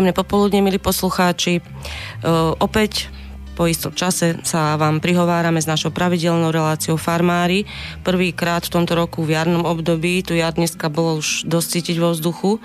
[0.00, 1.60] Príjemné popoludne, milí poslucháči.
[2.56, 3.12] Opäť
[3.52, 7.68] po istom čase sa vám prihovárame s našou pravidelnou reláciou Farmári.
[8.00, 12.16] Prvýkrát v tomto roku v jarnom období, tu jar dneska bolo už dosť cítiť vo
[12.16, 12.56] vzduchu,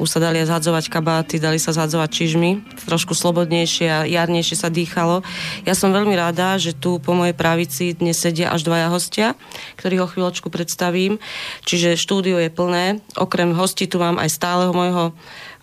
[0.00, 5.20] už sa dali zhadzovať kabáty, dali sa zhadzovať čižmy, trošku slobodnejšie a jarnejšie sa dýchalo.
[5.68, 9.36] Ja som veľmi rada, že tu po mojej pravici dnes sedia až dvaja hostia,
[9.76, 11.20] ktorých ho chvíľočku predstavím.
[11.68, 13.04] Čiže štúdio je plné.
[13.20, 15.12] Okrem hostí tu mám aj stáleho môjho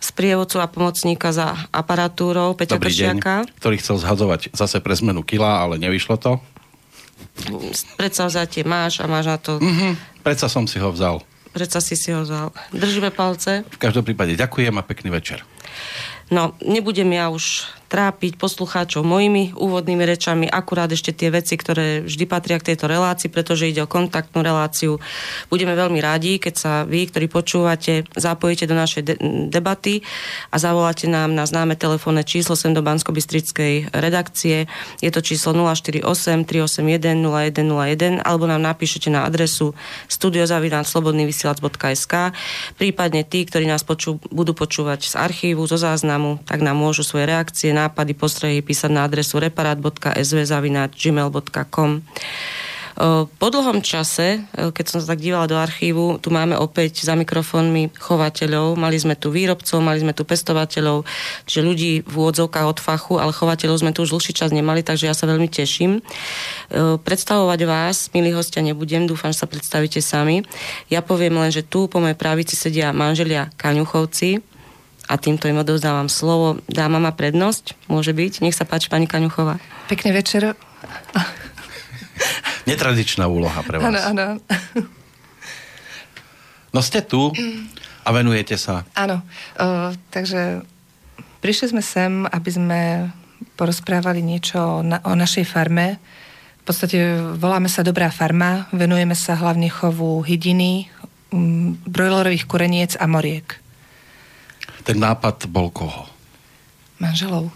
[0.05, 3.49] sprievodcu a pomocníka za aparatúrou Peťa Dobrý Kršiaka.
[3.49, 6.37] Deň, ktorý chcel zhadzovať zase pre zmenu kila, ale nevyšlo to.
[7.97, 9.57] Predsa vzatie máš a máš na to...
[9.57, 10.21] Mm-hmm.
[10.21, 11.25] Predsa som si ho vzal.
[11.55, 12.51] Predsa si si ho vzal.
[12.75, 13.63] Držíme palce.
[13.71, 15.41] V každom prípade ďakujem a pekný večer.
[16.27, 22.27] No, nebudem ja už trápiť poslucháčov mojimi úvodnými rečami, akurát ešte tie veci, ktoré vždy
[22.27, 24.99] patria k tejto relácii, pretože ide o kontaktnú reláciu.
[25.47, 29.15] Budeme veľmi radi, keď sa vy, ktorí počúvate, zapojíte do našej de-
[29.47, 30.03] debaty
[30.51, 33.15] a zavoláte nám na známe telefónne číslo sem do bansko
[33.95, 34.67] redakcie.
[34.99, 36.03] Je to číslo 048
[36.43, 39.71] 381 0101 alebo nám napíšete na adresu
[40.11, 42.35] studiozavináčslobodnyvysielac.sk
[42.75, 47.31] prípadne tí, ktorí nás počú, budú počúvať z archívu, zo záznamu, tak nám môžu svoje
[47.31, 51.91] reakcie nápady, postrehy písať na adresu reparát.sv.gmail.com
[53.27, 57.91] po dlhom čase, keď som sa tak dívala do archívu, tu máme opäť za mikrofónmi
[57.91, 58.79] chovateľov.
[58.79, 61.03] Mali sme tu výrobcov, mali sme tu pestovateľov,
[61.43, 65.11] čiže ľudí v úvodzovkách od fachu, ale chovateľov sme tu už dlhší čas nemali, takže
[65.11, 65.99] ja sa veľmi teším.
[67.03, 70.47] Predstavovať vás, milí hostia, nebudem, dúfam, že sa predstavíte sami.
[70.87, 74.54] Ja poviem len, že tu po mojej pravici sedia manželia Kaňuchovci,
[75.05, 76.61] a týmto im odovzdávam slovo.
[76.65, 77.77] Dáma má prednosť?
[77.85, 78.41] Môže byť?
[78.41, 79.61] Nech sa páči, pani Kaňuchová.
[79.85, 80.57] Pekný večer.
[82.65, 83.85] Netradičná úloha pre vás.
[83.85, 84.25] Áno, áno.
[86.73, 87.31] No ste tu
[88.03, 88.83] a venujete sa.
[88.97, 89.23] Áno,
[90.11, 90.65] takže
[91.39, 92.81] prišli sme sem, aby sme
[93.55, 96.01] porozprávali niečo na, o našej farme.
[96.65, 100.89] V podstate voláme sa Dobrá farma, venujeme sa hlavne chovu hydiny,
[101.85, 103.61] brojlerových kureniec a moriek.
[104.85, 106.05] Ten nápad bol koho?
[107.01, 107.49] Manželov.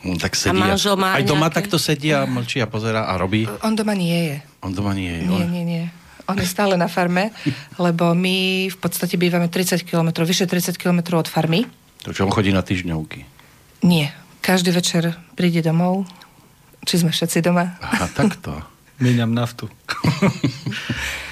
[0.00, 0.56] No, tak sedí.
[0.56, 1.56] A manžel má Aj doma nejaké...
[1.64, 3.44] takto sedí a mlčí a pozera a robí?
[3.60, 4.36] On doma nie je.
[4.64, 5.24] On doma nie je.
[5.28, 5.84] Nie, nie, nie.
[6.24, 7.32] On je stále na farme,
[7.84, 11.68] lebo my v podstate bývame 30 km, vyše 30 km od farmy.
[12.04, 13.24] To čo, on chodí na týždňovky?
[13.84, 14.12] Nie.
[14.40, 16.08] Každý večer príde domov.
[16.88, 17.76] Či sme všetci doma?
[17.84, 18.56] Aha, takto.
[19.04, 19.68] Míňam naftu.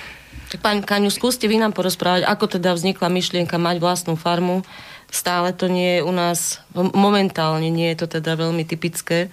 [0.56, 4.64] Pán Kaňu, skúste vy nám porozprávať, ako teda vznikla myšlienka mať vlastnú farmu.
[5.12, 9.28] Stále to nie je u nás, momentálne nie je to teda veľmi typické,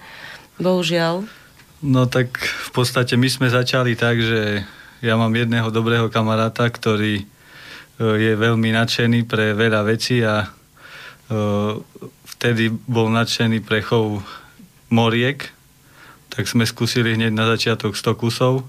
[0.60, 1.24] bohužiaľ.
[1.80, 4.64] No tak v podstate my sme začali tak, že
[5.00, 7.24] ja mám jedného dobrého kamaráta, ktorý e,
[8.00, 10.48] je veľmi nadšený pre veľa vecí a e,
[12.36, 14.24] vtedy bol nadšený pre chov
[14.88, 15.52] moriek,
[16.32, 18.64] tak sme skúsili hneď na začiatok 100 kusov.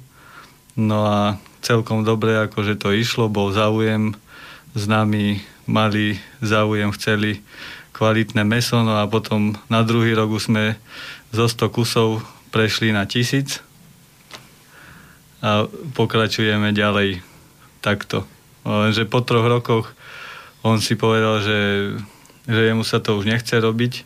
[0.75, 1.19] No a
[1.61, 4.13] celkom dobre, akože to išlo, bol záujem,
[4.77, 7.41] s nami mali záujem, chceli
[7.91, 10.77] kvalitné meso, no a potom na druhý rok už sme
[11.33, 12.21] zo 100 kusov
[12.53, 13.59] prešli na tisíc
[15.41, 17.21] a pokračujeme ďalej
[17.81, 18.25] takto.
[18.65, 19.97] Lenže po troch rokoch
[20.65, 21.59] on si povedal, že,
[22.45, 24.05] že jemu sa to už nechce robiť,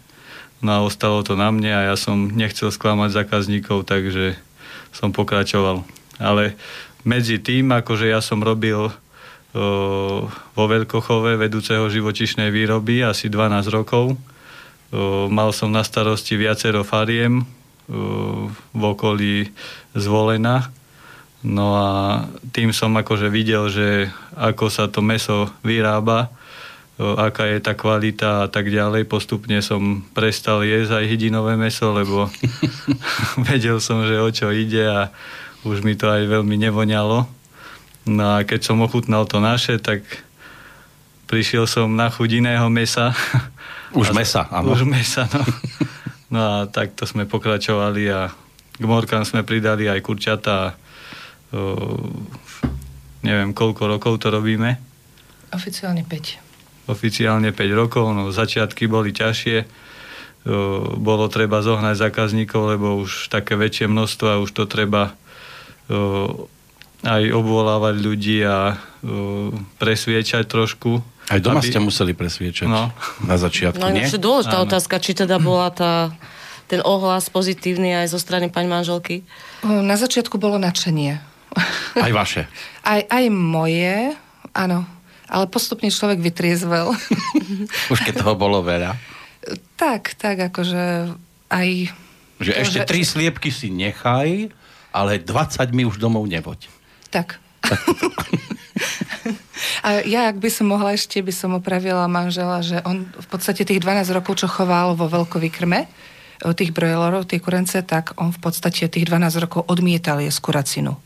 [0.64, 4.40] no a ostalo to na mne a ja som nechcel sklamať zákazníkov, takže
[4.92, 5.84] som pokračoval.
[6.22, 6.54] Ale
[7.04, 8.92] medzi tým, akože ja som robil
[10.56, 14.16] vo Veľkochove vedúceho živočišnej výroby asi 12 rokov.
[15.28, 17.44] Mal som na starosti viacero fariem
[18.72, 19.52] v okolí
[19.92, 20.72] zvolená.
[21.42, 21.90] No a
[22.54, 24.08] tým som akože videl, že
[24.38, 26.30] ako sa to meso vyrába,
[27.02, 29.10] aká je tá kvalita a tak ďalej.
[29.10, 32.30] Postupne som prestal jesť aj hydinové meso, lebo
[33.50, 35.10] vedel som, že o čo ide a
[35.62, 37.30] už mi to aj veľmi nevoňalo.
[38.10, 40.02] No a keď som ochutnal to naše, tak
[41.30, 43.14] prišiel som na chuť iného mesa.
[43.92, 44.72] Už a, mesa, áno.
[44.72, 45.44] Už mesa, no.
[46.32, 48.32] No a takto sme pokračovali a
[48.80, 50.80] k morkám sme pridali aj kurčata.
[53.20, 54.80] Neviem, koľko rokov to robíme.
[55.52, 56.88] Oficiálne 5.
[56.88, 59.58] Oficiálne 5 rokov, no začiatky boli ťažšie.
[60.48, 65.14] O, bolo treba zohnať zákazníkov, lebo už také väčšie množstvo a už to treba
[67.02, 68.78] aj obvolávať ľudí a
[69.82, 71.02] presviečať trošku.
[71.32, 71.70] Aj doma aby...
[71.72, 72.92] ste museli presviečať no.
[73.24, 74.04] na začiatku, no, nie?
[74.04, 74.68] No, dôležitá Áno.
[74.68, 76.12] otázka, či teda bola tá,
[76.68, 79.24] ten ohlas pozitívny aj zo strany pani manželky?
[79.64, 81.24] Na začiatku bolo nadšenie.
[81.96, 82.48] Aj vaše?
[82.84, 84.16] Aj, aj moje,
[84.52, 84.84] áno.
[85.32, 86.92] Ale postupne človek vytriezvel.
[87.94, 89.00] Už keď toho bolo veľa.
[89.80, 91.16] tak, tak, akože
[91.48, 91.68] aj...
[92.42, 92.88] Že to, ešte že...
[92.90, 94.52] tri sliepky si nechaj,
[94.92, 96.68] ale 20 mi už domov nevoď.
[97.12, 97.40] Tak.
[99.86, 103.66] A ja, ak by som mohla ešte, by som opravila manžela, že on v podstate
[103.66, 105.80] tých 12 rokov, čo choval vo veľkovykrme,
[106.42, 110.98] tých brojlerov, tie kurence, tak on v podstate tých 12 rokov odmietal jesť kuracinu.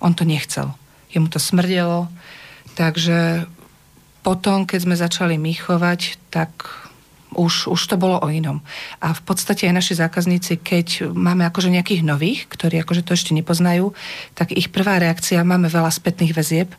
[0.00, 0.72] On to nechcel.
[1.12, 2.08] Jemu to smrdelo.
[2.80, 3.44] Takže
[4.24, 6.64] potom, keď sme začali my chovať, tak
[7.34, 8.62] už, už to bolo o inom.
[8.98, 13.32] A v podstate aj naši zákazníci, keď máme akože nejakých nových, ktorí akože to ešte
[13.36, 13.94] nepoznajú,
[14.34, 16.70] tak ich prvá reakcia, máme veľa spätných väzieb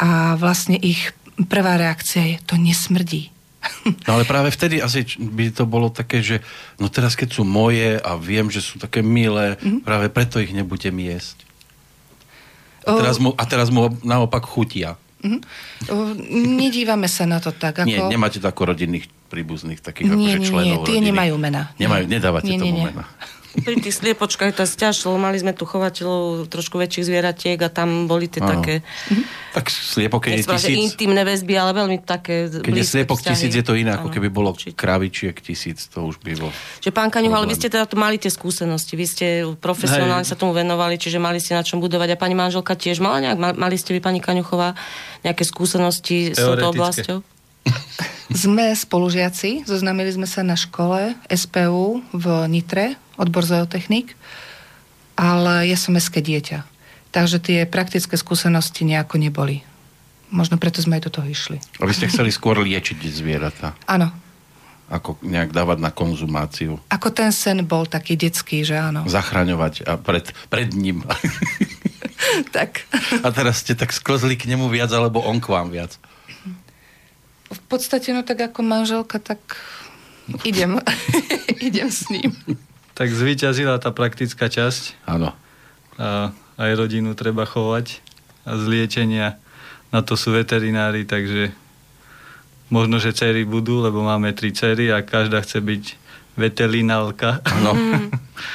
[0.00, 1.12] a vlastne ich
[1.48, 3.32] prvá reakcia je, to nesmrdí
[4.06, 6.40] No ale práve vtedy asi by to bolo také, že
[6.80, 9.84] no teraz keď sú moje a viem, že sú také milé, mm-hmm.
[9.84, 11.44] práve preto ich nebudem jesť.
[12.88, 14.96] A teraz mu, a teraz mu naopak chutia.
[15.20, 15.40] Mm-hmm.
[16.56, 17.88] Nedívame sa na to tak, ako...
[17.88, 21.08] Nie, nemáte to ako rodinných príbuzných takých nie, akože členov nie, tie rodiny.
[21.14, 21.62] nemajú mena.
[21.78, 22.86] Nemajú, nedávate nie, tomu nie, nie.
[22.90, 23.06] mena.
[23.50, 28.30] Pri tých sliepočkách to stiaž, mali sme tu chovateľov trošku väčších zvieratiek a tam boli
[28.30, 28.62] tie Áno.
[28.62, 28.86] také...
[29.50, 30.78] Tak sliepok, keď je tisíc...
[30.78, 33.34] intimné väzby, ale veľmi také Keď je sliepok vzťahy.
[33.34, 34.78] tisíc, je to iné, ako keby bolo určite.
[34.78, 36.54] kravičiek tisíc, to už by bolo...
[36.78, 39.26] Že pán Kaňuch, ale vy ste teda tu mali tie skúsenosti, vy ste
[39.58, 40.30] profesionálne Hej.
[40.30, 43.58] sa tomu venovali, čiže mali ste na čom budovať a pani manželka tiež mala nejak,
[43.58, 44.78] mali ste vy pani Kaňuchová
[45.26, 47.39] nejaké skúsenosti s touto oblasťou?
[48.30, 54.14] Sme spolužiaci, zoznamili sme sa na škole SPU v Nitre, odbor zootechnik,
[55.18, 56.62] ale ja som meské dieťa.
[57.10, 59.66] Takže tie praktické skúsenosti nejako neboli.
[60.30, 61.58] Možno preto sme aj do toho išli.
[61.82, 63.74] A vy ste chceli skôr liečiť zvieratá?
[63.90, 64.14] Áno.
[64.86, 66.78] Ako nejak dávať na konzumáciu?
[66.86, 69.10] Ako ten sen bol taký detský, že áno.
[69.10, 71.02] Zachraňovať a pred, pred ním.
[72.56, 72.86] tak.
[73.26, 75.98] A teraz ste tak sklzli k nemu viac, alebo on k vám viac?
[77.50, 79.42] V podstate, no tak ako manželka, tak
[80.46, 80.78] idem.
[81.68, 82.30] idem s ním.
[82.94, 85.02] Tak zvíťazila tá praktická časť.
[85.08, 85.34] Áno.
[85.98, 86.30] A
[86.60, 87.98] aj rodinu treba chovať.
[88.46, 89.36] A z liečenia
[89.90, 91.50] na to sú veterinári, takže
[92.70, 95.84] možno, že cery budú, lebo máme tri cery a každá chce byť
[96.38, 97.42] veterinálka.
[97.42, 97.74] Áno.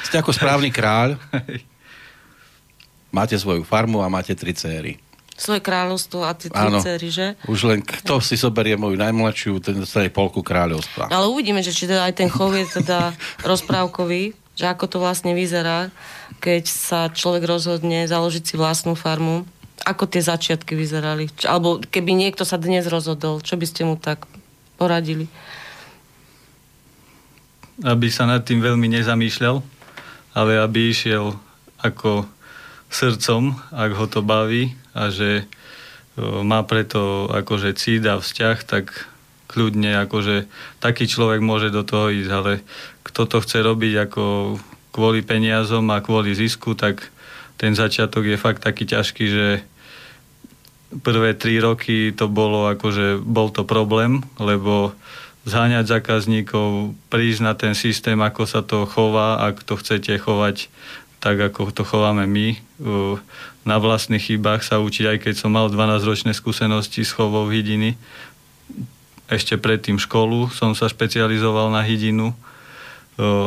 [0.08, 1.20] Ste ako správny kráľ.
[3.16, 5.05] Máte svoju farmu a máte tri céry
[5.36, 7.26] svoje kráľovstvo a tie tri cery, že?
[7.44, 11.12] Už len kto si zoberie moju najmladšiu, ten dostane polku kráľovstva.
[11.12, 13.12] Ale uvidíme, že či teda aj ten chov je teda
[13.50, 15.92] rozprávkový, že ako to vlastne vyzerá,
[16.40, 19.44] keď sa človek rozhodne založiť si vlastnú farmu.
[19.84, 21.28] Ako tie začiatky vyzerali?
[21.44, 24.24] Alebo keby niekto sa dnes rozhodol, čo by ste mu tak
[24.80, 25.28] poradili?
[27.84, 29.60] Aby sa nad tým veľmi nezamýšľal,
[30.32, 31.36] ale aby išiel
[31.84, 32.24] ako
[32.88, 35.44] srdcom, ak ho to baví a že
[36.16, 39.04] má preto akože cít a vzťah, tak
[39.52, 40.48] kľudne akože
[40.80, 42.52] taký človek môže do toho ísť, ale
[43.04, 44.56] kto to chce robiť ako
[44.90, 47.12] kvôli peniazom a kvôli zisku, tak
[47.60, 49.46] ten začiatok je fakt taký ťažký, že
[51.04, 54.96] prvé tri roky to bolo akože, bol to problém, lebo
[55.46, 60.72] zháňať zákazníkov, prísť na ten systém, ako sa to chová, ak to chcete chovať
[61.26, 62.54] tak ako to chováme my,
[63.66, 67.98] na vlastných chybách sa učiť, aj keď som mal 12-ročné skúsenosti s chovou hydiny.
[69.26, 72.30] Ešte predtým školu som sa špecializoval na hydinu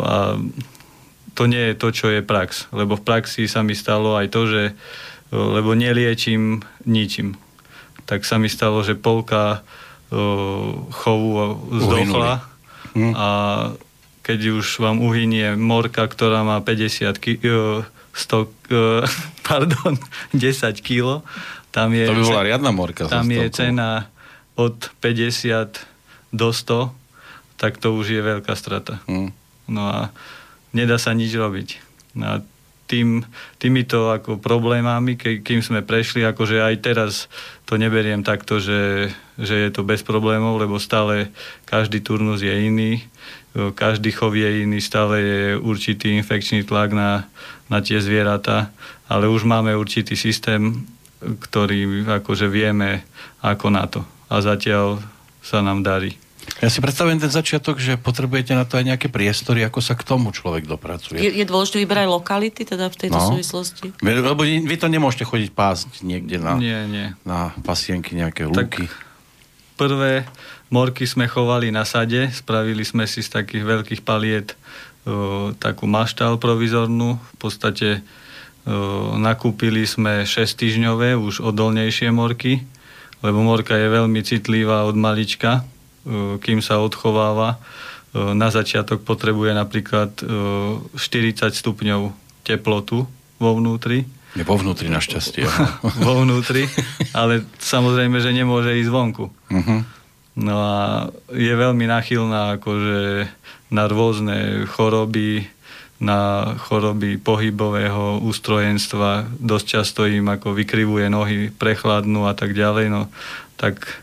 [0.04, 0.36] a
[1.40, 4.42] to nie je to, čo je prax, lebo v praxi sa mi stalo aj to,
[4.44, 4.64] že
[5.32, 7.38] lebo neliečím ničím.
[8.10, 9.62] Tak sa mi stalo, že polka
[10.90, 11.32] chovu
[11.70, 12.42] zdochla
[12.98, 13.14] hm.
[13.14, 13.28] a
[14.26, 17.42] keď už vám uhynie morka, ktorá má 50 ki-
[18.14, 18.48] 100,
[19.48, 19.94] pardon,
[20.34, 21.22] 10 kg,
[21.70, 22.06] tam je...
[22.10, 23.06] To by bola riadna morka.
[23.06, 24.10] Tam je cena
[24.58, 26.92] od 50 do 100,
[27.60, 29.00] tak to už je veľká strata.
[29.06, 29.32] Hmm.
[29.70, 30.00] No a
[30.74, 31.80] nedá sa nič robiť.
[32.18, 32.36] No a
[32.90, 33.22] tým,
[33.62, 37.30] týmito ako problémami, ke, kým sme prešli, akože aj teraz
[37.70, 41.30] to neberiem takto, že, že je to bez problémov, lebo stále
[41.70, 43.06] každý turnus je iný
[43.54, 47.26] každý chov je iný, stále je určitý infekčný tlak na,
[47.70, 48.74] na tie zvieratá,
[49.06, 50.86] ale už máme určitý systém,
[51.22, 53.06] ktorý akože vieme
[53.40, 54.02] ako na to.
[54.30, 55.02] A zatiaľ
[55.40, 56.18] sa nám darí.
[56.60, 60.02] Ja si predstavujem ten začiatok, že potrebujete na to aj nejaké priestory, ako sa k
[60.02, 61.22] tomu človek dopracuje.
[61.22, 63.28] Je, je dôležité vybrať lokality teda v tejto no.
[63.32, 63.94] súvislosti?
[64.02, 67.08] Lebo vy to nemôžete chodiť pásť niekde na, nie, nie.
[67.22, 68.90] na pasienky, nejaké lúky.
[68.90, 68.92] Tak
[69.80, 70.28] prvé
[70.68, 74.60] morky sme chovali na sade, spravili sme si z takých veľkých paliet
[75.58, 77.18] takú maštal provizornú.
[77.18, 78.04] V podstate
[78.68, 82.68] o, nakúpili sme 6 týždňové, už odolnejšie morky
[83.20, 85.64] lebo morka je veľmi citlivá od malička,
[86.08, 87.56] e, kým sa odchováva.
[87.56, 90.12] E, na začiatok potrebuje napríklad
[90.96, 92.16] 40 stupňov
[92.48, 93.06] teplotu
[93.40, 94.08] vo vnútri.
[94.38, 95.44] Je vo vnútri našťastie.
[96.06, 96.70] vo vnútri,
[97.12, 99.26] ale samozrejme, že nemôže ísť vonku.
[99.28, 99.82] Uh-huh.
[100.40, 100.78] No a
[101.36, 103.28] je veľmi nachylná akože
[103.70, 105.46] na rôzne choroby,
[106.02, 109.30] na choroby pohybového ústrojenstva.
[109.38, 112.90] Dosť často im ako vykrivuje nohy, prechladnú a tak ďalej.
[112.90, 113.02] No,
[113.58, 114.02] tak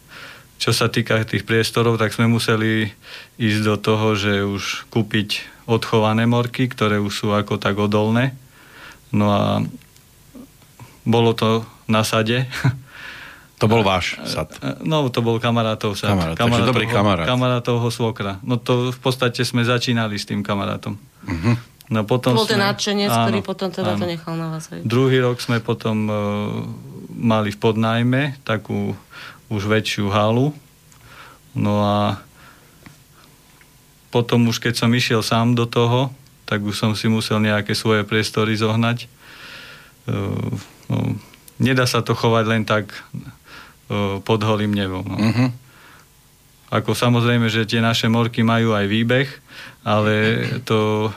[0.57, 2.89] čo sa týka tých priestorov, tak sme museli
[3.37, 8.33] ísť do toho, že už kúpiť odchované morky, ktoré už sú ako tak odolné.
[9.11, 9.45] No a
[11.03, 12.47] bolo to na sade.
[13.57, 14.53] To bol váš sad?
[14.85, 16.13] No, to bol kamarátov sad.
[16.13, 17.25] Kamarát, kamarátov, dobrý kamarát.
[17.25, 18.37] Kamarátovho svokra.
[18.45, 21.01] No to v podstate sme začínali s tým kamarátom.
[21.25, 21.57] Uh-huh.
[21.89, 24.01] No potom to bol ten nadšenec, áno, ktorý potom teda áno.
[24.03, 24.69] to nechal na vás.
[24.69, 24.83] Aj.
[24.85, 26.17] Druhý rok sme potom uh,
[27.17, 28.93] mali v podnajme takú
[29.49, 30.53] už väčšiu halu.
[31.57, 31.99] No a
[34.13, 36.13] potom už keď som išiel sám do toho,
[36.45, 39.09] tak už som si musel nejaké svoje priestory zohnať.
[40.05, 40.61] Uh,
[40.93, 41.17] no,
[41.57, 42.93] nedá sa to chovať len tak
[44.23, 45.07] pod holým nebom.
[45.07, 45.17] No.
[45.17, 45.49] Uh-huh.
[46.75, 49.29] Ako samozrejme, že tie naše morky majú aj výbeh,
[49.87, 50.15] ale
[50.67, 51.11] to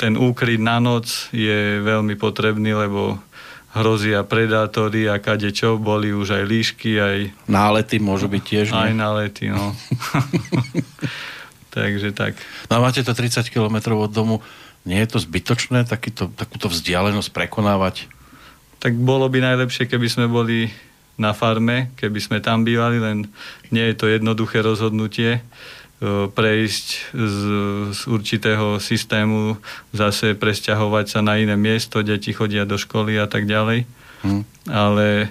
[0.00, 3.20] ten úkryt na noc je veľmi potrebný, lebo
[3.76, 7.18] hrozia predátory a kade čo, boli už aj líšky, aj...
[7.46, 9.76] Nálety môžu byť tiež, Aj nálety, no.
[11.76, 12.34] Takže tak.
[12.66, 14.42] No a máte to 30 km od domu,
[14.88, 18.08] nie je to zbytočné takýto, takúto vzdialenosť prekonávať?
[18.80, 20.72] Tak bolo by najlepšie, keby sme boli
[21.20, 23.28] na farme, keby sme tam bývali, len
[23.68, 25.44] nie je to jednoduché rozhodnutie
[26.32, 27.38] prejsť z,
[27.92, 29.60] z určitého systému,
[29.92, 33.84] zase presťahovať sa na iné miesto, deti chodia do školy a tak ďalej.
[34.24, 34.48] Hmm.
[34.64, 35.28] Ale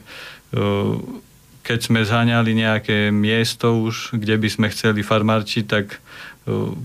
[1.65, 5.97] keď sme zháňali nejaké miesto už, kde by sme chceli farmarčiť, tak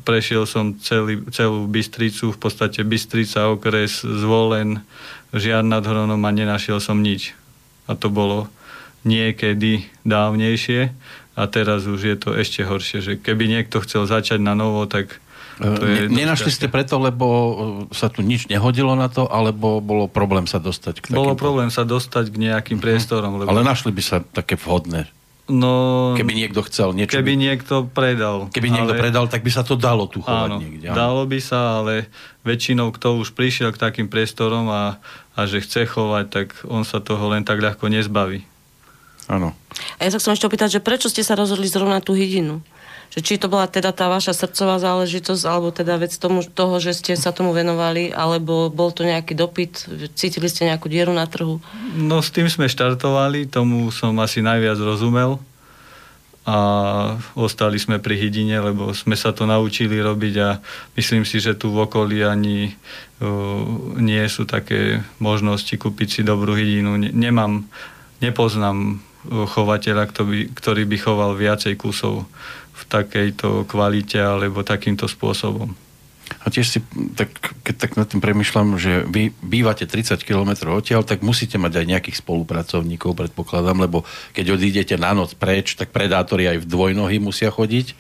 [0.04, 4.80] prešiel som celý, celú Bystricu, v podstate Bystrica, okres, zvolen,
[5.36, 7.36] žiad nad Hronom a nenašiel som nič.
[7.84, 8.48] A to bolo
[9.04, 10.92] niekedy dávnejšie
[11.34, 15.22] a teraz už je to ešte horšie, že keby niekto chcel začať na novo, tak
[15.58, 17.52] to je ne, Nenašli ste preto, lebo e,
[17.94, 21.22] sa tu nič nehodilo na to, alebo bolo problém sa dostať k takým...
[21.22, 22.86] Bolo problém sa dostať k nejakým uh-huh.
[22.90, 23.38] priestorom.
[23.38, 23.46] Lebo...
[23.46, 25.06] Ale našli by sa také vhodné.
[25.44, 27.20] No, keby niekto chcel niečo...
[27.20, 27.42] Keby by...
[27.44, 28.48] niekto predal.
[28.48, 28.74] Keby ale...
[28.80, 30.88] niekto predal, tak by sa to dalo tu chovať áno, niekde.
[30.88, 32.08] Áno, dalo by sa, ale
[32.48, 34.98] väčšinou kto už prišiel k takým priestorom a,
[35.36, 38.48] a že chce chovať, tak on sa toho len tak ľahko nezbaví.
[39.28, 39.56] Áno.
[39.98, 42.60] A ja sa chcem ešte opýtať, že prečo ste sa rozhodli zrovna tú hydinu?
[43.14, 46.98] Že či to bola teda tá vaša srdcová záležitosť, alebo teda vec tomu, toho, že
[46.98, 49.86] ste sa tomu venovali, alebo bol to nejaký dopyt,
[50.18, 51.62] cítili ste nejakú dieru na trhu?
[51.94, 55.38] No s tým sme štartovali, tomu som asi najviac rozumel
[56.44, 56.58] a
[57.32, 60.60] ostali sme pri hydine, lebo sme sa to naučili robiť a
[60.92, 66.52] myslím si, že tu v okolí ani uh, nie sú také možnosti kúpiť si dobrú
[66.52, 67.00] hydinu.
[67.00, 67.64] Nemám,
[68.20, 70.04] nepoznám chovateľa,
[70.52, 72.28] ktorý, by choval viacej kusov
[72.74, 75.72] v takejto kvalite alebo takýmto spôsobom.
[76.44, 76.78] A tiež si,
[77.16, 81.84] tak, keď tak nad tým premyšľam, že vy bývate 30 km odtiaľ, tak musíte mať
[81.84, 87.20] aj nejakých spolupracovníkov, predpokladám, lebo keď odídete na noc preč, tak predátori aj v dvojnohy
[87.20, 87.92] musia chodiť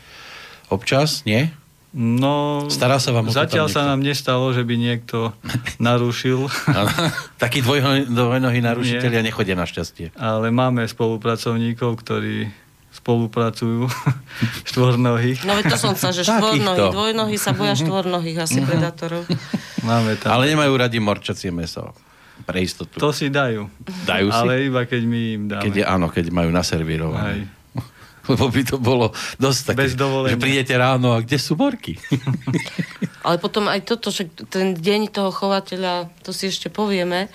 [0.72, 1.52] občas, nie?
[1.94, 5.30] No, Stará sa vám zatiaľ sa nám nestalo, že by niekto
[5.86, 6.50] narušil.
[7.42, 10.10] Takí dvojnohí narušiteľia nechodia našťastie.
[10.18, 12.50] Ale máme spolupracovníkov, ktorí
[12.94, 13.86] spolupracujú
[14.70, 15.46] štvornohých.
[15.46, 18.70] No to som sa, že štvornohy, dvojnohy sa boja štvornohých asi mm-hmm.
[18.70, 19.22] predátorov.
[19.86, 20.34] Máme tam.
[20.34, 21.94] Ale nemajú radi morčacie meso.
[22.42, 22.98] Pre istotu.
[22.98, 23.70] To si dajú.
[24.10, 24.34] Dajú si?
[24.34, 25.62] Ale iba keď my im dáme.
[25.70, 27.22] Keď je, áno, keď majú naservírované.
[27.22, 27.40] Aj.
[28.30, 32.00] lebo by to bolo dosť také, Bez že prídete ráno a kde sú morky?
[33.26, 37.28] Ale potom aj toto, že ten deň toho chovateľa, to si ešte povieme,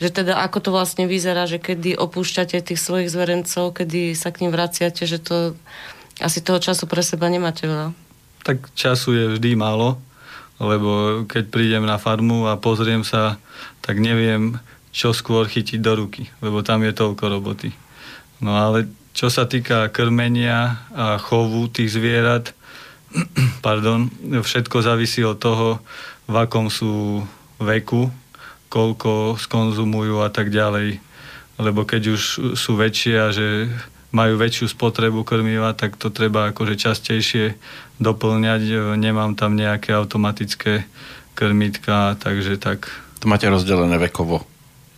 [0.00, 4.44] že teda ako to vlastne vyzerá, že kedy opúšťate tých svojich zverencov, kedy sa k
[4.44, 5.52] ním vraciate, že to
[6.20, 7.92] asi toho času pre seba nemáte veľa.
[8.44, 10.00] Tak času je vždy málo,
[10.60, 13.36] lebo keď prídem na farmu a pozriem sa,
[13.84, 14.56] tak neviem,
[14.92, 17.72] čo skôr chytiť do ruky, lebo tam je toľko roboty.
[18.40, 22.54] No ale čo sa týka krmenia a chovu tých zvierat,
[23.66, 25.82] pardon, všetko závisí od toho,
[26.30, 27.26] v akom sú
[27.58, 28.08] veku,
[28.70, 31.02] koľko skonzumujú a tak ďalej.
[31.60, 32.22] Lebo keď už
[32.54, 33.68] sú väčšie a že
[34.14, 37.58] majú väčšiu spotrebu krmiva, tak to treba akože častejšie
[37.98, 38.94] doplňať.
[38.98, 40.86] Nemám tam nejaké automatické
[41.34, 42.90] krmitka, takže tak.
[43.22, 44.46] To máte rozdelené vekovo?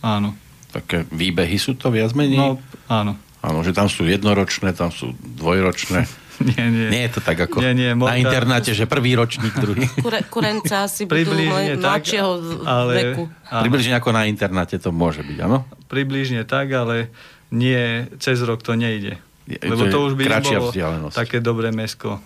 [0.05, 0.37] Áno.
[0.73, 2.37] Také výbehy sú to viac menej?
[2.37, 2.57] No,
[2.89, 3.17] áno.
[3.43, 6.07] Áno, že tam sú jednoročné, tam sú dvojročné.
[6.41, 6.89] Nie, nie.
[6.89, 9.85] Nie je to tak ako Nie, nie, na morka- internáte, že prvý ročník, druhý.
[10.01, 11.29] Kure, kurenca asi budú
[11.77, 12.29] mladšieho
[12.65, 12.91] ale...
[13.13, 13.23] veku.
[13.45, 15.61] Áno, Približne ako na internáte to môže byť, áno?
[15.85, 17.13] približne tak, ale
[17.53, 19.21] nie, cez rok to nejde.
[19.45, 21.13] Je- Lebo to to už by nebolo vzdialenosť.
[21.13, 22.17] také dobré mesko.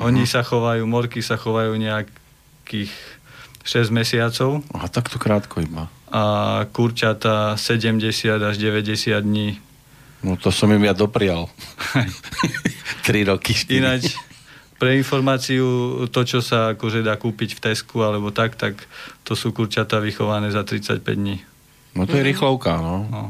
[0.00, 2.88] Oni sa chovajú, morky sa chovajú nejakých
[3.60, 5.92] 6 mesiacov Aha, takto krátko iba.
[6.08, 6.22] a
[6.66, 8.00] kurčata 70
[8.40, 9.60] až 90 dní.
[10.20, 11.48] No to som im ja doprial.
[13.06, 13.80] Tri roky, štyri.
[13.80, 14.12] Ináč,
[14.76, 15.64] pre informáciu,
[16.08, 18.80] to, čo sa akože dá kúpiť v Tesku alebo tak, tak
[19.24, 21.36] to sú kurčata vychované za 35 dní.
[21.96, 23.04] No to je rýchlovka, no.
[23.08, 23.22] No.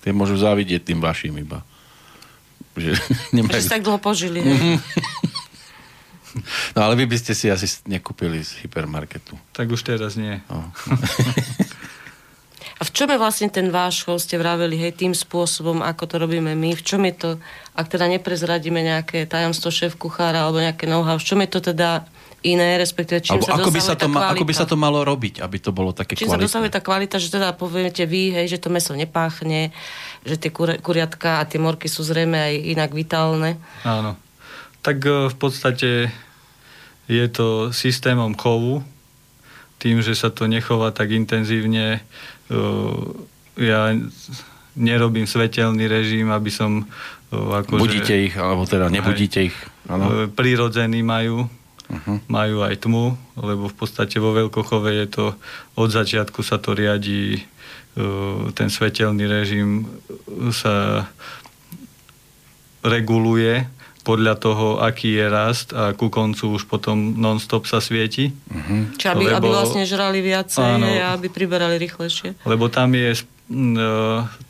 [0.00, 1.60] Tie môžu závidieť tým vašim iba.
[2.76, 2.96] Že,
[3.36, 3.52] nemajú...
[3.56, 4.40] Že si tak dlho požili.
[4.40, 4.80] hej.
[6.78, 9.34] No ale vy by ste si asi nekúpili z hypermarketu.
[9.50, 10.38] Tak už teraz nie.
[10.46, 10.70] No.
[12.80, 16.16] A v čom je vlastne ten váš chov, ste vraveli, hej, tým spôsobom, ako to
[16.16, 17.30] robíme my, v čom je to,
[17.76, 22.08] ak teda neprezradíme nejaké tajomstvo šéf kuchára alebo nejaké know-how, v čom je to teda
[22.40, 25.04] iné, respektíve čím Alebo sa ako by sa, to ma, ako by sa to malo
[25.04, 26.46] robiť, aby to bolo také Čím sa kvalitné?
[26.48, 29.76] dosahuje tá kvalita, že teda poviete vy, hej, že to meso nepáchne,
[30.24, 33.60] že tie kur- kuriatka a tie morky sú zrejme aj inak vitálne.
[33.84, 34.16] Áno.
[34.80, 36.08] Tak e, v podstate
[37.12, 38.80] je to systémom chovu,
[39.80, 42.00] tým, že sa to nechová tak intenzívne.
[43.60, 43.80] Ja
[44.74, 46.86] nerobím svetelný režim, aby som
[47.30, 47.78] akože...
[47.78, 49.56] Budíte ich, alebo teda nebudíte ich.
[49.86, 50.26] Áno.
[50.26, 51.46] E, Prirodzený majú,
[51.90, 52.22] Uh-huh.
[52.30, 55.34] majú aj tmu, lebo v podstate vo veľkochove je to,
[55.74, 57.42] od začiatku sa to riadí,
[58.54, 59.90] ten svetelný režim
[60.54, 61.10] sa
[62.86, 63.66] reguluje
[64.10, 68.34] podľa toho, aký je rast a ku koncu už potom non-stop sa svieti.
[68.50, 68.90] Uh-huh.
[68.98, 70.90] Čiže aby, aby Lebo- vlastne žrali viacej Áno.
[70.90, 72.42] a aby priberali rýchlejšie.
[72.42, 73.22] Lebo tam je e,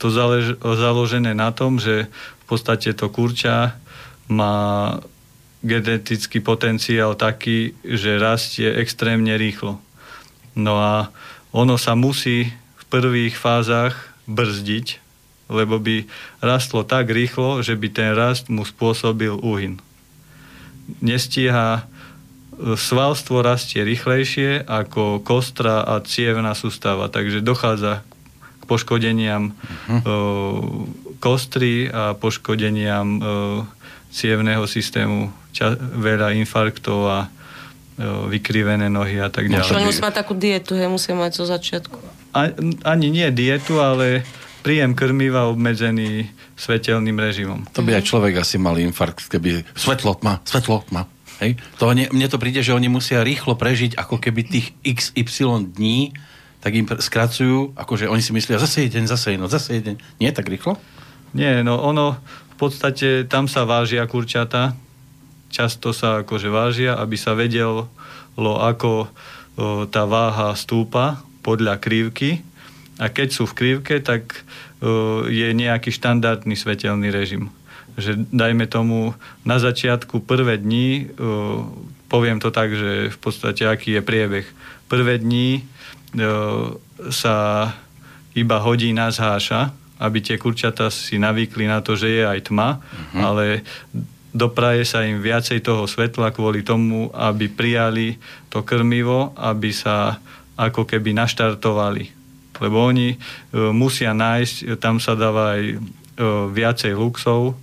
[0.01, 3.77] to zalež, založené na tom, že v podstate to kurča
[4.33, 4.97] má
[5.61, 9.77] genetický potenciál taký, že rastie extrémne rýchlo.
[10.57, 11.13] No a
[11.53, 12.49] ono sa musí
[12.81, 13.93] v prvých fázach
[14.25, 15.10] brzdiť,
[15.51, 16.07] lebo by
[16.39, 19.83] rastlo tak rýchlo, že by ten rast mu spôsobil úhyn.
[21.03, 21.85] Nestíha
[22.61, 28.05] svalstvo rastie rýchlejšie ako kostra a cievna sústava, takže dochádza
[28.61, 30.03] k poškodeniam uh-huh.
[31.19, 33.25] kostry a poškodeniam uh,
[34.13, 37.19] cievného systému, ča- veľa infarktov a
[38.01, 39.77] vykrivené nohy a tak ďalej.
[39.77, 42.01] oni musia mať takú dietu, hej, musia mať zo začiatku.
[42.33, 42.49] A,
[42.87, 44.25] ani nie dietu, ale
[44.61, 47.65] príjem krmiva obmedzený svetelným režimom.
[47.73, 51.09] To by aj človek asi mal infarkt, keby svetlo tma, svetlo tma.
[51.41, 51.57] Hej?
[51.81, 56.13] To ne, mne to príde, že oni musia rýchlo prežiť ako keby tých XY dní,
[56.61, 59.97] tak im skracujú, akože oni si myslia, zase jeden, zase jedno, zase jeden.
[60.21, 60.77] Nie tak rýchlo?
[61.33, 62.21] Nie, no ono
[62.53, 64.77] v podstate tam sa vážia kurčata,
[65.49, 67.89] často sa akože vážia, aby sa vedelo,
[68.37, 72.45] ako o, tá váha stúpa podľa krivky
[73.01, 74.45] a keď sú v krivke, tak
[74.85, 77.49] o, je nejaký štandardný svetelný režim.
[77.97, 81.65] Že dajme tomu na začiatku prvé dni, o,
[82.13, 84.47] poviem to tak, že v podstate aký je priebeh.
[84.93, 85.65] Prvé dni
[86.21, 86.77] o,
[87.09, 87.73] sa
[88.37, 93.21] iba hodina zháša, aby tie kurčata si navykli na to, že je aj tma, uh-huh.
[93.21, 93.45] ale
[94.33, 98.17] dopraje sa im viacej toho svetla kvôli tomu, aby prijali
[98.49, 100.21] to krmivo, aby sa
[100.57, 102.20] ako keby naštartovali.
[102.61, 103.17] Lebo oni e,
[103.73, 105.77] musia nájsť, tam sa dáva aj e,
[106.53, 107.55] viacej luxov, e,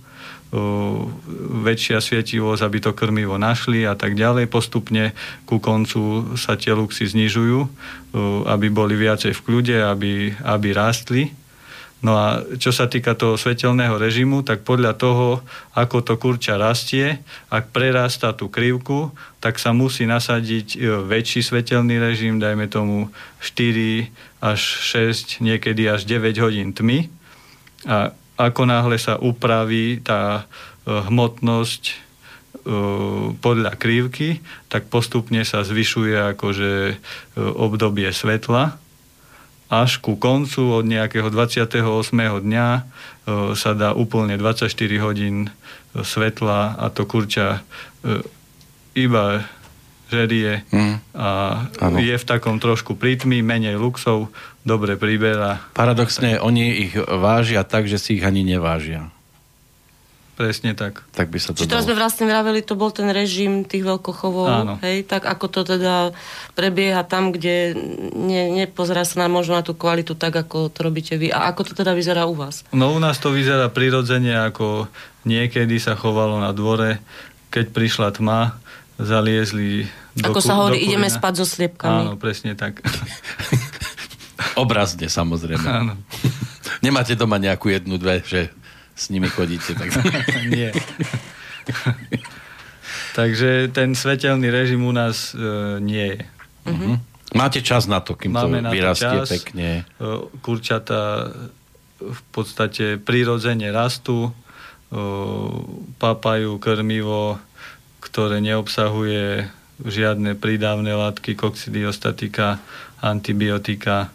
[1.64, 4.50] väčšia svietivosť, aby to krmivo našli a tak ďalej.
[4.50, 7.68] Postupne ku koncu sa tie luxy znižujú, e,
[8.50, 11.32] aby boli viacej v kľude, aby, aby rástli.
[11.98, 15.42] No a čo sa týka toho svetelného režimu, tak podľa toho,
[15.74, 17.18] ako to kurča rastie,
[17.50, 19.10] ak prerastá tú krivku,
[19.42, 23.10] tak sa musí nasadiť e, väčší svetelný režim, dajme tomu
[23.42, 24.60] 4 až
[24.94, 27.10] 6, niekedy až 9 hodín tmy.
[27.90, 30.46] A ako náhle sa upraví tá
[30.86, 31.94] e, hmotnosť e,
[33.42, 34.38] podľa krivky,
[34.70, 36.94] tak postupne sa zvyšuje akože
[37.58, 38.78] obdobie svetla
[39.68, 41.84] až ku koncu od nejakého 28.
[42.16, 42.82] dňa e,
[43.52, 44.68] sa dá úplne 24
[45.04, 45.50] hodín e,
[46.00, 47.60] svetla a to kurča
[48.00, 48.24] e,
[48.96, 49.44] iba
[50.08, 51.04] žerie Mm.
[51.12, 51.28] a
[51.84, 52.00] Áno.
[52.00, 54.32] je v takom trošku prítmi, menej luxov,
[54.64, 55.60] dobre priberá.
[55.76, 59.12] Paradoxne, oni ich vážia tak, že si ich ani nevážia.
[60.38, 61.02] Presne tak.
[61.10, 61.82] Tak by sa to Čiže to dalo.
[61.82, 64.74] sme vlastne vraveli, to bol ten režim tých veľkochovov, Áno.
[64.78, 66.14] hej, tak ako to teda
[66.54, 67.74] prebieha tam, kde
[68.14, 71.28] ne, nepozerá sa na možno na tú kvalitu tak, ako to robíte vy.
[71.28, 72.62] A ako to teda vyzerá u vás?
[72.70, 74.86] No u nás to vyzerá prirodzene, ako
[75.24, 77.02] niekedy sa chovalo na dvore,
[77.48, 78.54] keď prišla tma,
[78.96, 82.02] zaliezli do Ako ku- sa hovorí, ideme spať so sliepkami.
[82.04, 82.78] Áno, presne tak.
[84.54, 85.66] Obrazne, samozrejme.
[85.66, 85.94] Áno.
[86.78, 88.54] Nemáte doma nejakú jednu, dve, že
[88.98, 89.78] s nimi chodíte.
[89.78, 89.94] Tak...
[90.52, 90.74] Nie.
[93.14, 95.38] Takže ten svetelný režim u nás e,
[95.78, 96.20] nie je.
[96.66, 96.90] Mhm.
[97.36, 99.28] Máte čas na to, kým Máme to vyrastie čas.
[99.28, 99.84] pekne.
[99.84, 100.06] E,
[100.40, 101.30] Kurčata
[101.98, 104.32] v podstate prirodzene rastú, e,
[105.98, 107.38] papajú krmivo,
[108.00, 109.50] ktoré neobsahuje
[109.82, 112.58] žiadne pridávne látky, koksidiostatika,
[112.98, 114.10] antibiotika.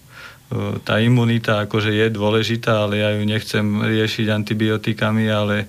[0.86, 5.66] Tá imunita akože je dôležitá, ale ja ju nechcem riešiť antibiotikami, ale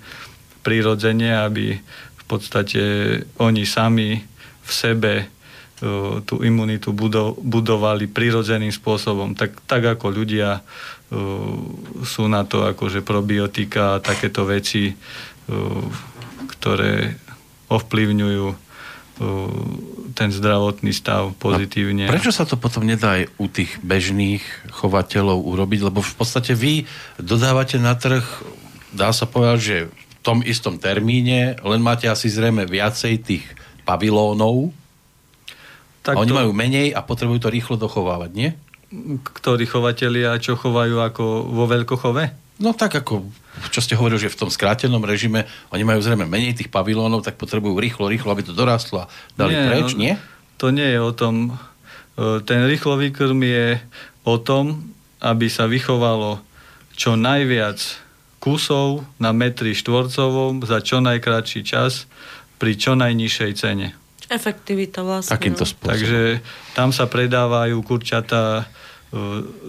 [0.61, 1.77] prirodzene, aby
[2.17, 2.83] v podstate
[3.41, 4.21] oni sami
[4.65, 5.25] v sebe e,
[6.25, 9.37] tú imunitu budo- budovali prirodzeným spôsobom.
[9.37, 10.63] Tak, tak ako ľudia e,
[12.05, 14.95] sú na to akože probiotika a takéto veci, e,
[16.57, 17.21] ktoré
[17.69, 18.64] ovplyvňujú
[20.15, 22.07] ten zdravotný stav pozitívne.
[22.11, 25.81] Prečo sa to potom nedá aj u tých bežných chovateľov urobiť?
[25.87, 26.87] Lebo v podstate vy
[27.19, 28.23] dodávate na trh,
[28.95, 33.45] dá sa povedať, že v tom istom termíne, len máte asi zrejme viacej tých
[33.85, 34.73] pavilónov
[36.01, 38.51] Tak a oni to- majú menej a potrebujú to rýchlo dochovávať, nie?
[39.43, 42.44] ktorí chovatelia čo chovajú ako vo veľkochove?
[42.63, 43.27] No tak ako,
[43.75, 47.35] čo ste hovorili, že v tom skrátenom režime oni majú zrejme menej tých pavilónov, tak
[47.35, 50.15] potrebujú rýchlo, rýchlo, aby to dorastlo a dali Nie, preč, no, nie?
[50.63, 51.59] To nie je o tom.
[52.15, 53.83] E, Ten rýchlový krm je
[54.23, 56.39] o tom, aby sa vychovalo
[56.95, 57.83] čo najviac
[58.39, 62.07] kusov na metri štvorcovom za čo najkratší čas
[62.63, 63.99] pri čo najnižšej cene.
[64.31, 65.35] Efektivita vlastne.
[65.35, 65.71] Takýmto no.
[65.75, 65.91] spôsobom.
[65.91, 66.21] Takže
[66.79, 68.84] tam sa predávajú kurčata, e,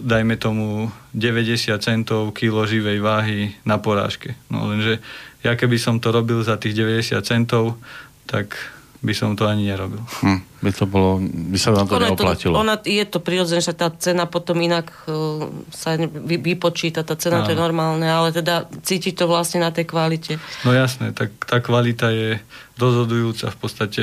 [0.02, 4.34] dajme tomu 90 centov kilo živej váhy na porážke.
[4.50, 4.98] No lenže
[5.46, 7.78] ja keby som to robil za tých 90 centov,
[8.26, 8.58] tak
[9.06, 10.02] by som to ani nerobil.
[10.02, 12.54] Hm, by to bolo, by sa vám to Ono je neoplatilo.
[12.58, 17.46] ona, je to prirodzené, že tá cena potom inak uh, sa vy, vypočíta, tá cena
[17.46, 17.70] to je Áno.
[17.70, 20.42] normálne, ale teda cíti to vlastne na tej kvalite.
[20.66, 22.42] No jasné, tak tá kvalita je
[22.80, 23.52] rozhodujúca.
[23.52, 24.02] V podstate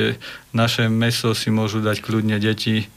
[0.56, 2.88] naše meso si môžu dať kľudne deti,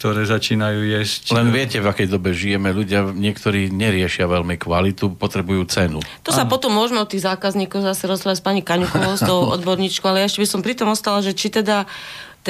[0.00, 1.36] ktoré začínajú jesť.
[1.36, 2.72] Len viete, v akej dobe žijeme.
[2.72, 6.00] Ľudia, niektorí neriešia veľmi kvalitu, potrebujú cenu.
[6.24, 10.08] To sa potom môžeme od tých zákazníkov zase rozprávať s pani Kaňukovou, s tou odborníčkou,
[10.08, 11.84] ale ešte by som pri tom ostala, že či teda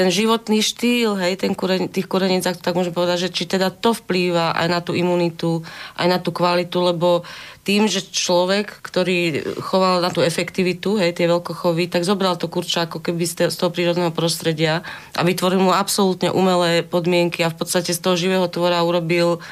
[0.01, 3.69] ten životný štýl, hej, ten kuren, tých kureníc, ak tak môžem povedať, že či teda
[3.69, 5.61] to vplýva aj na tú imunitu,
[6.01, 7.21] aj na tú kvalitu, lebo
[7.69, 12.89] tým, že človek, ktorý choval na tú efektivitu, hej, tie veľkochovy, tak zobral to kurča
[12.89, 14.81] ako keby z, toho prírodného prostredia
[15.13, 19.45] a vytvoril mu absolútne umelé podmienky a v podstate z toho živého tvora urobil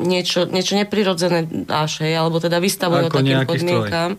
[0.00, 2.58] niečo, niečo neprirodzené až, hej, alebo teda
[3.12, 4.10] Ako takým nejaký podmienkám,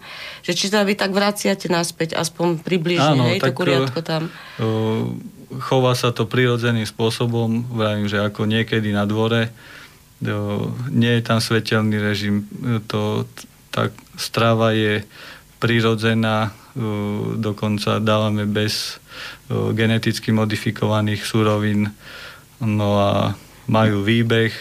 [0.45, 4.31] že či teda vy tak vraciate naspäť, aspoň približne, Áno, hej, to kuriatko tam.
[4.55, 5.17] Uh,
[5.61, 9.49] chová sa to prirodzeným spôsobom, vravím, že ako niekedy na dvore,
[10.89, 12.47] nie je tam svetelný režim,
[12.87, 13.27] to,
[13.69, 15.03] tá strava je
[15.59, 18.97] prirodzená, uh, dokonca dávame bez
[19.51, 21.91] uh, geneticky modifikovaných surovín,
[22.63, 23.11] no a
[23.67, 24.53] majú výbeh,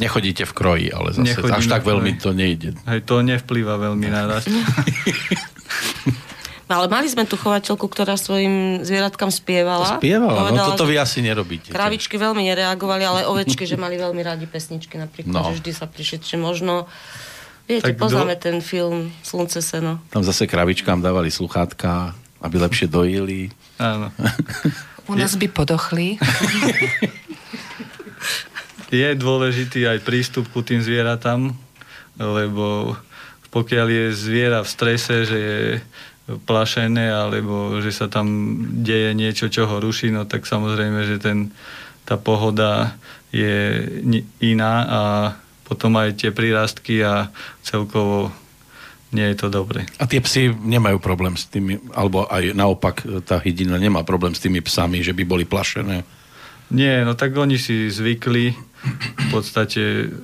[0.00, 2.72] Nechodíte v kroji, ale zase Nechodíme až tak veľmi to nejde.
[2.88, 4.48] hej, to nevplýva veľmi na rast.
[6.70, 9.98] No, ale mali sme tu chovateľku, ktorá svojim zvieratkám spievala.
[9.98, 11.74] Spievala, no Povedala, toto že vy asi nerobíte.
[11.74, 15.50] Kravičky veľmi nereagovali, ale ovečky, že mali veľmi radi pesničky napríklad, No.
[15.50, 16.86] že vždy sa prišli, že možno...
[17.66, 19.98] Viete, Tak poznáme do- ten film Slunce seno.
[20.14, 23.50] Tam zase kravičkám dávali sluchátka, aby lepšie dojili.
[23.82, 24.14] Áno.
[25.10, 26.14] U nás by podochli.
[28.90, 31.54] je dôležitý aj prístup ku tým zvieratám,
[32.14, 32.94] lebo
[33.50, 35.62] pokiaľ je zviera v strese, že je
[36.46, 38.26] plašené, alebo že sa tam
[38.84, 41.50] deje niečo, čo ho ruší, no tak samozrejme, že ten,
[42.06, 42.94] tá pohoda
[43.30, 43.86] je
[44.42, 45.02] iná a
[45.66, 47.30] potom aj tie prírastky a
[47.62, 48.34] celkovo
[49.10, 49.86] nie je to dobre.
[49.98, 54.42] A tie psy nemajú problém s tými, alebo aj naopak tá hydina nemá problém s
[54.42, 56.06] tými psami, že by boli plašené.
[56.70, 58.54] Nie, no tak oni si zvykli.
[58.94, 60.14] V podstate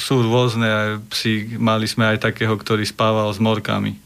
[0.00, 1.60] sú rôzne psi.
[1.60, 3.96] Mali sme aj takého, ktorý spával s morkami.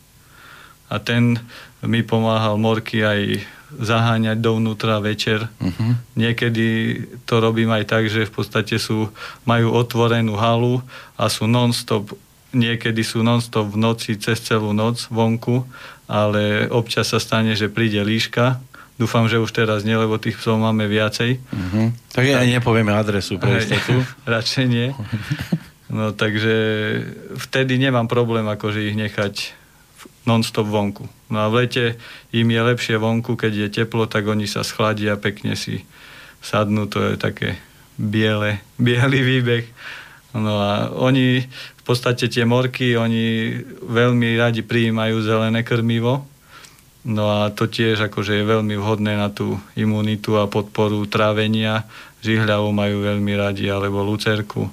[0.90, 1.38] A ten
[1.86, 5.46] mi pomáhal morky aj zaháňať dovnútra večer.
[5.62, 5.94] Uh-huh.
[6.18, 6.66] Niekedy
[7.22, 9.14] to robím aj tak, že v podstate sú,
[9.46, 10.82] majú otvorenú halu
[11.14, 12.10] a sú non-stop,
[12.50, 15.62] niekedy sú non-stop v noci cez celú noc vonku
[16.10, 18.58] ale občas sa stane, že príde líška.
[18.98, 21.38] Dúfam, že už teraz nie, lebo tých psov máme viacej.
[21.38, 21.94] Uh-huh.
[22.10, 24.02] Tak ja nepovieme adresu pre istotu.
[24.26, 24.90] Radšej nie.
[25.90, 26.54] No takže
[27.34, 29.58] vtedy nemám problém akože ich nechať
[30.28, 31.08] non-stop vonku.
[31.30, 31.84] No a v lete
[32.30, 35.84] im je lepšie vonku, keď je teplo, tak oni sa schladia, pekne si
[36.40, 37.56] sadnú, to je také
[37.96, 39.64] biele, biely výbeh.
[40.30, 41.42] No a oni
[41.90, 46.22] podstate tie morky, oni veľmi radi prijímajú zelené krmivo,
[47.02, 51.82] no a to tiež akože je veľmi vhodné na tú imunitu a podporu trávenia.
[52.22, 54.70] Žihľavu majú veľmi radi, alebo lucerku.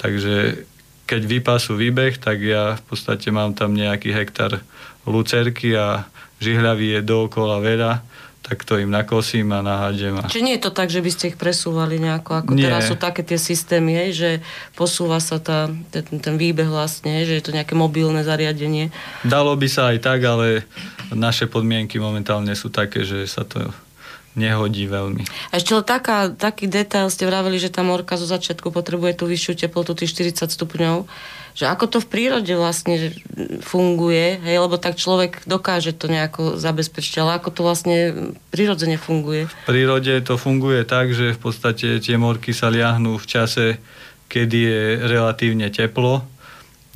[0.00, 0.64] Takže
[1.04, 4.64] keď vypasú výbeh, tak ja v podstate mám tam nejaký hektar
[5.04, 6.08] lucerky a
[6.40, 7.92] žihľavy je dookola veľa
[8.44, 10.20] tak to im nakosím a nahádžem.
[10.20, 10.28] A...
[10.28, 12.68] Čiže nie je to tak, že by ste ich presúvali nejako, ako nie.
[12.68, 14.30] teraz sú také tie systémy, hej, že
[14.76, 18.92] posúva sa tá, ten, ten výbeh vlastne, že je to nejaké mobilné zariadenie.
[19.24, 20.68] Dalo by sa aj tak, ale
[21.08, 23.72] naše podmienky momentálne sú také, že sa to
[24.34, 25.22] nehodí veľmi.
[25.50, 29.66] A ešte taká, taký detail ste vravili, že tá morka zo začiatku potrebuje tú vyššiu
[29.66, 30.96] teplotu, tých 40 stupňov
[31.54, 33.14] že ako to v prírode vlastne
[33.62, 37.96] funguje, hej, lebo tak človek dokáže to nejako zabezpečiť, ale ako to vlastne
[38.50, 39.46] prirodzene funguje?
[39.46, 43.78] V prírode to funguje tak, že v podstate tie morky sa liahnú v čase,
[44.26, 46.26] kedy je relatívne teplo,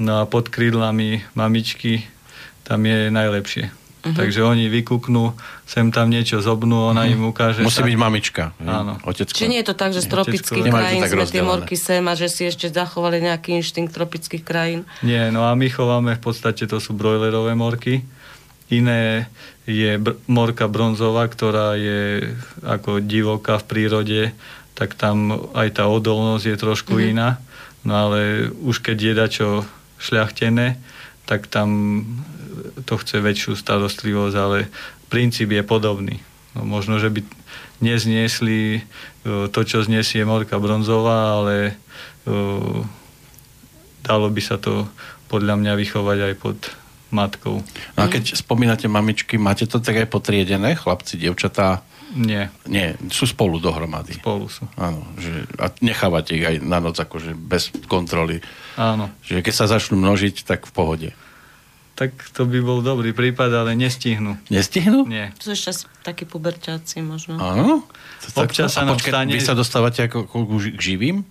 [0.03, 2.03] no a pod krídlami mamičky
[2.67, 3.71] tam je najlepšie.
[4.09, 4.17] Uh-huh.
[4.17, 5.37] Takže oni vykúknú,
[5.69, 7.13] sem tam niečo zobnú, ona uh-huh.
[7.13, 7.61] im ukáže.
[7.61, 7.87] Musí sa...
[7.87, 8.57] byť mamička.
[8.65, 8.97] Áno.
[9.05, 9.37] Otecko.
[9.37, 12.33] Či nie je to tak, že z tropických krajín sme tie morky sem a že
[12.33, 14.89] si ešte zachovali nejaký inštinkt tropických krajín?
[15.05, 18.01] Nie, no a my chováme v podstate, to sú brojlerové morky.
[18.73, 19.29] Iné
[19.69, 22.33] je br- morka bronzová, ktorá je
[22.65, 24.23] ako divoká v prírode,
[24.73, 27.13] tak tam aj tá odolnosť je trošku uh-huh.
[27.13, 27.29] iná.
[27.85, 29.49] No ale už keď je dačo
[29.99, 30.79] šľachtené,
[31.29, 32.01] tak tam
[32.85, 34.69] to chce väčšiu starostlivosť, ale
[35.09, 36.17] princíp je podobný.
[36.57, 37.21] No, možno, že by
[37.85, 38.81] nezniesli e,
[39.49, 41.79] to, čo zniesie morka bronzová, ale
[42.27, 42.83] uh,
[44.03, 44.89] dalo by sa to
[45.29, 46.59] podľa mňa vychovať aj pod
[47.13, 47.61] matkou.
[47.97, 51.85] No a keď spomínate mamičky, máte to tak aj potriedené, chlapci, dievčatá?
[52.17, 52.49] Nie.
[52.65, 54.17] Nie, sú spolu dohromady.
[54.17, 54.65] Spolu sú.
[54.81, 58.41] Áno, že, a nechávate ich aj na noc akože bez kontroly.
[58.81, 59.13] Áno.
[59.21, 61.09] Že keď sa začnú množiť, tak v pohode
[61.99, 64.39] tak to by bol dobrý prípad, ale nestihnú.
[64.47, 65.03] Nestihnú?
[65.11, 65.35] Nie.
[65.43, 67.43] To sú ešte takí puberťáci možno.
[67.43, 67.83] Áno?
[68.39, 69.35] Občas sa nám stane...
[69.35, 71.27] Vy sa dostávate ako, ako k živým?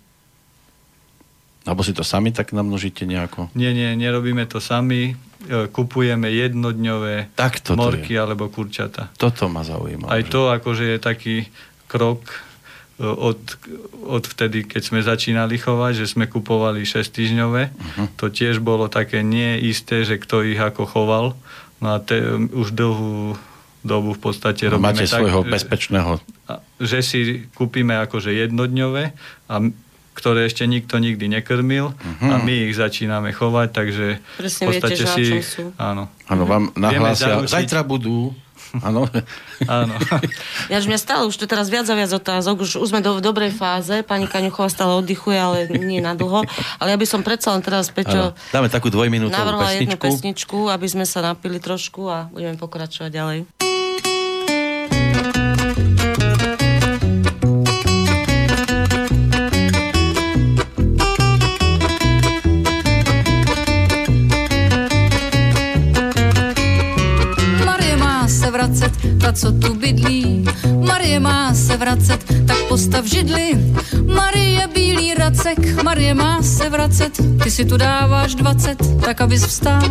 [1.64, 3.48] Alebo si to sami tak namnožíte nejako?
[3.56, 5.16] Nie, nie, nerobíme to sami.
[5.48, 8.24] E, kupujeme jednodňové tak morky je.
[8.24, 9.08] alebo kurčata.
[9.16, 10.12] Toto ma zaujíma.
[10.12, 10.32] Aj že...
[10.32, 11.36] to akože je taký
[11.88, 12.47] krok
[12.98, 13.38] od,
[14.10, 17.64] od vtedy, keď sme začínali chovať, že sme kupovali 6 týždňové.
[17.70, 18.08] Uh-huh.
[18.18, 21.26] To tiež bolo také neisté, že kto ich ako choval.
[21.78, 22.18] No a te,
[22.50, 23.38] už dlhú
[23.86, 26.12] dobu v podstate no, robíme Máte tak, svojho bezpečného.
[26.82, 27.20] Že si
[27.54, 29.14] kúpime akože jednodňové
[29.46, 29.56] a
[30.18, 32.30] ktoré ešte nikto nikdy nekrmil uh-huh.
[32.34, 34.06] a my ich začíname chovať, takže
[34.42, 35.62] Presne v podstate viete, si.
[35.78, 36.10] Áno.
[36.26, 38.34] Áno, vám nahlásia, zajtra budú
[38.84, 39.08] Áno.
[39.66, 39.96] Áno.
[40.68, 43.22] Ja, mňa stále už to teraz viac a viac otázok, už, už sme do, v
[43.24, 46.44] dobrej fáze, pani Kaňuchová stále oddychuje, ale nie na dlho.
[46.82, 48.52] Ale ja by som predsa len teraz, Peťo, Áno.
[48.52, 49.80] Dáme takú dvojminútovú pesničku.
[49.88, 53.67] jednu pesničku, aby sme sa napili trošku a budeme pokračovať ďalej.
[69.34, 70.46] Co tu bydlí.
[70.88, 73.58] Marie má se vracet, tak postav židli.
[74.06, 77.10] Marie bílý racek, Marie má se vracet,
[77.44, 79.82] ty si tu dáváš dvacet, tak abys vstál.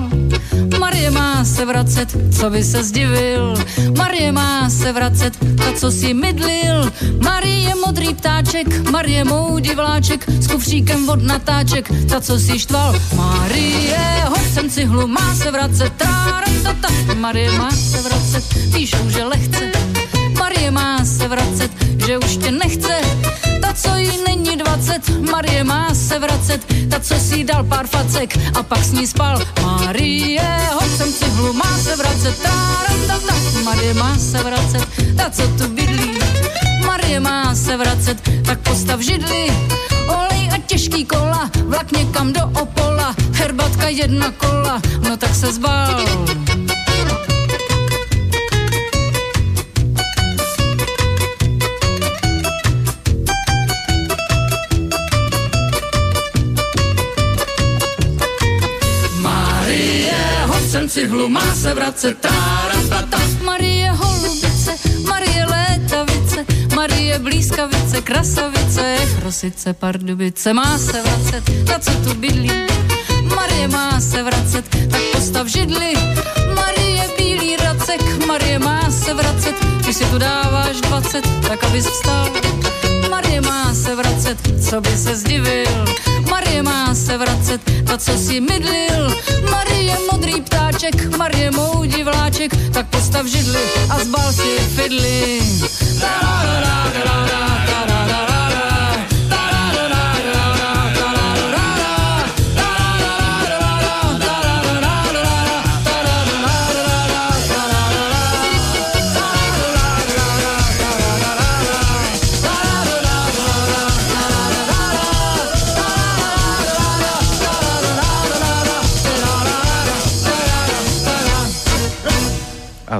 [0.78, 3.54] Marie má se vracet, co by se zdivil.
[3.98, 6.92] Marie má se vracet, ta, co si mydlil.
[7.24, 12.94] Marie modrý ptáček, Marie moudí vláček, s kufříkem od natáček, ta, co si štval.
[13.16, 16.46] Marie, hoď sem cihlu, má se vracet, trára,
[17.18, 18.44] Marie má se vracet,
[18.74, 20.05] píšou, že lehce.
[20.66, 21.70] Marie má se vracet,
[22.06, 23.00] že už tě nechce.
[23.60, 26.66] Ta, co jí není dvacet, Marie má se vracet.
[26.90, 29.38] Ta, co si dal pár facek a pak s ní spal.
[29.62, 32.42] Marie, hoď sem cihlu, má se vracet.
[32.42, 33.34] Tárandata.
[33.64, 36.18] Marie má se vracet, ta, co tu bydlí.
[36.86, 39.46] Marie má se vracet, tak postav židli.
[40.08, 43.14] Olej a těžký kola, vlak někam do Opola.
[43.32, 46.04] Herbatka jedna kola, no tak se zbal.
[60.76, 63.18] Jsem cihlu, má se vracet, tráratata.
[63.44, 64.74] Marie Holubice,
[65.08, 72.50] Marie Létavice, Marie Blízkavice, Krasavice, Chrosice, Pardubice, má se vracet, ta co tu bydlí.
[73.34, 75.92] Marie má se vracet, tak postav židli.
[76.54, 82.28] Marie Bílý Racek, Marie má se vracet, ty si tu dáváš 20, tak abys vstal.
[83.10, 84.38] Marie má se vracet,
[84.70, 85.84] co by se zdivil.
[86.30, 89.16] Marie má se vracet, ta co si mydlil.
[89.50, 95.40] Marie modrý ptáček, Marie moudí vláček, tak postav židli a zbal si fidly.
[96.02, 97.65] A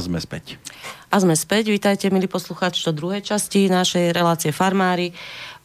[0.07, 0.57] sme späť.
[1.11, 1.75] A sme späť.
[1.75, 5.11] Vítajte, milí poslucháči, do druhej časti našej relácie Farmári.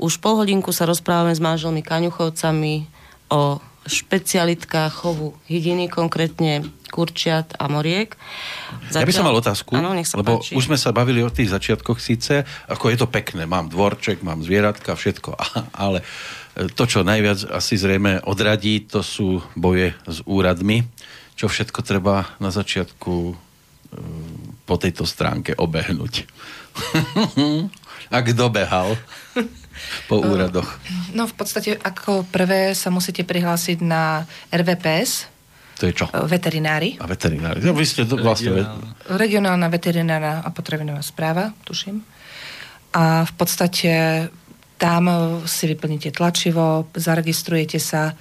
[0.01, 2.89] Už pol hodinku sa rozprávame s manželmi Kaňuchovcami
[3.29, 8.13] o špecialitkách chovu hydiny, konkrétne kurčiat a moriek.
[8.93, 10.53] Ja by som mal otázku, Áno, nech sa lebo páči.
[10.53, 14.45] už sme sa bavili o tých začiatkoch síce, ako je to pekné, mám dvorček, mám
[14.45, 15.33] zvieratka, všetko,
[15.85, 16.05] ale
[16.75, 20.85] to, čo najviac asi zrejme odradí, to sú boje s úradmi,
[21.39, 23.33] čo všetko treba na začiatku e,
[24.65, 26.23] po tejto stránke obehnúť.
[28.15, 28.95] A kto behal
[30.11, 30.67] po úradoch?
[31.15, 35.31] No v podstate ako prvé sa musíte prihlásiť na RVPS,
[35.79, 36.05] To je čo?
[36.11, 36.99] e, veterinári.
[36.99, 37.63] A veterinári.
[37.63, 38.51] No, vy ste to vlastne...
[38.51, 38.87] Regionálna.
[39.15, 42.03] Regionálna veterinárna a potravinová správa, tuším.
[42.91, 43.91] A v podstate
[44.75, 45.03] tam
[45.47, 48.11] si vyplníte tlačivo, zaregistrujete sa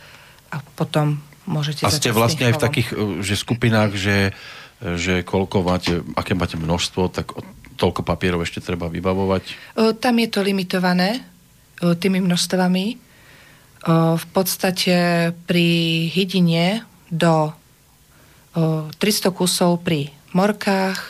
[0.50, 1.18] a potom
[1.50, 2.88] môžete A ste vlastne aj v takých
[3.24, 4.30] že skupinách, že,
[4.80, 7.36] že koľko máte, aké máte množstvo, tak
[7.76, 9.76] toľko papierov ešte treba vybavovať.
[10.00, 11.24] Tam je to limitované
[11.80, 12.86] tými množstvami.
[14.16, 14.96] V podstate
[15.48, 15.68] pri
[16.12, 17.52] hydine do o,
[19.00, 21.00] 300 kusov pri morkách,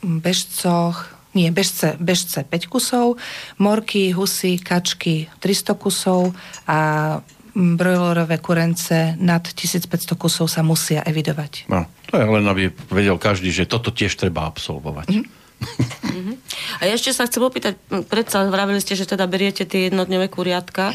[0.00, 0.96] bežcoch,
[1.36, 3.20] nie, bežce, bežce 5 kusov,
[3.60, 6.32] morky, husy, kačky 300 kusov
[6.64, 7.20] a
[7.56, 11.72] brojlerové kurence nad 1500 kusov sa musia evidovať.
[11.72, 15.08] No, to je len, aby vedel každý, že toto tiež treba absolvovať.
[15.08, 16.36] Mm-hmm.
[16.84, 17.80] A ešte sa chcem opýtať,
[18.12, 20.92] predsa vravili ste, že teda beriete tie jednodňové kuriatka,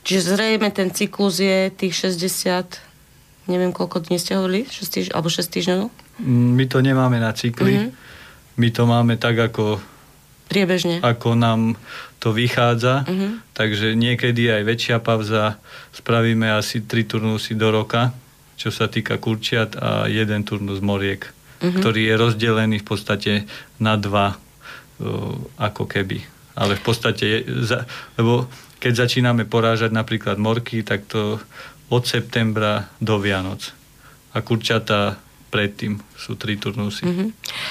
[0.00, 5.28] čiže zrejme ten cyklus je tých 60, neviem koľko dní ste hovorili, 6 týž, alebo
[5.28, 7.74] 6 týždňov, Mm, My to nemáme na cykly.
[7.78, 7.90] Mhm.
[8.58, 9.78] My to máme tak, ako,
[10.48, 10.98] priebežne.
[11.00, 11.76] ako nám
[12.18, 13.04] to vychádza.
[13.04, 13.28] Mhm.
[13.52, 15.60] Takže niekedy aj väčšia pauza.
[15.92, 18.10] Spravíme asi tri turnusy do roka,
[18.56, 21.78] čo sa týka kurčiat a jeden turnus moriek, Mhm.
[21.78, 23.32] ktorý je rozdelený v podstate
[23.78, 24.34] na dva,
[24.98, 26.22] o, ako keby.
[26.54, 31.38] Ale v podstate, je, za, lebo keď začíname porážať napríklad morky, tak to
[31.88, 33.74] od septembra do Vianoc.
[34.34, 37.06] A kurčata predtým sú tri turnusy.
[37.06, 37.26] Mhm.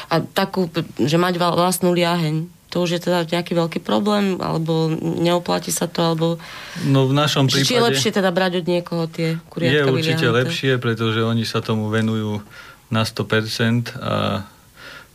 [0.07, 5.73] A takú, že mať vlastnú liaheň, to už je teda nejaký veľký problém, alebo neoplatí
[5.73, 6.37] sa to, alebo...
[6.85, 7.73] No v našom Či prípade...
[7.73, 10.37] je lepšie teda brať od niekoho tie Je kuriatka určite vyliahnuté?
[10.45, 12.45] lepšie, pretože oni sa tomu venujú
[12.93, 14.45] na 100% a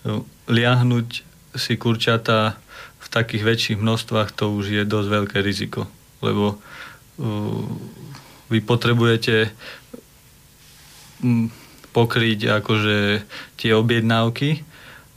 [0.03, 1.09] e, liahnuť
[1.55, 2.59] si kurčata
[2.98, 5.87] v takých väčších množstvách to už je dosť veľké riziko,
[6.18, 6.59] lebo
[8.51, 9.55] vy potrebujete
[11.92, 12.98] pokryť akože
[13.61, 14.64] tie objednávky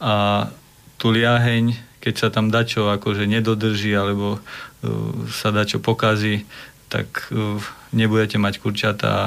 [0.04, 0.48] a
[1.00, 4.42] tú liaheň, keď sa tam dačo akože nedodrží alebo uh,
[5.34, 6.46] sa dačo pokazí,
[6.86, 7.58] tak uh,
[7.90, 9.26] nebudete mať kurčata a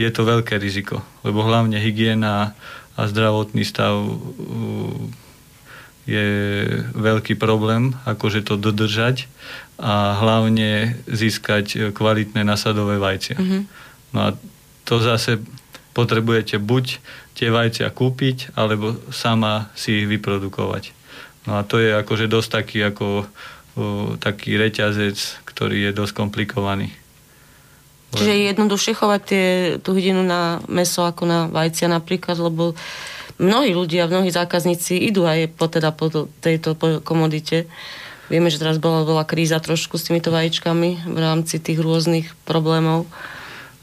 [0.00, 2.56] je to veľké riziko, lebo hlavne hygiena
[2.96, 4.16] a zdravotný stav uh,
[6.08, 6.26] je
[6.96, 9.28] veľký problém, akože to dodržať
[9.76, 13.36] a hlavne získať kvalitné nasadové vajcia.
[13.36, 13.60] Mhm.
[14.16, 14.28] No a
[14.88, 15.42] to zase
[15.92, 17.02] potrebujete buď
[17.36, 20.95] tie vajcia kúpiť, alebo sama si ich vyprodukovať.
[21.46, 23.26] No a to je akože dosť taký, ako,
[23.78, 26.90] uh, taký reťazec, ktorý je dosť komplikovaný.
[28.14, 29.46] Čiže je jednoduchšie chovať tie,
[29.82, 32.72] tú hydinu na meso ako na vajcia napríklad, lebo
[33.36, 37.68] mnohí ľudia, mnohí zákazníci idú aj po, teda po to- tejto po komodite.
[38.26, 43.06] Vieme, že teraz bola, bola kríza trošku s týmito vajíčkami v rámci tých rôznych problémov.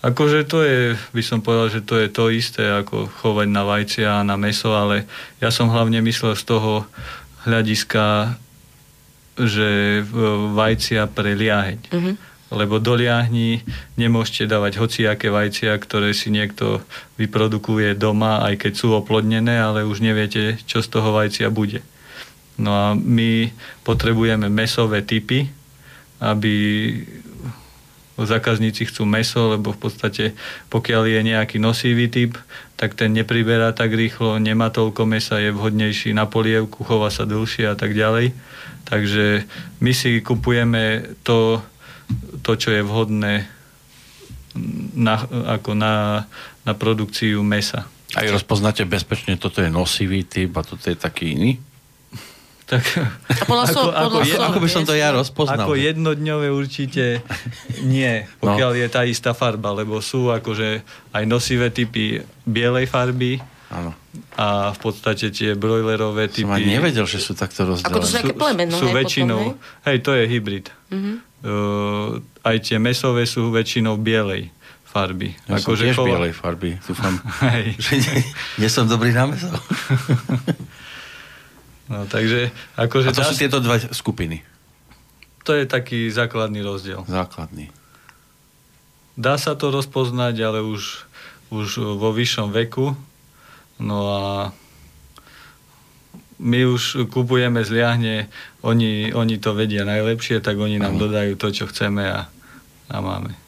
[0.03, 4.19] Akože to je, by som povedal, že to je to isté, ako chovať na vajcia
[4.19, 5.07] a na meso, ale
[5.39, 6.83] ja som hlavne myslel z toho
[7.43, 8.35] hľadiska,
[9.39, 10.01] že
[10.53, 11.79] vajcia pre liaheň.
[11.91, 12.13] Mhm.
[12.53, 13.65] lebo do liahni
[13.97, 16.85] nemôžete dávať hociaké vajcia, ktoré si niekto
[17.17, 21.81] vyprodukuje doma, aj keď sú oplodnené, ale už neviete, čo z toho vajcia bude.
[22.61, 23.49] No a my
[23.81, 25.49] potrebujeme mesové typy,
[26.21, 26.53] aby
[28.21, 30.37] zákazníci chcú meso, lebo v podstate
[30.69, 32.37] pokiaľ je nejaký nosivý typ,
[32.83, 37.71] tak ten nepriberá tak rýchlo, nemá toľko mesa, je vhodnejší na polievku, chová sa dlhšie
[37.71, 38.35] a tak ďalej.
[38.83, 39.47] Takže
[39.79, 41.63] my si kupujeme to,
[42.43, 43.47] to čo je vhodné
[44.99, 45.15] na,
[45.55, 46.27] ako na,
[46.67, 47.87] na produkciu mesa.
[48.19, 51.63] Aj rozpoznáte bezpečne, toto je nosivý typ a toto je taký iný?
[52.63, 52.83] Tak,
[53.27, 55.67] a podľa ako, ako, je, ako by som to ja rozpoznal?
[55.67, 57.19] Ako jednodňové určite
[57.83, 58.79] nie, pokiaľ no.
[58.79, 60.79] je tá istá farba, lebo sú akože
[61.11, 63.43] aj nosivé typy bielej farby,
[63.73, 63.89] Áno.
[64.37, 66.45] A v podstate tie brojlerové typy...
[66.45, 67.89] Som ani nevedel, že sú takto rozdelené.
[67.89, 69.85] Ako to sú nejaké plemeno, sú, sú väčšinou, potom, hej?
[69.89, 70.65] hej, to je hybrid.
[70.69, 71.05] Uh-huh.
[71.41, 72.09] Uh,
[72.45, 74.53] aj tie mesové sú väčšinou bielej
[74.85, 75.33] farby.
[75.49, 76.07] Ja ako som tiež kola...
[76.13, 76.77] bielej farby.
[76.85, 77.17] Dúfam,
[77.81, 78.17] že nie,
[78.61, 79.49] nie som dobrý na meso.
[81.93, 83.29] No, takže, akože A to dá...
[83.29, 84.41] sú tieto dva skupiny?
[85.45, 87.05] To je taký základný rozdiel.
[87.05, 87.69] Základný.
[89.13, 91.05] Dá sa to rozpoznať, ale už,
[91.53, 91.67] už
[92.01, 92.97] vo vyššom veku.
[93.77, 94.25] No a
[96.41, 98.15] my už kupujeme z liahne,
[98.65, 102.25] oni, oni to vedia najlepšie, tak oni nám dodajú to, čo chceme a,
[102.89, 103.42] a máme.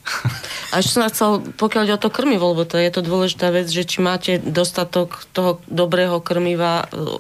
[0.70, 3.66] A ešte som chcel, pokiaľ ide o to krmivo, lebo to je to dôležitá vec,
[3.66, 7.18] že či máte dostatok toho dobrého krmiva e,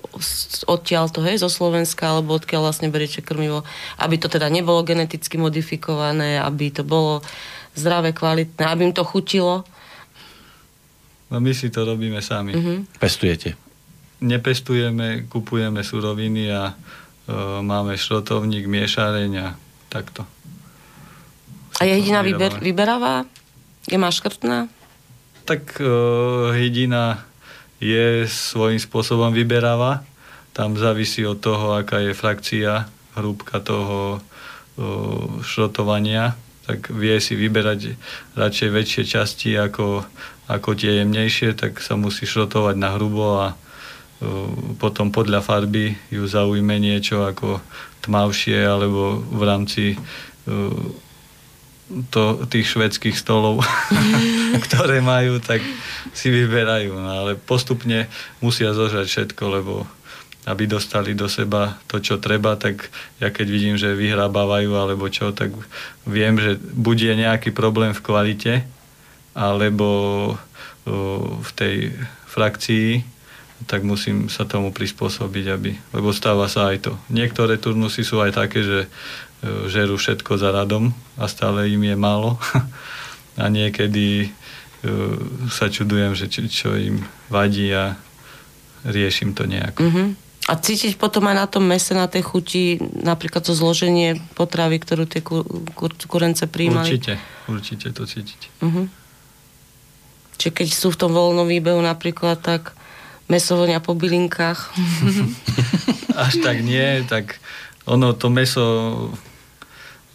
[0.69, 3.65] odtiaľ to, hej, zo Slovenska, alebo odkiaľ vlastne beriete krmivo,
[3.97, 7.25] aby to teda nebolo geneticky modifikované, aby to bolo
[7.73, 9.65] zdravé, kvalitné, aby im to chutilo.
[11.33, 12.53] No my si to robíme sami.
[12.53, 13.01] Mm-hmm.
[13.01, 13.57] Pestujete?
[14.21, 16.73] Nepestujeme, kupujeme suroviny a e,
[17.65, 19.47] máme šrotovník, miešareň a
[19.89, 20.34] takto.
[21.75, 23.27] A je jediná vyber, vyberavá?
[23.91, 24.71] Je má škrtná?
[25.43, 27.21] Tak uh, hydina
[27.83, 30.01] je svojím spôsobom vyberavá.
[30.55, 32.87] Tam závisí od toho, aká je frakcia,
[33.19, 36.39] hrúbka toho uh, šrotovania.
[36.65, 37.93] Tak vie si vyberať
[38.33, 40.01] radšej väčšie časti ako,
[40.49, 44.49] ako tie jemnejšie, tak sa musí šrotovať na hrubo a uh,
[44.79, 47.59] potom podľa farby ju zaujme niečo ako
[48.07, 50.71] tmavšie alebo v rámci uh,
[52.09, 53.61] to, tých švedských stolov,
[54.65, 55.61] ktoré majú, tak
[56.15, 56.97] si vyberajú.
[56.97, 58.09] No, ale postupne
[58.41, 59.85] musia zožať všetko, lebo
[60.45, 65.33] aby dostali do seba to, čo treba, tak ja keď vidím, že vyhrabávajú alebo čo,
[65.33, 65.49] tak
[66.05, 68.53] viem, že bude nejaký problém v kvalite,
[69.35, 69.89] alebo
[71.41, 71.91] v tej
[72.29, 73.03] frakcii,
[73.65, 76.93] tak musím sa tomu prispôsobiť, aby, lebo stáva sa aj to.
[77.09, 78.79] Niektoré turnusy sú aj také, že
[79.43, 82.37] žerú všetko za radom a stále im je málo.
[83.41, 84.29] a niekedy e,
[85.51, 87.99] sa čudujem, že čo, čo im vadí a
[88.87, 89.81] riešim to nejako.
[89.83, 90.07] Uh-huh.
[90.45, 95.09] A cítiť potom aj na tom mese, na tej chuti, napríklad to zloženie potravy, ktorú
[95.09, 95.41] tie kur,
[95.73, 96.85] kur, kurence príjmali?
[96.85, 97.17] Určite,
[97.49, 98.41] určite to cítiť.
[98.61, 98.85] Uh-huh.
[100.37, 102.77] Čiže keď sú v tom voľnom výbehu napríklad, tak
[103.25, 104.59] meso vonia po bylinkách.
[106.29, 107.41] Až tak nie, tak
[107.85, 108.65] ono to meso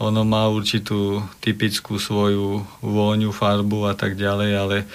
[0.01, 4.87] ono má určitú typickú svoju vôňu, farbu a tak ďalej, ale e,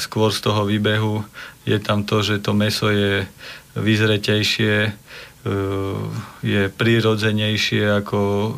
[0.00, 1.20] skôr z toho výbehu
[1.68, 3.28] je tam to, že to meso je
[3.76, 4.90] vyzretejšie, e,
[6.40, 8.52] je prirodzenejšie ako e,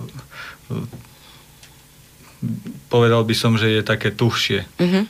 [2.86, 4.62] povedal by som, že je také tuchšie.
[4.78, 5.05] Mm-hmm.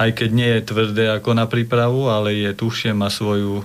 [0.00, 3.64] Aj keď nie je tvrdé ako na prípravu, ale je tuchšie, má svoju o,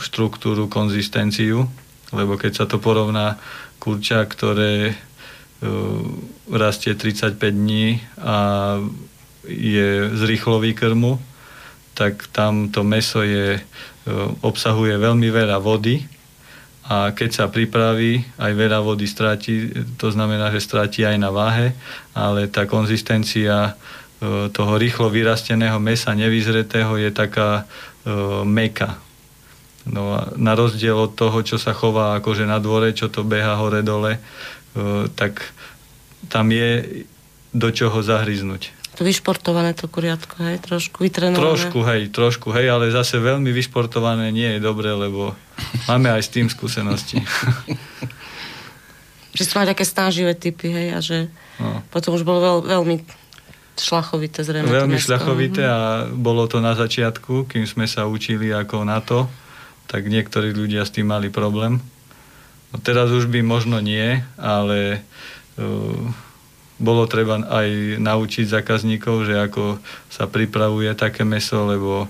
[0.00, 1.70] štruktúru, konzistenciu,
[2.10, 3.38] lebo keď sa to porovná
[3.78, 4.98] kurča, ktoré
[5.60, 5.68] E,
[6.48, 8.80] rastie 35 dní a
[9.44, 11.20] je z rýchlový krmu,
[11.92, 13.62] tak tam to meso je, e,
[14.40, 16.08] obsahuje veľmi veľa vody
[16.88, 19.68] a keď sa pripraví, aj veľa vody stráti,
[20.00, 21.76] to znamená, že stráti aj na váhe,
[22.16, 23.76] ale tá konzistencia
[24.16, 27.68] e, toho rýchlo vyrasteného mesa nevyzretého je taká
[28.48, 28.96] meka.
[29.90, 33.58] No a na rozdiel od toho, čo sa chová akože na dvore, čo to beha
[33.58, 34.22] hore-dole,
[35.18, 35.50] tak
[36.30, 37.02] tam je
[37.50, 38.70] do čoho zahryznúť.
[38.98, 41.40] To vyšportované to kuriatko, hej, trošku vytrenované.
[41.40, 45.34] Trošku, hej, trošku, hej, ale zase veľmi vyšportované nie je dobré, lebo
[45.90, 47.18] máme aj s tým skúsenosti.
[49.36, 51.18] že sú aj také stáživé typy, hej, a že
[51.58, 51.80] no.
[51.88, 52.96] potom už bolo veľ, veľmi
[53.80, 54.68] šlachovité zrejme.
[54.68, 55.72] Veľmi šlachovité mhm.
[55.72, 55.80] a
[56.12, 59.24] bolo to na začiatku, kým sme sa učili ako na to,
[59.90, 61.82] tak niektorí ľudia s tým mali problém.
[62.70, 65.02] No teraz už by možno nie, ale
[65.58, 65.98] uh,
[66.78, 72.06] bolo treba aj naučiť zákazníkov, že ako sa pripravuje také meso, lebo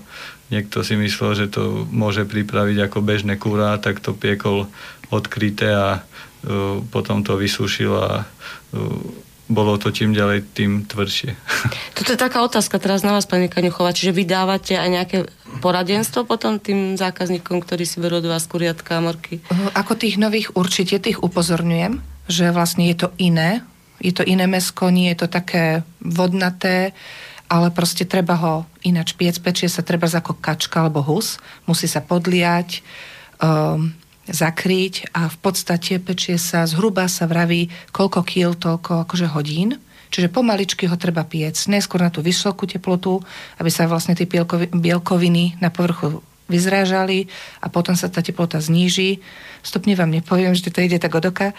[0.53, 4.69] niekto si myslel, že to môže pripraviť ako bežné kúra, tak to piekol
[5.09, 11.35] odkryté a uh, potom to vysúšil a uh, bolo to čím ďalej, tým tvrdšie.
[11.99, 15.17] Toto je taká otázka teraz na vás, pani Kaňuchová, čiže vy dávate aj nejaké
[15.59, 19.43] poradenstvo potom tým zákazníkom, ktorí si berú od vás kuriatka a morky?
[19.75, 21.99] Ako tých nových určite tých upozorňujem,
[22.31, 23.61] že vlastne je to iné,
[23.99, 26.95] je to iné mesko, nie je to také vodnaté,
[27.51, 28.53] ale proste treba ho
[28.87, 31.37] ináč piec, pečie sa treba ako kačka alebo hus,
[31.67, 32.79] musí sa podliať,
[33.43, 33.91] um,
[34.29, 39.81] zakryť a v podstate pečie sa, zhruba sa vraví, koľko kýl, toľko akože hodín.
[40.11, 43.23] Čiže pomaličky ho treba piec, neskôr na tú vysokú teplotu,
[43.63, 46.19] aby sa vlastne tie bielkoviny na povrchu
[46.51, 47.31] vyzrážali
[47.63, 49.23] a potom sa tá teplota zníži.
[49.63, 51.55] Stupne vám nepoviem, že to ide tak od oka.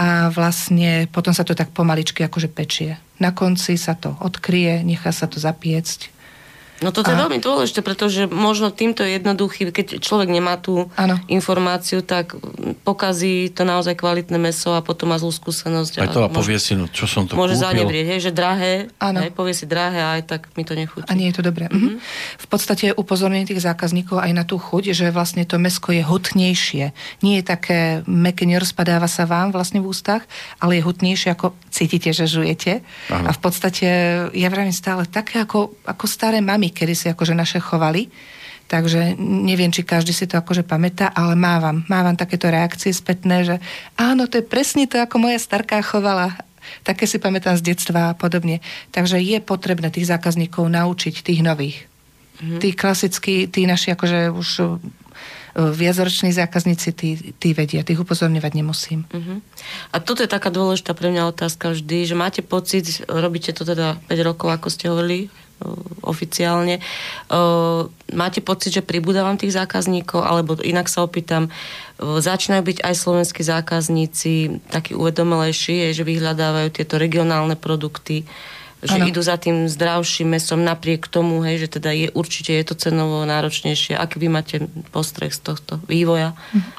[0.00, 2.96] A vlastne potom sa to tak pomaličky akože pečie.
[3.20, 6.19] Na konci sa to odkrie, nechá sa to zapiecť
[6.80, 7.14] No toto a...
[7.14, 11.20] je veľmi dôležité, pretože možno týmto jednoduchým, keď človek nemá tú ano.
[11.28, 12.32] informáciu, tak
[12.88, 16.00] pokazí to naozaj kvalitné meso a potom má zlú skúsenosť.
[16.00, 17.66] Aj to a, povie si, no čo som to Môže kúpil.
[17.68, 21.04] zanevrieť, hej, že drahé, hej, povie si drahé a aj tak mi to nechutí.
[21.04, 21.68] A nie je to dobré.
[21.68, 22.00] Mm-hmm.
[22.40, 26.96] V podstate upozorňujem tých zákazníkov aj na tú chuť, že vlastne to mesko je hutnejšie.
[27.20, 27.78] Nie je také
[28.08, 30.24] meké, nerozpadáva sa vám vlastne v ústach,
[30.56, 32.80] ale je hutnejšie, ako cítite, že žujete.
[33.12, 33.28] Ano.
[33.28, 33.86] A v podstate,
[34.32, 38.08] ja vravím stále, také ako, ako staré mami, kedy si akože naše chovali.
[38.70, 43.56] Takže neviem, či každý si to akože pamätá, ale mávam, mávam takéto reakcie spätné, že
[43.98, 46.38] áno, to je presne to, ako moja starká chovala.
[46.86, 48.62] Také si pamätám z detstva a podobne.
[48.94, 51.82] Takže je potrebné tých zákazníkov naučiť, tých nových.
[52.38, 52.60] Mm-hmm.
[52.62, 54.48] Tí klasickí, tí naši akože už
[55.54, 57.08] viacroční zákazníci, tí,
[57.38, 59.02] tí vedia, tých upozorňovať nemusím.
[59.10, 59.42] Uh-huh.
[59.90, 63.98] A toto je taká dôležitá pre mňa otázka vždy, že máte pocit, robíte to teda
[64.06, 65.26] 5 rokov, ako ste hovorili,
[66.00, 66.80] oficiálne.
[68.10, 71.52] Máte pocit, že pribúda vám tých zákazníkov, alebo inak sa opýtam,
[72.00, 74.32] začínajú byť aj slovenskí zákazníci
[74.72, 78.24] takí uvedomelejší, že vyhľadávajú tieto regionálne produkty,
[78.80, 79.12] že ano.
[79.12, 83.20] idú za tým zdravším mesom napriek tomu, hej, že teda je určite je to cenovo
[83.28, 83.92] náročnejšie.
[83.92, 86.32] Aký vy máte postreh z tohto vývoja?
[86.56, 86.70] Mhm.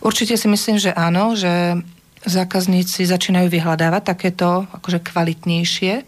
[0.00, 1.76] Určite si myslím, že áno, že
[2.24, 6.04] zákazníci začínajú vyhľadávať takéto akože kvalitnejšie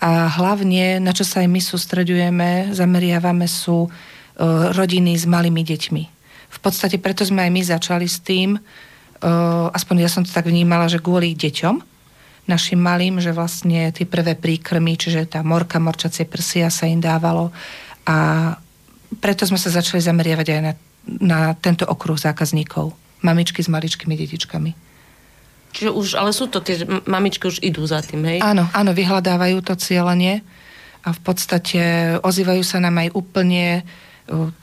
[0.00, 3.90] a hlavne, na čo sa aj my sústredujeme, zameriavame sú e,
[4.76, 6.04] rodiny s malými deťmi.
[6.52, 8.60] V podstate preto sme aj my začali s tým, e,
[9.72, 11.96] aspoň ja som to tak vnímala, že kvôli deťom,
[12.46, 17.50] našim malým, že vlastne tie prvé príkrmy, čiže tá morka, morčacie prsia sa im dávalo
[18.06, 18.54] a
[19.18, 20.72] preto sme sa začali zameriavať aj na,
[21.18, 22.94] na tento okruh zákazníkov.
[23.24, 24.85] Mamičky s maličkými detičkami.
[25.76, 28.40] Čiže už, ale sú to tie mamičky už idú za tým, hej?
[28.40, 30.40] Áno, áno, vyhľadávajú to cieľanie
[31.04, 31.80] a v podstate
[32.24, 33.84] ozývajú sa nám aj úplne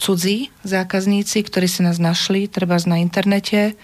[0.01, 3.77] cudzí zákazníci, ktorí si nás našli, treba na internete,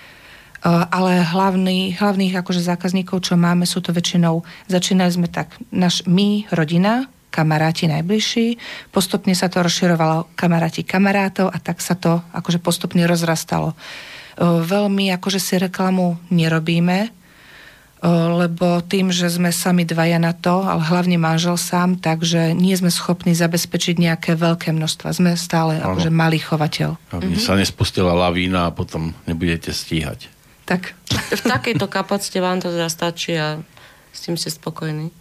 [0.66, 6.52] ale hlavný, hlavných akože zákazníkov, čo máme, sú to väčšinou, začínali sme tak, naš, my,
[6.52, 8.58] rodina, kamaráti najbližší,
[8.92, 13.78] postupne sa to rozširovalo kamaráti kamarátov a tak sa to akože postupne rozrastalo.
[14.42, 17.19] Veľmi akože si reklamu nerobíme,
[18.08, 22.88] lebo tým, že sme sami dvaja na to, ale hlavne manžel sám, takže nie sme
[22.88, 25.12] schopní zabezpečiť nejaké veľké množstva.
[25.12, 26.00] Sme stále ano.
[26.00, 26.95] akože malý chovateľ.
[27.12, 27.43] Aby mm-hmm.
[27.43, 30.32] sa nespustila lavína a potom nebudete stíhať.
[30.64, 30.95] Tak.
[31.12, 33.60] V takejto kapacite vám to teda stačí a
[34.16, 35.12] s tým ste spokojní?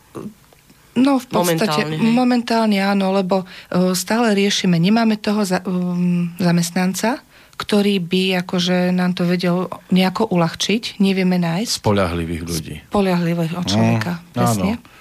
[0.98, 7.22] No v podstate momentálne, momentálne áno, lebo uh, stále riešime, nemáme toho za, um, zamestnanca,
[7.58, 11.82] ktorý by akože nám to vedel nejako uľahčiť, nevieme nájsť.
[11.82, 12.74] Spolahlivých ľudí.
[12.86, 14.72] Spolahlivého človeka, mm, presne.
[14.78, 14.96] Áno.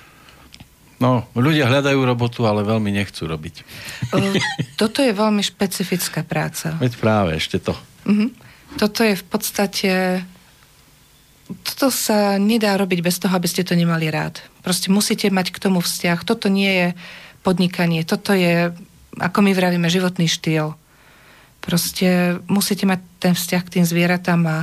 [0.98, 3.62] No, ľudia hľadajú robotu, ale veľmi nechcú robiť.
[4.82, 6.74] Toto je veľmi špecifická práca.
[6.82, 7.78] Veď práve, ešte to.
[8.10, 8.34] Uh-huh.
[8.82, 9.92] Toto je v podstate...
[11.48, 14.42] Toto sa nedá robiť bez toho, aby ste to nemali rád.
[14.66, 16.26] Proste musíte mať k tomu vzťah.
[16.26, 16.88] Toto nie je
[17.46, 18.02] podnikanie.
[18.02, 18.74] Toto je,
[19.22, 20.74] ako my vravíme, životný štýl.
[21.62, 24.58] Proste musíte mať ten vzťah k tým zvieratám a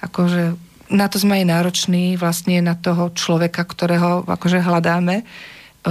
[0.00, 0.56] akože
[0.90, 5.24] na to sme aj nároční, vlastne na toho človeka, ktorého akože hľadáme, e,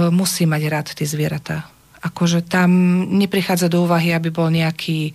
[0.08, 1.68] musí mať rád tie zvieratá.
[2.00, 2.70] Akože tam
[3.12, 5.12] neprichádza do úvahy, aby bol nejaký,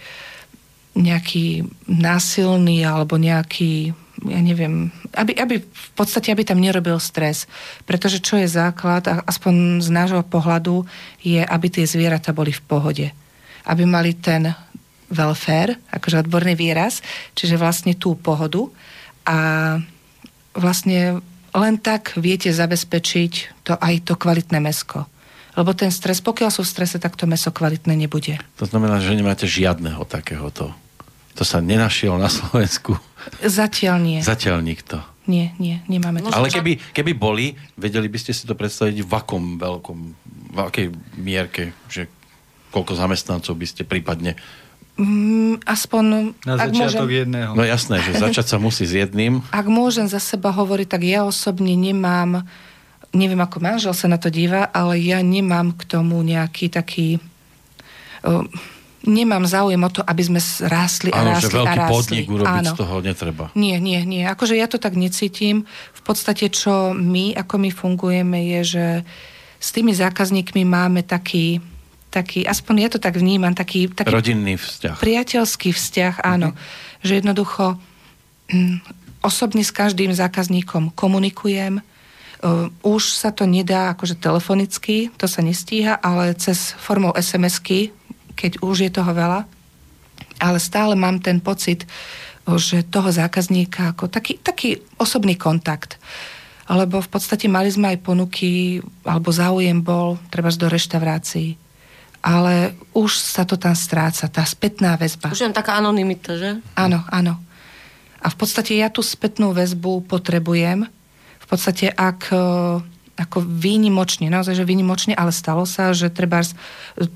[0.97, 7.49] nejaký násilný alebo nejaký ja neviem, aby, aby v podstate, aby tam nerobil stres.
[7.89, 10.85] Pretože čo je základ, aspoň z nášho pohľadu,
[11.25, 13.07] je, aby tie zvieratá boli v pohode.
[13.65, 14.53] Aby mali ten
[15.11, 17.03] welfare, akože odborný výraz,
[17.35, 18.71] čiže vlastne tú pohodu
[19.27, 19.37] a
[20.55, 21.19] vlastne
[21.51, 25.05] len tak viete zabezpečiť to aj to kvalitné mesko.
[25.51, 28.39] Lebo ten stres, pokiaľ sú v strese, tak to meso kvalitné nebude.
[28.55, 30.71] To znamená, že nemáte žiadneho takéhoto.
[31.35, 32.95] To sa nenašiel na Slovensku.
[33.43, 34.19] Zatiaľ nie.
[34.23, 35.03] Zatiaľ nikto.
[35.27, 36.31] Nie, nie, nemáme to.
[36.31, 39.97] Ale keby, keby boli, vedeli by ste si to predstaviť v akom veľkom,
[40.55, 40.87] v akej
[41.19, 42.07] mierke, že
[42.71, 44.39] koľko zamestnancov by ste prípadne...
[44.99, 46.35] Mm, aspoň...
[46.43, 47.51] Na ak začiatok môžem, jedného.
[47.55, 49.39] No jasné, že začať sa musí s jedným.
[49.55, 52.43] ak môžem za seba hovoriť, tak ja osobne nemám,
[53.15, 57.17] neviem ako manžel sa na to díva, ale ja nemám k tomu nejaký taký...
[59.01, 60.37] Nemám záujem o to, aby sme
[60.69, 61.89] rástli a Áno, že rástli a veľký rástli.
[61.89, 62.69] podnik urobiť Áno.
[62.69, 63.45] z toho netreba.
[63.57, 64.21] Nie, nie, nie.
[64.29, 65.65] Akože ja to tak necítim.
[65.97, 68.85] V podstate, čo my, ako my fungujeme, je, že
[69.57, 71.65] s tými zákazníkmi máme taký,
[72.11, 74.99] taký aspoň ja to tak vnímam, taký, taký Rodinný vzťah.
[74.99, 76.51] priateľský vzťah, áno.
[77.01, 77.79] Že jednoducho
[78.51, 78.77] mm,
[79.23, 81.79] osobne s každým zákazníkom komunikujem.
[82.41, 87.93] Uh, už sa to nedá akože telefonicky, to sa nestíha, ale cez formou SMS-ky,
[88.35, 89.47] keď už je toho veľa.
[90.41, 91.85] Ale stále mám ten pocit,
[92.57, 96.01] že toho zákazníka ako taký, taký osobný kontakt.
[96.65, 101.53] Lebo v podstate mali sme aj ponuky, alebo záujem bol, treba do reštaurácií.
[102.21, 105.33] Ale už sa to tam stráca, tá spätná väzba.
[105.33, 106.61] Už len taká anonimita, že?
[106.77, 107.41] Áno, áno.
[108.21, 110.85] A v podstate ja tú spätnú väzbu potrebujem.
[111.41, 112.37] V podstate ak e,
[113.17, 116.45] ako výnimočne, naozaj, že výnimočne, ale stalo sa, že treba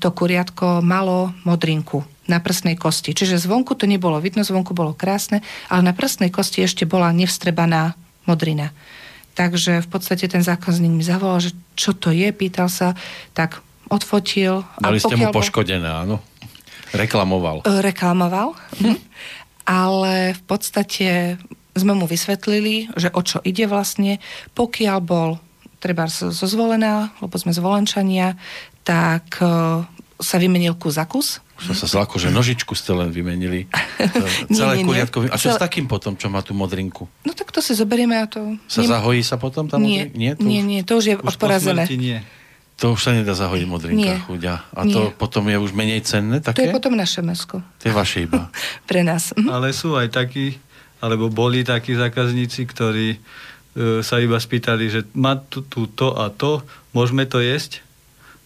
[0.02, 3.14] to kuriatko malo modrinku na prstnej kosti.
[3.14, 7.94] Čiže zvonku to nebolo vidno, zvonku bolo krásne, ale na prstnej kosti ešte bola nevstrebaná
[8.26, 8.74] modrina.
[9.36, 12.96] Takže v podstate ten zákazník mi zavolal, že čo to je, pýtal sa,
[13.36, 14.66] tak odfotil.
[14.78, 16.22] Dali ste mu poškodené, áno.
[16.94, 17.66] Reklamoval.
[17.66, 18.96] E, reklamoval, mhm.
[19.66, 21.08] ale v podstate
[21.76, 24.22] sme mu vysvetlili, že o čo ide vlastne.
[24.56, 25.36] Pokiaľ bol
[25.76, 28.34] treba zo zvolená, lebo sme zvolenčania,
[28.80, 29.84] tak e,
[30.16, 31.44] sa vymenil kus za kus.
[31.56, 33.64] Už som sa zlako, že nožičku ste len vymenili.
[34.52, 34.88] Nie, Celé nie, nie.
[34.92, 35.16] kuriatko.
[35.32, 37.08] A čo s Celé- takým potom, čo má tú modrinku?
[37.24, 38.60] No tak to si zoberieme a to...
[38.68, 40.16] Sa nem- zahojí sa potom tá nie, modrinka?
[40.20, 41.88] Nie, to nie, už, nie, to už je Už po odporazené.
[41.88, 42.18] smrti nie.
[42.76, 44.20] To už sa nedá zahojiť modrinka, Nie.
[44.20, 44.68] chuďa.
[44.70, 45.16] A to Nie.
[45.16, 46.68] potom je už menej cenné To také?
[46.68, 47.64] je potom naše mesko.
[47.80, 48.52] To je vaše iba.
[48.88, 49.32] Pre nás.
[49.32, 49.48] Mhm.
[49.48, 50.60] Ale sú aj takí,
[51.00, 53.18] alebo boli takí zákazníci, ktorí e,
[54.00, 56.60] sa iba spýtali, že má tu, tu to a to,
[56.92, 57.80] môžeme to jesť?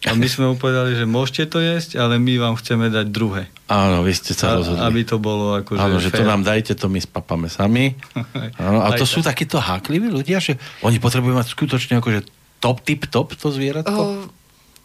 [0.01, 3.53] A my sme mu povedali, že môžete to jesť, ale my vám chceme dať druhé.
[3.67, 4.81] Áno, vy ste sa A, rozhodli.
[4.81, 6.31] aby to bolo akože Áno, že to fair.
[6.31, 7.93] nám dajte, to my spapame sami.
[8.57, 9.37] Áno, a to sú tak.
[9.37, 12.25] takíto hákliví ľudia, že oni potrebujú mať skutočne akože
[12.61, 13.99] top, tip, top to zvieratko?
[13.99, 14.07] O,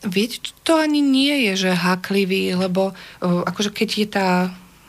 [0.08, 4.28] viete, to ani nie je, že háklivý, lebo o, akože keď je tá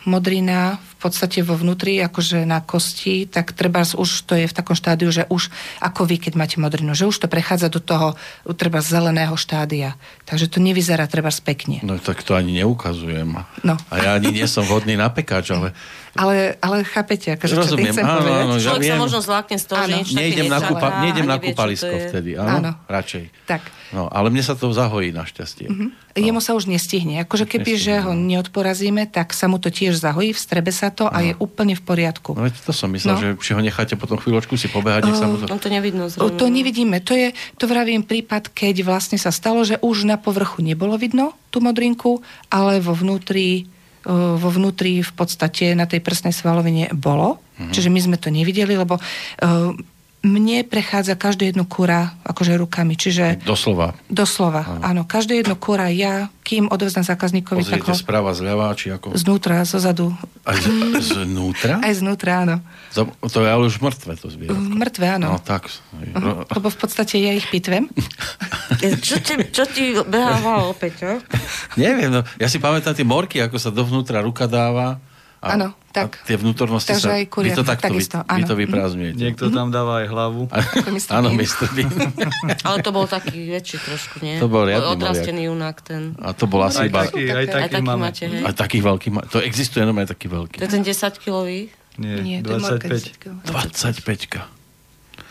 [0.08, 4.74] modrina v podstate vo vnútri, akože na kosti, tak treba už to je v takom
[4.74, 8.18] štádiu, že už ako vy, keď máte modrinu, že už to prechádza do toho
[8.58, 9.94] treba zeleného štádia.
[10.26, 11.80] Takže to nevyzerá treba pekne.
[11.86, 13.38] No tak to ani neukazujem.
[13.62, 13.76] No.
[13.94, 15.72] A ja ani nie som vhodný na pekáč, ale
[16.18, 18.42] Ale, ale chápete, akože čo Rozumiem, tým chcem áno, povedať?
[18.42, 19.04] áno, ja Človek sa viem.
[19.06, 19.98] možno zlákne z toho, že Áno.
[20.02, 22.06] nič také nejdem na, kúpa, a nejdem na čo kúpalisko je.
[22.10, 22.30] vtedy.
[22.34, 22.72] Áno, Áno.
[22.90, 23.24] radšej.
[23.46, 23.62] Tak.
[23.94, 25.70] No, ale mne sa to zahojí našťastie.
[25.70, 25.88] Mhm.
[26.18, 27.22] Jemu sa už nestihne.
[27.22, 31.18] Akože keby, že ho neodporazíme, tak sa mu to tiež zahojí, vstrebe sa to a
[31.22, 32.36] je úplne v poriadku.
[32.36, 33.22] No veď to som myslel, No.
[33.22, 35.48] že si ho necháte potom chvíľočku si pobehať, nech sa mu to...
[35.48, 36.36] No to nevidno zrovna.
[36.36, 36.98] To nevidíme.
[37.04, 41.34] To je, to vravím prípad, keď vlastne sa stalo, že už na povrchu nebolo vidno
[41.50, 43.66] tú modrinku, ale vo vnútri,
[44.04, 47.40] o, vo vnútri v podstate na tej prstnej svalovine bolo.
[47.58, 47.74] Mhm.
[47.74, 49.02] Čiže my sme to nevideli, lebo o,
[50.26, 52.98] mne prechádza každé jedno kura akože rukami.
[52.98, 53.94] Čiže Doslova.
[54.10, 55.06] doslova, áno.
[55.06, 59.14] Každé jedno kura ja, kým odovzdám zákazníkovi, Pozriete ho správa, zľava, či ako...
[59.16, 60.12] znútra, zozadu,
[60.44, 60.68] Aj z,
[61.24, 61.80] znútra?
[61.80, 62.56] aj znútra, áno.
[62.92, 64.58] Za- To je ale už mŕtve, to zvieratko.
[64.58, 65.28] Mŕtve, áno.
[65.36, 65.70] No tak.
[65.70, 66.44] Uh-huh.
[66.50, 67.88] Lebo v podstate ja ich pitvem.
[69.00, 71.16] Čo ti, čo ti behávalo opäť, no?
[71.80, 75.00] Neviem, no, ja si pamätám tie morky, ako sa dovnútra ruka dáva.
[75.38, 76.18] A, Áno, tak.
[76.18, 77.14] A tie vnútornosti Takže sa...
[77.14, 78.62] aj vy to takto, takisto, vy, vy to Mhm.
[78.64, 79.20] vyprázdňujete.
[79.20, 80.42] Niekto tam dáva aj hlavu.
[81.14, 81.30] Áno.
[81.32, 81.66] Mr.
[81.72, 81.94] Bean.
[82.66, 84.38] Ale to bol taký väčší trošku, nie?
[84.38, 86.18] To bol riadny Odrastený junák ten.
[86.18, 87.06] A to bol asi Aj iba...
[87.06, 88.02] taký, aj Aj Aj taký taký máme.
[88.04, 88.42] máte, hej?
[88.42, 89.08] A taký veľký...
[89.12, 90.58] ma- To existuje, no aj taký veľký.
[90.58, 91.60] To je ten 10-kilový.
[91.98, 93.14] Nie, Nie, to je morka 25.
[93.14, 93.34] 10 kg.
[93.46, 94.42] 25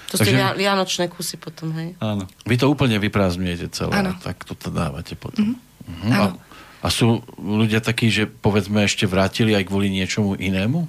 [0.07, 1.98] To Takže- via- vianočné kusy potom, hej?
[1.98, 2.30] Áno.
[2.42, 3.90] Vy to úplne vyprázdňujete celé.
[3.92, 4.14] Áno.
[4.16, 5.59] Tak toto dávate potom.
[5.82, 6.11] Mhm.
[6.11, 6.38] Áno.
[6.38, 6.45] A,
[6.79, 7.07] a sú
[7.37, 10.87] ľudia takí, že povedzme ešte vrátili aj kvôli niečomu inému?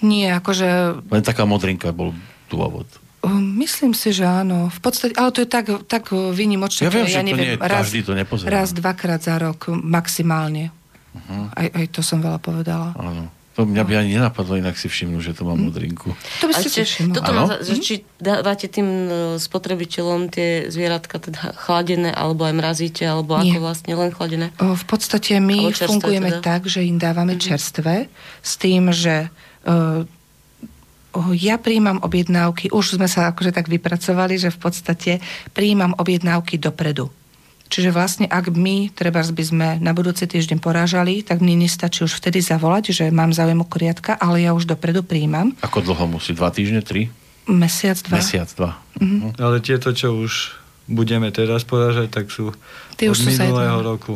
[0.00, 0.68] Nie, akože
[1.04, 2.16] Len taká modrinka bol
[2.46, 2.88] dôvod.
[3.20, 4.68] um, myslím si, že áno.
[4.68, 6.82] V podstate, ale to je tak, tak výnimočné.
[6.82, 8.48] Ja viem, že že to nie je- každý to nepozerá.
[8.50, 10.72] raz, dvakrát za rok maximálne.
[11.12, 11.52] Mhm.
[11.52, 12.94] Aj, aj to som veľa povedala.
[12.94, 13.28] Áno.
[13.60, 16.16] To mňa by ani nenapadlo inak si všimnúť, že to má modrinku.
[16.40, 17.12] To by ste všimli.
[17.12, 23.04] toto za- že či dávate tým e, spotrebiteľom tie zvieratka teda chladené, alebo aj mrazíte,
[23.04, 23.52] alebo Nie.
[23.52, 24.46] ako vlastne len chladené?
[24.56, 26.40] O, V podstate my čerstvé fungujeme teda.
[26.40, 28.08] tak, že im dávame čerstvé
[28.40, 29.28] s tým, že
[29.62, 30.08] o,
[31.12, 35.12] o, ja príjmam objednávky, už sme sa akože tak vypracovali, že v podstate
[35.50, 37.12] príjmam objednávky dopredu.
[37.70, 42.18] Čiže vlastne ak my, treba by sme na budúci týždeň porážali, tak mne nestačí už
[42.18, 45.54] vtedy zavolať, že mám záujem o kuriatka, ale ja už dopredu príjmam.
[45.62, 46.34] Ako dlho musí?
[46.34, 46.82] Dva týždne?
[46.82, 47.14] Tri?
[47.46, 48.18] Mesiac, dva.
[48.18, 48.70] Mesiac, dva.
[49.38, 50.58] Ale tieto, čo už
[50.90, 52.50] budeme teraz porážať, tak sú
[52.98, 53.86] Tie od už sú minulého zajednané.
[53.86, 54.14] roku.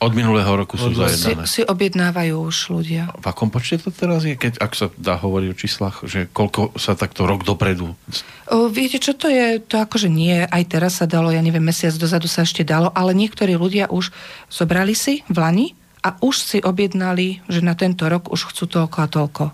[0.00, 1.46] Od minulého roku sú Od- Si, zajednané.
[1.46, 3.12] si objednávajú už ľudia.
[3.14, 6.74] V akom počte to teraz je, keď, ak sa dá hovoriť o číslach, že koľko
[6.76, 7.94] sa takto rok dopredu
[8.46, 9.56] O, viete, čo to je?
[9.72, 13.16] To akože nie, aj teraz sa dalo, ja neviem, mesiac dozadu sa ešte dalo, ale
[13.16, 14.12] niektorí ľudia už
[14.46, 15.66] zobrali si v Lani
[16.00, 19.44] a už si objednali, že na tento rok už chcú toľko a toľko.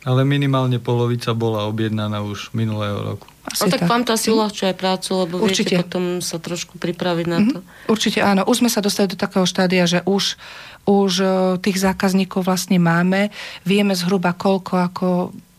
[0.00, 3.28] Ale minimálne polovica bola objednaná už minulého roku.
[3.44, 5.76] Asi No tak, vám to asi uľahčuje aj prácu, lebo Určite.
[5.76, 7.58] viete potom sa trošku pripraviť na to.
[7.90, 8.46] Určite áno.
[8.48, 10.40] Už sme sa dostali do takého štádia, že už,
[10.88, 11.26] už e,
[11.60, 13.28] tých zákazníkov vlastne máme.
[13.68, 15.08] Vieme zhruba koľko, ako,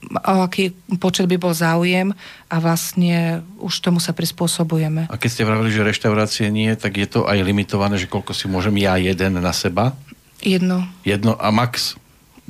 [0.10, 2.10] o aký počet by bol záujem
[2.50, 5.06] a vlastne už tomu sa prispôsobujeme.
[5.06, 8.50] A keď ste vravili, že reštaurácie nie, tak je to aj limitované, že koľko si
[8.50, 9.94] môžem ja jeden na seba?
[10.42, 10.90] Jedno.
[11.06, 12.01] Jedno a max?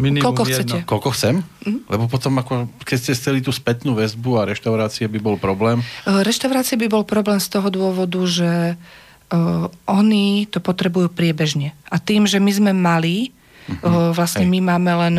[0.01, 0.57] Minimum Koľko jedno.
[0.57, 0.77] chcete?
[0.89, 1.35] Koľko chcem?
[1.63, 1.79] Mhm.
[1.85, 6.25] Lebo potom, ako, keď ste chceli tú spätnú väzbu a reštaurácie by bol problém, E,
[6.25, 8.75] Reštaurácie by bol problém z toho dôvodu, že
[9.31, 11.77] uh, oni to potrebujú priebežne.
[11.87, 13.29] A tým, že my sme malí,
[13.85, 14.51] uh, vlastne Hej.
[14.57, 15.15] my máme len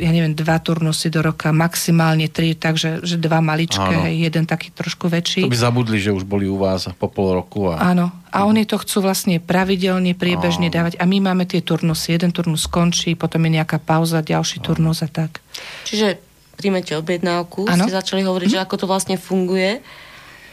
[0.00, 4.08] ja neviem, dva turnusy do roka, maximálne tri, takže že dva maličké, Áno.
[4.08, 5.44] hej, jeden taký trošku väčší.
[5.44, 7.68] to by zabudli, že už boli u vás po pol roku.
[7.68, 7.92] A...
[7.92, 8.08] Áno.
[8.32, 10.74] A oni to chcú vlastne pravidelne, priebežne Áno.
[10.74, 10.92] dávať.
[10.96, 12.16] A my máme tie turnusy.
[12.16, 15.44] Jeden turnus skončí, potom je nejaká pauza, ďalší turnus a tak.
[15.84, 16.16] Čiže
[16.56, 17.84] príjmete objednávku, Áno.
[17.84, 19.84] ste začali hovoriť, že ako to vlastne funguje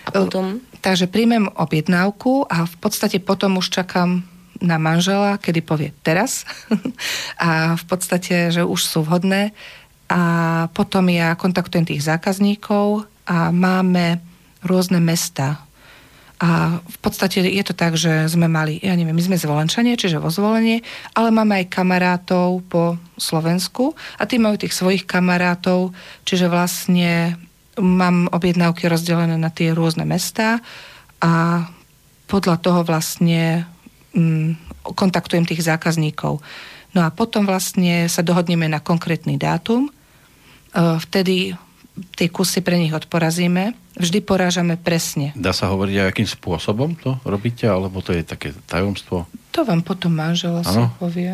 [0.08, 0.64] a potom...
[0.80, 4.24] Takže príjmem objednávku a v podstate potom už čakám
[4.62, 6.46] na manžela, kedy povie teraz.
[7.42, 9.54] a v podstate, že už sú vhodné.
[10.08, 10.22] A
[10.72, 14.24] potom ja kontaktujem tých zákazníkov a máme
[14.64, 15.68] rôzne mesta.
[16.38, 20.22] A v podstate je to tak, že sme mali, ja neviem, my sme zvolenčanie, čiže
[20.22, 20.86] vo zvolenie,
[21.18, 25.98] ale máme aj kamarátov po Slovensku a tí majú tých svojich kamarátov,
[26.30, 27.42] čiže vlastne
[27.82, 30.62] mám objednávky rozdelené na tie rôzne mestá
[31.18, 31.66] a
[32.30, 33.66] podľa toho vlastne
[34.84, 36.42] kontaktujem tých zákazníkov.
[36.96, 39.88] No a potom vlastne sa dohodneme na konkrétny dátum.
[39.88, 39.92] E,
[40.98, 41.54] Vtedy
[42.14, 43.74] tie kusy pre nich odporazíme.
[43.98, 45.34] Vždy porážame presne.
[45.34, 49.26] Dá sa hovoriť aj akým spôsobom to robíte, alebo to je také tajomstvo?
[49.58, 51.34] To vám potom manžel asi povie.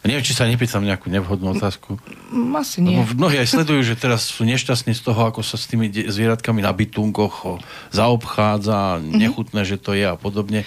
[0.00, 1.98] Neviem, či sa nepýtam nejakú nevhodnú otázku.
[2.30, 2.96] Mm, Asi nie.
[2.96, 6.06] Lebo mnohí aj sledujú, že teraz sú nešťastní z toho, ako sa s tými de-
[6.06, 7.58] zvieratkami na bytunkoch
[7.90, 9.18] zaobchádza, Mhm.
[9.18, 10.62] nechutné, že to je a podobne.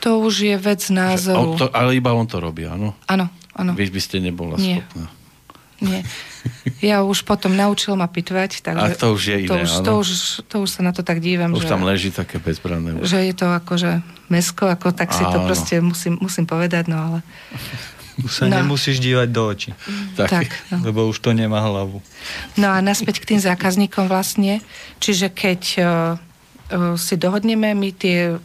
[0.00, 1.56] To už je vec Že názoru.
[1.56, 2.94] to, ale iba on to robí, áno?
[3.04, 3.74] Áno, áno.
[3.74, 4.80] Vy by ste nebola Nie.
[4.80, 5.06] schopná.
[5.76, 6.00] Nie.
[6.80, 8.80] Ja už potom naučil ma pitvať, takže...
[8.80, 9.84] A to už je to iné, už, áno.
[9.84, 10.08] to, už,
[10.46, 13.02] to už sa na to tak dívam, Už že, tam leží také bezbranné.
[13.02, 15.44] že je to akože mesko, ako tak si to Áno.
[15.44, 17.18] proste musím, musím povedať, no ale...
[18.24, 18.56] Už sa No.
[18.64, 19.70] nemusíš dívať do očí,
[20.16, 20.30] Tak.
[20.30, 20.88] Tak, no.
[20.88, 22.00] lebo už to nemá hlavu.
[22.56, 24.64] No a naspäť k tým zákazníkom vlastne.
[25.04, 28.40] Čiže keď uh, uh, si dohodneme, my tie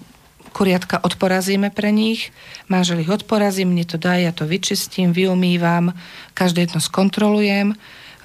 [0.52, 2.36] kuriatka odporazíme pre nich,
[2.68, 5.96] manžel ich odporazí, mne to dá, ja to vyčistím, vyumývam,
[6.36, 7.72] každé jedno skontrolujem.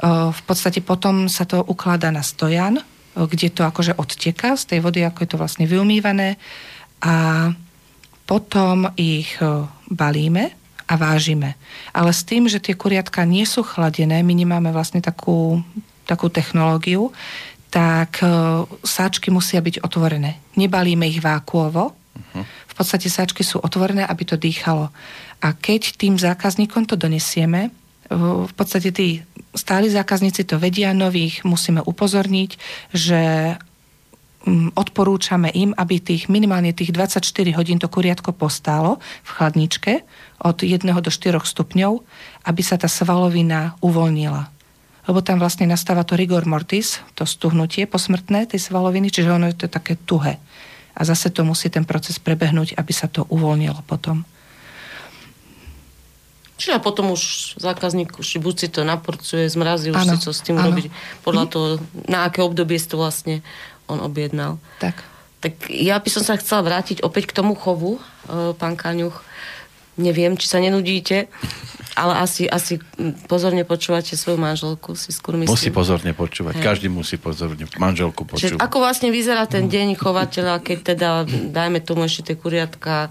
[0.02, 2.82] Uh, v podstate potom sa to ukladá na stojan,
[3.14, 6.36] kde to akože odteká z tej vody, ako je to vlastne vyumývané
[7.00, 7.48] a
[8.26, 9.38] potom ich
[9.88, 10.52] balíme
[10.86, 11.58] a vážime.
[11.90, 15.60] Ale s tým, že tie kuriatka nie sú chladené, my nemáme vlastne takú,
[16.06, 17.10] takú technológiu,
[17.70, 18.26] tak e,
[18.86, 20.38] sáčky musia byť otvorené.
[20.54, 21.92] Nebalíme ich vákuovo.
[22.40, 24.88] V podstate sáčky sú otvorené, aby to dýchalo.
[25.44, 27.68] A keď tým zákazníkom to donesieme,
[28.12, 29.20] v podstate tí
[29.56, 32.50] stáli zákazníci to vedia, nových musíme upozorniť,
[32.92, 33.20] že
[34.78, 37.18] odporúčame im, aby tých minimálne tých 24
[37.58, 39.92] hodín to kuriatko postálo v chladničke
[40.38, 41.92] od 1 do 4 stupňov,
[42.46, 44.54] aby sa tá svalovina uvoľnila.
[45.06, 49.66] Lebo tam vlastne nastáva to rigor mortis, to stuhnutie posmrtné tej svaloviny, čiže ono je
[49.66, 50.38] to také tuhé.
[50.96, 54.26] A zase to musí ten proces prebehnúť, aby sa to uvoľnilo potom.
[56.56, 60.32] Čiže a potom už zákazník už buď si to naporcuje, zmrazí, už Áno, si čo
[60.32, 60.88] s tým robiť.
[61.20, 61.66] Podľa toho,
[62.08, 63.44] na aké obdobie si to vlastne
[63.86, 64.58] on objednal.
[64.82, 65.02] Tak.
[65.40, 69.22] Tak ja by som sa chcela vrátiť opäť k tomu chovu, e, pán Kaňuch.
[69.96, 71.32] Neviem, či sa nenudíte.
[71.96, 72.76] Ale asi, asi
[73.24, 75.56] pozorne počúvate svoju manželku, si skôr myslím.
[75.56, 76.64] Musí pozorne počúvať, Hej.
[76.64, 78.52] každý musí pozorne manželku počúvať.
[78.52, 81.24] Čiže ako vlastne vyzerá ten deň chovateľa, keď teda,
[81.56, 83.08] dajme tomu ešte tie kuriatka,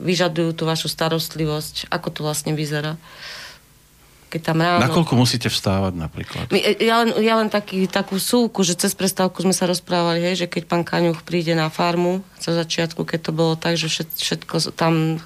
[0.00, 2.96] vyžadujú tú vašu starostlivosť, ako to vlastne vyzerá?
[4.32, 4.80] Keď tam ráno...
[4.80, 6.48] Nakoľko musíte vstávať napríklad?
[6.48, 10.24] My, e, ja len, ja len taký, takú súku, že cez prestávku sme sa rozprávali,
[10.24, 13.86] hej, že keď pán Kaňuch príde na farmu, za začiatku, keď to bolo tak, že
[13.92, 15.20] všetko tam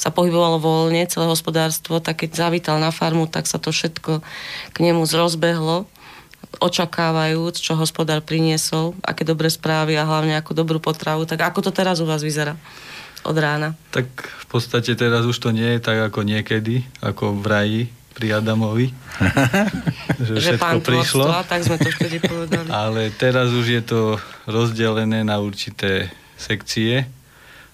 [0.00, 4.24] sa pohybovalo voľne, celé hospodárstvo, tak keď zavítal na farmu, tak sa to všetko
[4.72, 5.86] k nemu zrozbehlo
[6.62, 11.26] očakávajúc, čo hospodár priniesol, aké dobré správy a hlavne ako dobrú potravu.
[11.26, 12.54] Tak ako to teraz u vás vyzerá
[13.24, 13.74] od rána?
[13.90, 17.82] Tak v podstate teraz už to nie je tak ako niekedy, ako v raji,
[18.14, 18.94] pri Adamovi.
[20.26, 21.24] že, že všetko prišlo.
[21.26, 22.68] Tvorstva, tak sme to vtedy povedali.
[22.86, 24.00] Ale teraz už je to
[24.46, 27.10] rozdelené na určité sekcie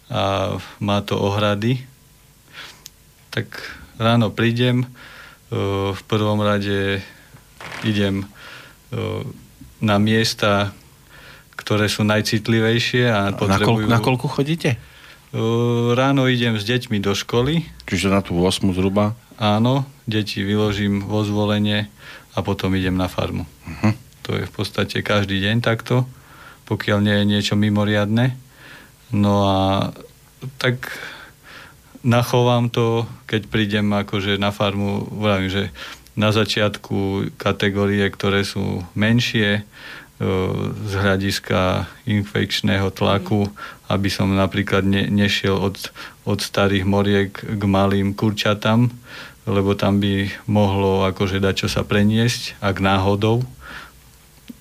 [0.08, 1.84] a má to ohrady.
[3.30, 3.46] Tak
[4.00, 4.90] ráno prídem,
[5.50, 7.02] v prvom rade
[7.82, 8.26] idem
[9.82, 10.74] na miesta,
[11.58, 13.86] ktoré sú najcitlivejšie a potrebujú...
[13.86, 14.78] Na, koľko chodíte?
[15.94, 17.62] Ráno idem s deťmi do školy.
[17.86, 19.14] Čiže na tú 8 zhruba?
[19.38, 21.86] Áno, deti vyložím vo zvolenie
[22.34, 23.46] a potom idem na farmu.
[23.46, 23.94] Uh-huh.
[24.26, 26.04] To je v podstate každý deň takto,
[26.66, 28.34] pokiaľ nie je niečo mimoriadne.
[29.14, 29.58] No a
[30.58, 30.90] tak
[32.02, 35.64] nachovám to, keď prídem akože na farmu, vravím, že
[36.18, 39.62] na začiatku kategórie, ktoré sú menšie,
[40.84, 43.48] z hľadiska infekčného tlaku,
[43.88, 45.80] aby som napríklad ne, nešiel od,
[46.28, 48.92] od starých moriek k malým kurčatám,
[49.48, 53.44] lebo tam by mohlo akože dať čo sa preniesť, ak náhodou,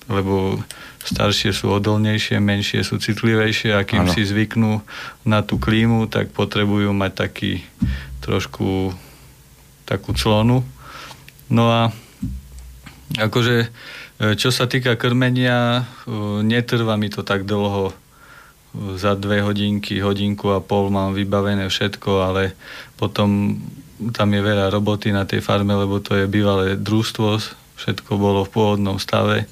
[0.08, 0.60] lebo
[1.04, 4.12] staršie sú odolnejšie, menšie sú citlivejšie a kým ano.
[4.12, 4.84] si zvyknú
[5.24, 7.52] na tú klímu, tak potrebujú mať taký
[8.20, 8.92] trošku
[9.88, 10.62] takú clonu.
[11.50, 11.90] No a
[13.16, 13.72] akože
[14.20, 15.82] E, čo sa týka krmenia, e,
[16.44, 17.88] netrvá mi to tak dlho.
[17.88, 17.94] E,
[19.00, 22.52] za dve hodinky, hodinku a pol mám vybavené všetko, ale
[23.00, 23.56] potom
[24.12, 27.40] tam je veľa roboty na tej farme, lebo to je bývalé družstvo,
[27.76, 29.44] všetko bolo v pôvodnom stave,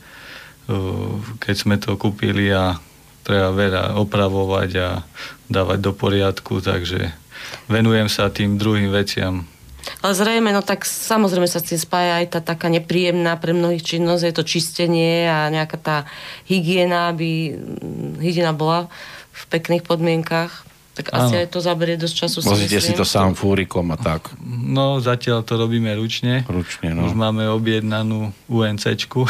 [1.40, 2.76] keď sme to kúpili a
[3.24, 4.88] treba veľa opravovať a
[5.48, 7.12] dávať do poriadku, takže
[7.68, 9.44] venujem sa tým druhým veciam
[10.04, 13.82] ale zrejme, no tak samozrejme sa s tým spája aj tá taká nepríjemná pre mnohých
[13.82, 15.96] činnosť, je to čistenie a nejaká tá
[16.46, 18.92] hygiena, aby mm, hygiena bola
[19.32, 20.67] v pekných podmienkách.
[20.98, 21.30] Tak ano.
[21.30, 22.42] asi aj to zaberie dosť času.
[22.42, 24.34] Vozíte si to sám fúrikom a tak.
[24.42, 26.42] No, zatiaľ to robíme ručne.
[26.50, 27.06] Ručne, no.
[27.06, 29.22] Už máme objednanú UNCčku,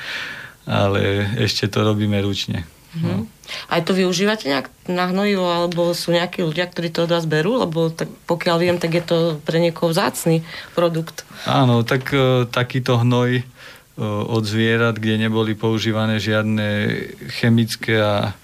[0.66, 2.66] ale ešte to robíme ručne.
[2.96, 3.06] Mm-hmm.
[3.06, 3.30] No.
[3.70, 7.62] Aj to využívate nejak na hnojivo, alebo sú nejakí ľudia, ktorí to od vás berú?
[7.62, 10.42] Lebo tak, pokiaľ viem, tak je to pre niekoho vzácný
[10.74, 11.22] produkt.
[11.46, 13.42] Áno, tak e, takýto hnoj e,
[14.02, 16.98] od zvierat, kde neboli používané žiadne
[17.38, 18.34] chemické a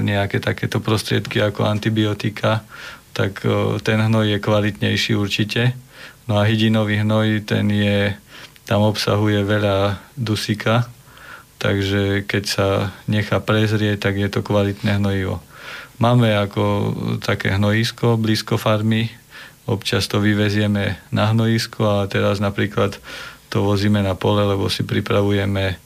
[0.00, 2.62] nejaké takéto prostriedky ako antibiotika,
[3.10, 3.42] tak
[3.82, 5.74] ten hnoj je kvalitnejší určite.
[6.30, 8.14] No a hydinový hnoj, ten je,
[8.64, 10.86] tam obsahuje veľa dusika,
[11.58, 12.68] takže keď sa
[13.10, 15.42] nechá prezrieť, tak je to kvalitné hnojivo.
[16.00, 19.10] Máme ako také hnojisko blízko farmy,
[19.68, 22.96] občas to vyvezieme na hnojisko a teraz napríklad
[23.50, 25.76] to vozíme na pole, lebo si pripravujeme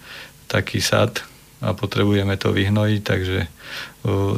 [0.46, 1.24] taký sad
[1.64, 3.38] a potrebujeme to vyhnojiť, takže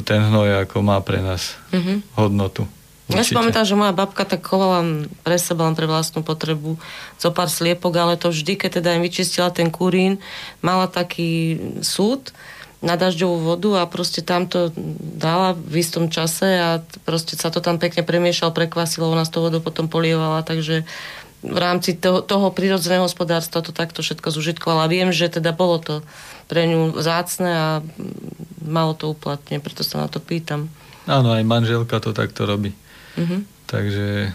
[0.06, 2.14] ten hnoj ako má pre nás mm-hmm.
[2.14, 2.70] hodnotu.
[3.06, 3.18] Určite.
[3.18, 6.74] Ja si pamätám, že moja babka tak chovala pre seba, len pre vlastnú potrebu
[7.22, 10.18] zo pár sliepok, ale to vždy, keď teda im vyčistila ten kurín,
[10.58, 12.34] mala taký súd
[12.82, 17.62] na dažďovú vodu a proste tam to dala v istom čase a proste sa to
[17.62, 20.82] tam pekne premiešal, prekvasilo, ona z toho vodu potom polievala, takže
[21.46, 24.90] v rámci toho, toho prírodzeného hospodárstva to takto všetko zužitkovala.
[24.90, 25.94] Viem, že teda bolo to
[26.46, 27.68] pre ňu zácne a
[28.62, 30.70] malo to uplatne, preto sa na to pýtam.
[31.06, 32.74] Áno, aj manželka to takto robí.
[33.14, 33.40] Mm-hmm.
[33.66, 34.34] Takže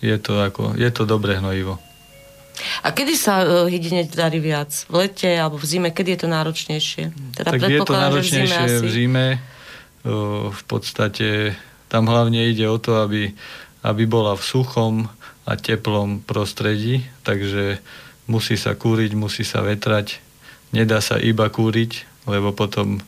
[0.00, 1.80] je to, ako, je to dobré hnojivo.
[2.84, 4.84] A kedy sa uh, hydinec darí viac?
[4.88, 5.88] V lete alebo v zime?
[5.92, 7.04] Kedy je to náročnejšie?
[7.32, 8.84] Teda tak je to náročnejšie v zime.
[8.84, 11.56] V zime uh, v podstate
[11.88, 13.32] tam hlavne ide o to, aby,
[13.80, 15.08] aby bola v suchom
[15.48, 17.80] a teplom prostredí, takže
[18.28, 20.20] musí sa kúriť, musí sa vetrať.
[20.70, 23.00] Nedá sa iba kúriť, lebo potom e,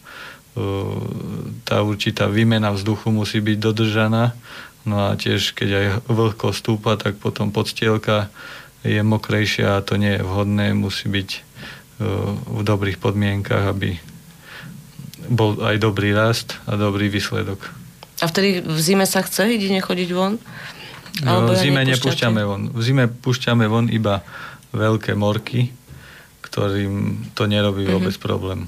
[1.63, 4.35] tá určitá výmena vzduchu musí byť dodržaná.
[4.83, 8.35] No a tiež, keď aj vlhko stúpa, tak potom podstielka
[8.83, 10.75] je mokrejšia a to nie je vhodné.
[10.75, 11.41] Musí byť e,
[12.51, 14.03] v dobrých podmienkach, aby
[15.31, 17.63] bol aj dobrý rast a dobrý výsledok.
[18.23, 20.39] A vtedy v zime sa chce jedine chodiť von?
[21.23, 22.63] No, Alebo v zime nepúšťame von.
[22.75, 24.25] V zime púšťame von iba
[24.73, 25.69] veľké morky,
[26.53, 27.91] ktorým to nerobí mhm.
[27.97, 28.29] vôbec mm-hmm.
[28.29, 28.61] problém.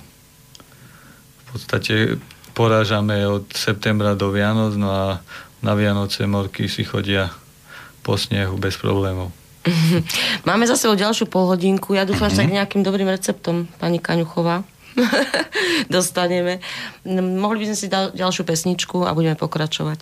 [1.53, 2.17] V podstate
[2.57, 5.05] porážame od septembra do Vianoc, no a
[5.61, 7.29] na Vianoce morky si chodia
[8.01, 9.31] po snehu bez problémov.
[10.49, 11.93] Máme za sebou ďalšiu polhodinku.
[11.93, 12.41] Ja dúfam, mm-hmm.
[12.41, 12.51] sa mhm.
[12.51, 14.65] k nejakým dobrým receptom pani Kaňuchová
[15.95, 16.63] dostaneme.
[17.07, 19.99] Mohli by sme si dať ďalšiu pesničku a budeme pokračovať.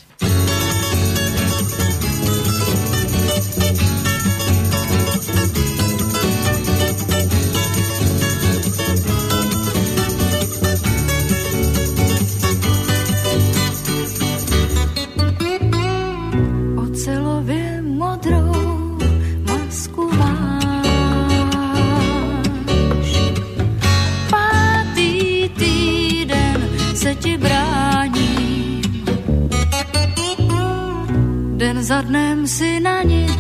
[32.03, 33.32] spadnem si na ní.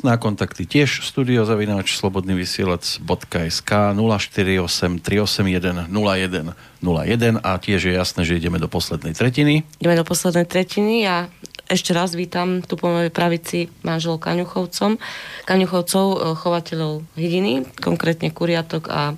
[0.00, 0.16] Jasná.
[0.16, 8.64] Kontakty tiež studiozavináč slobodnyvysielac.sk 048 381 01 01 a tiež je jasné, že ideme do
[8.64, 9.68] poslednej tretiny.
[9.76, 11.04] Ideme do poslednej tretiny.
[11.04, 11.28] Ja
[11.68, 14.96] ešte raz vítam tu po mojej pravici manžel Kaňuchovcom,
[15.44, 19.12] Kaňuchovcov, e, chovateľov hydiny, konkrétne kuriatok a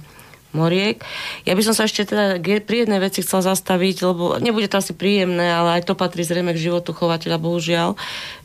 [0.53, 1.01] moriek.
[1.49, 4.93] Ja by som sa ešte teda pri jednej veci chcel zastaviť, lebo nebude to asi
[4.93, 7.97] príjemné, ale aj to patrí zrejme k životu chovateľa, bohužiaľ,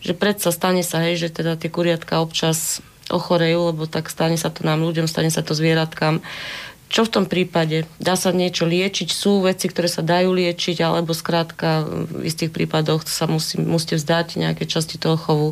[0.01, 4.51] že predsa stane sa, hej, že teda tie kuriatka občas ochorejú, lebo tak stane sa
[4.51, 6.19] to nám ľuďom, stane sa to zvieratkám.
[6.87, 7.83] Čo v tom prípade?
[7.99, 9.11] Dá sa niečo liečiť?
[9.11, 14.39] Sú veci, ktoré sa dajú liečiť, alebo skrátka v istých prípadoch sa musí, musíte vzdať
[14.39, 15.49] nejaké časti toho chovu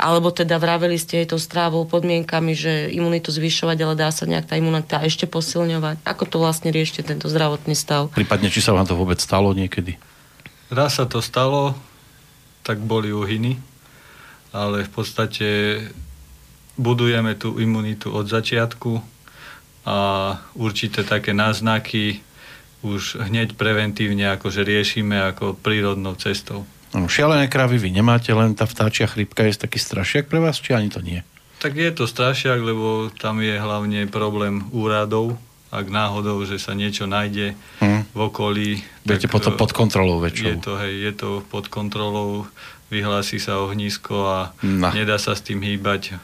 [0.00, 4.48] alebo teda vraveli ste jej tou strávou, podmienkami, že imunitu zvyšovať, ale dá sa nejak
[4.48, 6.00] tá imunita ešte posilňovať.
[6.08, 8.08] Ako to vlastne riešte tento zdravotný stav?
[8.16, 10.00] Prípadne, či sa vám to vôbec stalo niekedy?
[10.72, 11.76] Raz sa to stalo,
[12.64, 13.60] tak boli uhyny,
[14.56, 15.48] ale v podstate
[16.80, 19.04] budujeme tú imunitu od začiatku
[19.84, 19.98] a
[20.56, 22.24] určité také náznaky
[22.80, 26.64] už hneď preventívne akože riešime ako prírodnou cestou.
[26.90, 30.74] No, šialené kravy vy nemáte, len tá vtáčia chrypka je taký strašiak pre vás, či
[30.74, 31.22] ani to nie?
[31.60, 35.38] Tak je to strašiak, lebo tam je hlavne problém úradov,
[35.70, 38.10] ak náhodou, že sa niečo nájde hmm.
[38.10, 38.68] v okolí.
[39.06, 40.50] Budete potom pod kontrolou väčšou.
[40.50, 42.50] Je to, hej, je to pod kontrolou,
[42.90, 44.90] vyhlási sa ohnisko a no.
[44.90, 46.18] nedá sa s tým hýbať.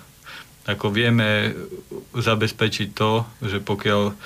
[0.66, 1.54] Ako vieme
[2.10, 4.18] zabezpečiť to, že pokiaľ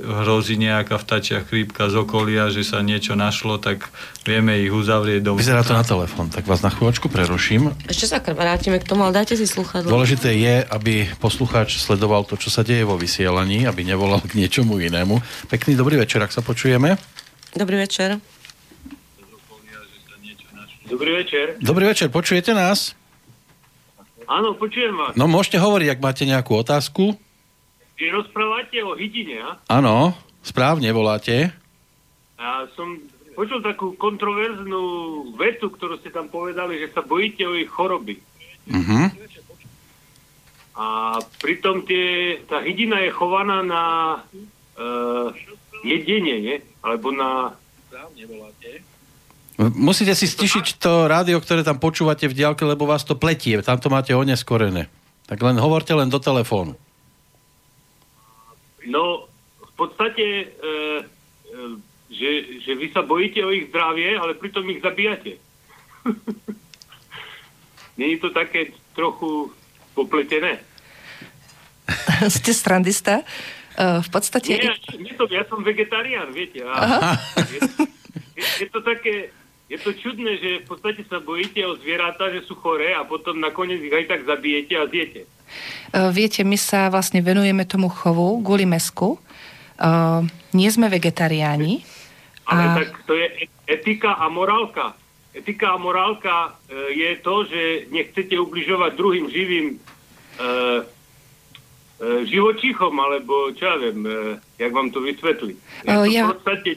[0.00, 3.86] hrozí nejaká vtačia chrípka z okolia, že sa niečo našlo, tak
[4.24, 5.38] vieme ich uzavrieť do...
[5.38, 7.70] Vyzerá to na telefon, tak vás na chvíľočku preruším.
[7.86, 9.92] Ešte sa vrátime k tomu, ale dajte si sluchadlo.
[9.92, 14.80] Dôležité je, aby poslucháč sledoval to, čo sa deje vo vysielaní, aby nevolal k niečomu
[14.80, 15.20] inému.
[15.52, 16.96] Pekný dobrý večer, ak sa počujeme.
[17.54, 18.18] Dobrý večer.
[20.90, 21.60] Dobrý večer.
[21.60, 22.96] Dobrý večer, počujete nás?
[24.28, 25.12] Áno, počujem vás.
[25.14, 27.16] No môžete hovoriť, ak máte nejakú otázku.
[27.94, 29.50] Vy rozprávate o hydine, a?
[29.70, 31.54] Áno, správne voláte.
[32.40, 32.98] Ja som
[33.38, 34.82] počul takú kontroverznú
[35.38, 38.18] vetu, ktorú ste tam povedali, že sa bojíte o ich choroby.
[38.70, 39.06] Uh-huh.
[40.74, 40.86] A
[41.38, 43.84] pritom tie, tá hydina je chovaná na
[44.74, 45.30] uh,
[45.86, 46.56] jedenie, nie?
[46.82, 47.54] Alebo na...
[49.54, 53.62] Musíte si stišiť to rádio, ktoré tam počúvate v diálke, lebo vás to pletie.
[53.62, 54.90] Tam to máte oneskorené.
[55.30, 56.74] Tak len hovorte len do telefónu.
[58.90, 59.30] No,
[59.62, 60.66] v podstate, e,
[61.48, 61.60] e,
[62.10, 62.30] že,
[62.66, 65.38] že vy sa bojíte o ich zdravie, ale pritom ich zabíjate.
[67.98, 69.54] Není to také trochu
[69.94, 70.58] popletené?
[72.42, 73.22] Ste strandista?
[73.74, 74.50] Uh, v podstate...
[74.54, 76.62] Nie, nie to, ja som vegetarián, viete.
[76.62, 77.58] A je,
[78.38, 79.30] je, je to také...
[79.64, 83.40] Je to čudné, že v podstate sa bojíte o zvieratá, že sú choré a potom
[83.40, 85.24] nakoniec ich aj tak zabijete a zjete.
[85.24, 89.16] E, viete, my sa vlastne venujeme tomu chovu kvôli mesku.
[89.74, 90.22] Uh,
[90.54, 91.82] nie sme vegetariáni.
[92.46, 92.74] Ale a...
[92.78, 94.94] tak to je etika a morálka.
[95.34, 96.54] Etika a morálka
[96.94, 100.86] je to, že nechcete ubližovať druhým živým uh,
[102.22, 104.06] živočíchom, alebo čo ja viem,
[104.62, 105.56] jak vám to vysvetliť.
[105.90, 106.30] Uh, ja...
[106.30, 106.70] v podstate...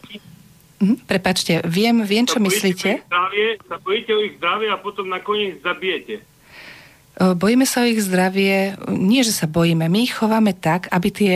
[0.78, 3.02] Uh-huh, prepačte, viem, viem čo myslíte.
[3.10, 6.22] Zdravie, sa bojíte o ich zdravie a potom nakoniec zabijete.
[7.18, 11.36] Bojíme sa o ich zdravie, nie že sa bojíme, my ich chováme tak, aby tie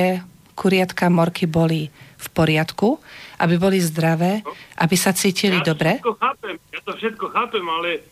[0.54, 1.90] kuriatka, morky boli
[2.22, 3.02] v poriadku,
[3.42, 4.46] aby boli zdravé,
[4.78, 5.98] aby sa cítili ja dobre.
[5.98, 8.06] Všetko chápem, ja to všetko chápem, ale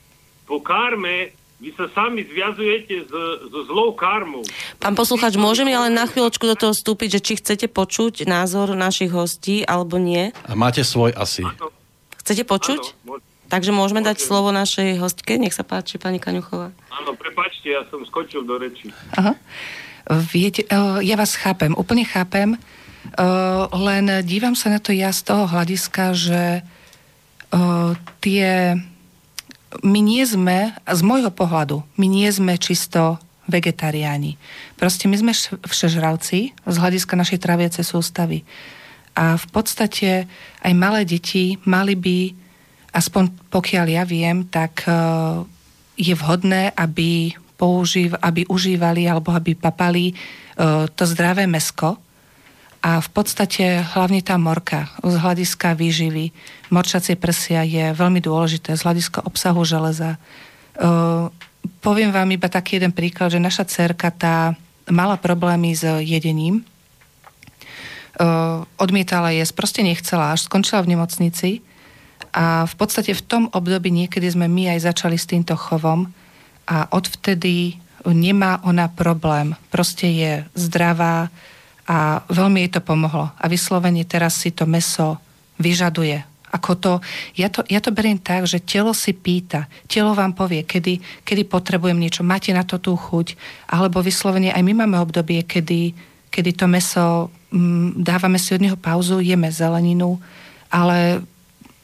[0.49, 3.11] po kárme vy sa sami zviazujete s,
[3.51, 4.47] so zlou karmou.
[4.79, 8.71] Pán posluchač, môžem ja len na chvíľočku do toho vstúpiť, že či chcete počuť názor
[8.79, 10.31] našich hostí, alebo nie?
[10.47, 11.43] A máte svoj asi.
[11.43, 11.75] Áno.
[12.23, 12.81] Chcete počuť?
[13.03, 13.19] Áno,
[13.49, 15.41] Takže môžeme dať slovo našej hostke.
[15.41, 16.69] Nech sa páči, pani Kaňuchová.
[16.93, 18.93] Áno, prepačte, ja som skočil do reči.
[19.17, 19.33] Aha.
[20.29, 22.57] Viete, e, ja vás chápem, úplne chápem, e,
[23.73, 27.61] len dívam sa na to ja z toho hľadiska, že e,
[28.21, 28.77] tie...
[29.85, 34.37] My nie sme, z môjho pohľadu, my nie sme čisto vegetariáni.
[34.77, 35.33] Proste my sme
[35.65, 38.45] všežravci z hľadiska našej traviacej sústavy.
[39.17, 40.29] A v podstate
[40.61, 42.33] aj malé deti mali by
[42.93, 44.91] aspoň pokiaľ ja viem, tak e,
[45.97, 50.13] je vhodné, aby, použív, aby užívali alebo aby papali e,
[50.93, 51.97] to zdravé mesko.
[52.79, 56.31] A v podstate hlavne tá morka z hľadiska výživy,
[56.71, 60.15] morčacie prsia je veľmi dôležité z hľadiska obsahu železa.
[60.15, 60.19] E,
[61.83, 64.55] poviem vám iba taký jeden príklad, že naša cerka tá
[64.87, 66.63] mala problémy s jedením,
[68.75, 71.49] odmietala jesť, proste nechcela, až skončila v nemocnici
[72.35, 76.11] a v podstate v tom období niekedy sme my aj začali s týmto chovom
[76.67, 79.55] a odvtedy nemá ona problém.
[79.71, 81.31] Proste je zdravá
[81.89, 83.33] a veľmi jej to pomohlo.
[83.33, 85.17] A vyslovene teraz si to meso
[85.57, 86.21] vyžaduje.
[86.49, 86.93] Ako to,
[87.37, 91.45] ja, to, ja to beriem tak, že telo si pýta, telo vám povie, kedy, kedy
[91.45, 93.37] potrebujem niečo, máte na to tú chuť,
[93.69, 95.93] alebo vyslovene aj my máme obdobie, kedy,
[96.33, 100.17] kedy to meso, m, mm, dávame si od neho pauzu, jeme zeleninu,
[100.73, 101.21] ale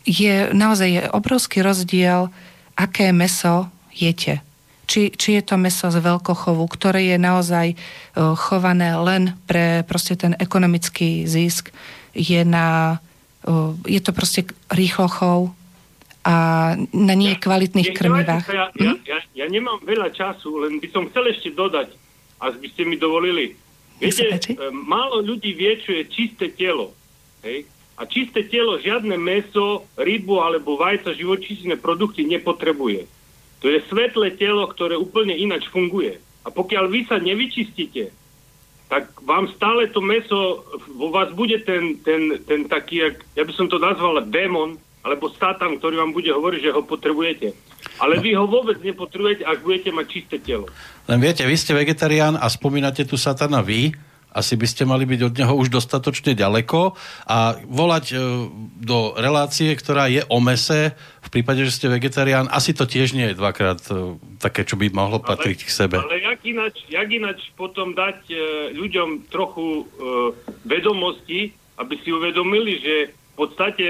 [0.06, 2.30] je naozaj je obrovský rozdiel,
[2.74, 4.42] aké meso jete.
[4.86, 10.14] Či, či je to meso z veľkochovu, ktoré je naozaj uh, chované len pre proste
[10.14, 11.74] ten ekonomický zisk,
[12.14, 12.98] je na
[13.86, 15.54] je to proste rýchlochov
[16.26, 16.36] a
[16.90, 18.46] na nie kvalitných ja, krmivách.
[18.50, 18.98] Ja, ja, hm?
[19.06, 21.94] ja, ja nemám veľa času, len by som chcel ešte dodať,
[22.42, 23.54] ak by ste mi dovolili.
[24.02, 26.98] Viete, e, málo ľudí vie, čo je čisté telo.
[27.46, 27.70] Hej?
[27.96, 33.06] A čisté telo žiadne meso, rybu alebo vajca, živočíšne produkty nepotrebuje.
[33.66, 36.22] To je svetlé telo, ktoré úplne inač funguje.
[36.46, 38.14] A pokiaľ vy sa nevyčistíte,
[38.86, 40.62] tak vám stále to meso,
[40.94, 45.34] vo vás bude ten, ten, ten taký, jak, ja by som to nazval démon, alebo
[45.34, 47.58] satan, ktorý vám bude hovoriť, že ho potrebujete.
[47.98, 48.22] Ale no.
[48.22, 50.70] vy ho vôbec nepotrebujete, ak budete mať čisté telo.
[51.10, 53.98] Len viete, vy ste vegetarián a spomínate tu satana vy,
[54.36, 56.92] asi by ste mali byť od neho už dostatočne ďaleko
[57.24, 58.16] a volať e,
[58.84, 60.92] do relácie, ktorá je o mese,
[61.24, 64.92] v prípade, že ste vegetarián, asi to tiež nie je dvakrát e, také, čo by
[64.92, 65.98] mohlo patriť ale, k sebe.
[66.04, 68.36] Ale jak ináč, jak ináč potom dať e,
[68.76, 69.88] ľuďom trochu
[70.68, 73.88] vedomosti, aby si uvedomili, že v podstate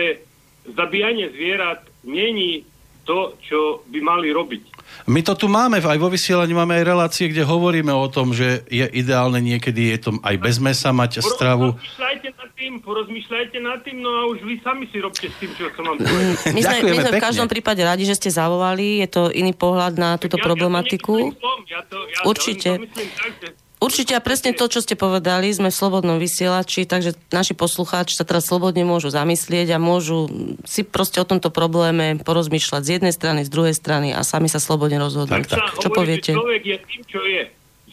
[0.69, 2.65] zabíjanie zvierat není
[3.05, 4.75] to, čo by mali robiť.
[5.05, 8.65] My to tu máme, aj vo vysielaní máme aj relácie, kde hovoríme o tom, že
[8.69, 11.77] je ideálne niekedy je to aj bez mesa mať stravu.
[11.77, 15.51] Porozmýšľajte nad tým, porozmýšľajte nad tým, no a už vy sami si robte s tým,
[15.57, 16.33] čo som vám povedal.
[16.55, 19.99] My sme, my sme v každom prípade radi, že ste zavolali, je to iný pohľad
[19.99, 21.29] na túto ja, problematiku.
[21.29, 22.69] Ja to ja to, ja Určite.
[22.77, 23.47] To myslím tak, že
[23.85, 28.25] Určite a presne to, čo ste povedali, sme v slobodnom vysielači, takže naši poslucháči sa
[28.25, 30.25] teraz slobodne môžu zamyslieť a môžu
[30.65, 34.57] si proste o tomto probléme porozmýšľať z jednej strany, z druhej strany a sami sa
[34.57, 35.45] slobodne rozhodnúť.
[35.45, 35.77] Tak, tak.
[35.77, 36.33] Čo poviete?
[36.33, 37.43] Človek je tým, čo je.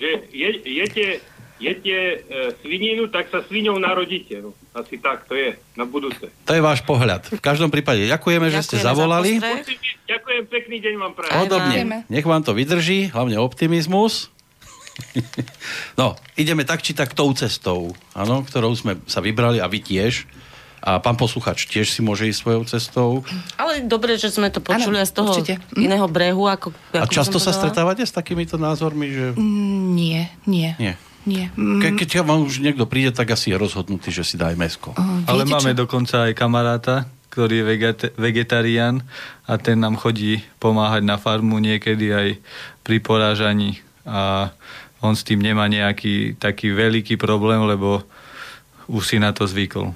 [0.01, 1.07] Že je, jete,
[1.61, 2.17] jete e,
[2.65, 4.41] svininu, tak sa svinou narodíte.
[4.41, 6.25] No, asi tak, to je na budúce.
[6.49, 7.29] To je váš pohľad.
[7.29, 9.45] V každom prípade ďakujeme, že ste zavolali.
[9.45, 9.61] Za
[10.09, 11.37] Ďakujem, pekný deň vám prajem.
[11.37, 11.81] Podobne.
[12.09, 14.33] Nech vám to vydrží, hlavne optimizmus.
[15.97, 20.25] No, ideme tak či tak tou cestou, áno, ktorou sme sa vybrali a vy tiež.
[20.83, 23.11] A pán posluchač tiež si môže ísť svojou cestou.
[23.55, 25.55] Ale dobre, že sme to počuli ano, z toho určite.
[25.79, 26.51] iného brehu.
[26.51, 29.07] Ako, ako a často sa stretávate s takýmito názormi?
[29.15, 29.27] Že...
[29.39, 30.71] Mm, nie, nie.
[30.83, 30.95] Nie.
[31.23, 31.55] Nie.
[31.55, 34.59] Ke, keď ja vám už niekto príde, tak asi je rozhodnutý, že si dá aj
[34.59, 34.91] mesko.
[34.91, 35.87] O, Ale máme čo?
[35.87, 39.07] dokonca aj kamaráta, ktorý je veget- vegetarián
[39.47, 42.29] a ten nám chodí pomáhať na farmu niekedy aj
[42.83, 43.79] pri porážaní.
[44.03, 44.51] A
[45.03, 48.07] on s tým nemá nejaký taký veľký problém, lebo
[48.87, 49.91] už si na to zvykol.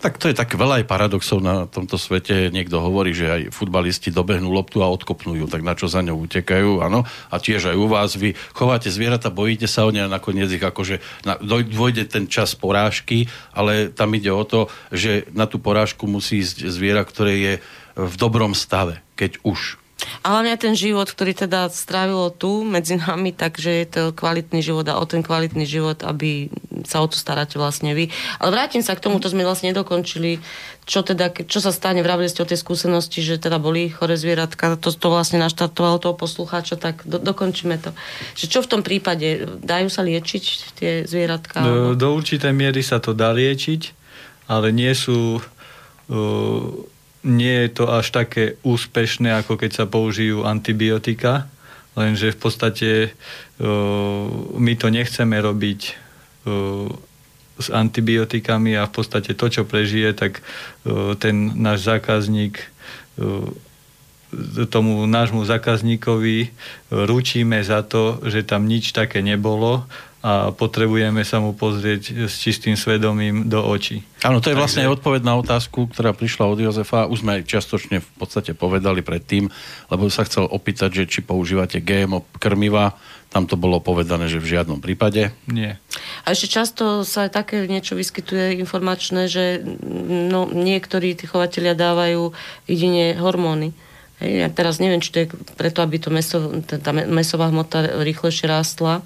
[0.00, 2.48] Tak to je tak veľa aj paradoxov na tomto svete.
[2.48, 6.80] Niekto hovorí, že aj futbalisti dobehnú loptu a odkopnú tak na čo za ňou utekajú,
[6.80, 7.04] áno.
[7.28, 10.64] A tiež aj u vás, vy chováte zvieratá, bojíte sa o ne a nakoniec ich
[10.64, 16.08] akože na, dojde ten čas porážky, ale tam ide o to, že na tú porážku
[16.08, 17.54] musí ísť zviera, ktoré je
[18.00, 19.79] v dobrom stave, keď už.
[20.20, 24.84] A hlavne ten život, ktorý teda strávilo tu medzi nami, takže je to kvalitný život
[24.88, 26.52] a o ten kvalitný život, aby
[26.84, 28.12] sa o to staráte vlastne vy.
[28.40, 30.40] Ale vrátim sa k tomu, to sme vlastne nedokončili,
[30.88, 34.80] čo teda, čo sa stane, vravili ste o tej skúsenosti, že teda boli chore zvieratka,
[34.80, 37.94] to, to vlastne naštartovalo toho poslucháča, tak do, dokončíme to.
[38.36, 40.44] Že čo v tom prípade, dajú sa liečiť
[40.76, 41.62] tie zvieratka?
[41.62, 43.96] Do, do určitej miery sa to dá liečiť,
[44.50, 46.64] ale nie sú uh,
[47.26, 51.48] nie je to až také úspešné, ako keď sa použijú antibiotika,
[51.98, 54.26] lenže v podstate uh,
[54.56, 56.88] my to nechceme robiť uh,
[57.60, 62.56] s antibiotikami a v podstate to, čo prežije, tak uh, ten náš zákazník
[64.70, 66.54] tomu nášmu zákazníkovi
[66.88, 69.84] ručíme za to, že tam nič také nebolo
[70.20, 74.04] a potrebujeme sa mu pozrieť s čistým svedomím do očí.
[74.20, 77.08] Áno, to je vlastne aj odpoveď na otázku, ktorá prišla od Jozefa.
[77.08, 79.48] Už sme aj čiastočne v podstate povedali predtým,
[79.88, 83.00] lebo sa chcel opýtať, že či používate GMO krmiva.
[83.32, 85.32] Tam to bolo povedané, že v žiadnom prípade.
[85.48, 85.80] Nie.
[86.28, 89.64] A ešte často sa aj také niečo vyskytuje informačné, že
[90.28, 92.36] no, niektorí tí chovateľia dávajú
[92.68, 93.72] jedine hormóny.
[94.20, 95.26] Hej, ja teraz neviem, či to je
[95.56, 99.00] preto, aby to meso, tá mesová hmota rýchlejšie rástla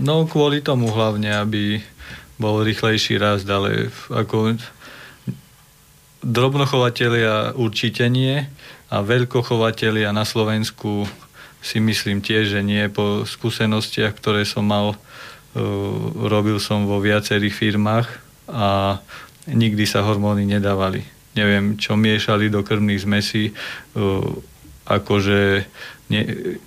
[0.00, 1.84] No kvôli tomu hlavne, aby
[2.40, 4.56] bol rýchlejší rast, ale ako
[6.24, 8.46] drobnochovatelia určite nie
[8.88, 11.04] a veľkochovatelia na Slovensku
[11.62, 14.98] si myslím tiež, že nie po skúsenostiach, ktoré som mal,
[16.18, 18.08] robil som vo viacerých firmách
[18.50, 18.98] a
[19.46, 21.06] nikdy sa hormóny nedávali.
[21.38, 23.54] Neviem, čo miešali do krvných zmesí,
[24.84, 25.40] akože
[26.10, 26.22] nie,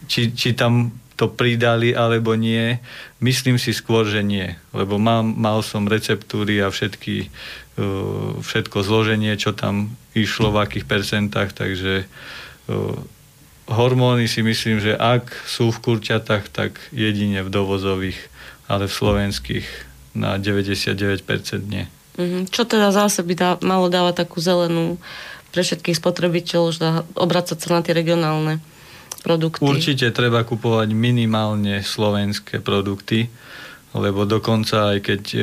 [0.07, 2.79] či, či tam to pridali alebo nie.
[3.25, 4.53] Myslím si skôr, že nie.
[4.69, 7.33] Lebo mám, mal som receptúry a všetky,
[7.81, 12.93] uh, všetko zloženie, čo tam išlo, v akých percentách, takže uh,
[13.65, 18.19] hormóny si myslím, že ak sú v kurťatách, tak jedine v dovozových,
[18.69, 19.65] ale v slovenských
[20.13, 21.25] na 99%
[21.65, 21.89] nie.
[22.21, 22.53] Mm-hmm.
[22.53, 25.01] Čo teda zase by dá, malo dávať takú zelenú
[25.49, 26.77] pre všetkých spotrebiteľov,
[27.17, 28.61] obracať sa na tie regionálne
[29.25, 29.65] produkty?
[29.65, 33.25] Určite treba kupovať minimálne slovenské produkty,
[33.97, 35.39] lebo dokonca aj keď e,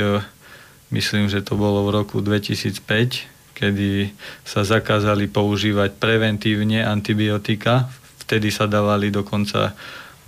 [0.94, 4.14] myslím, že to bolo v roku 2005, kedy
[4.46, 7.90] sa zakázali používať preventívne antibiotika,
[8.22, 9.74] vtedy sa dávali dokonca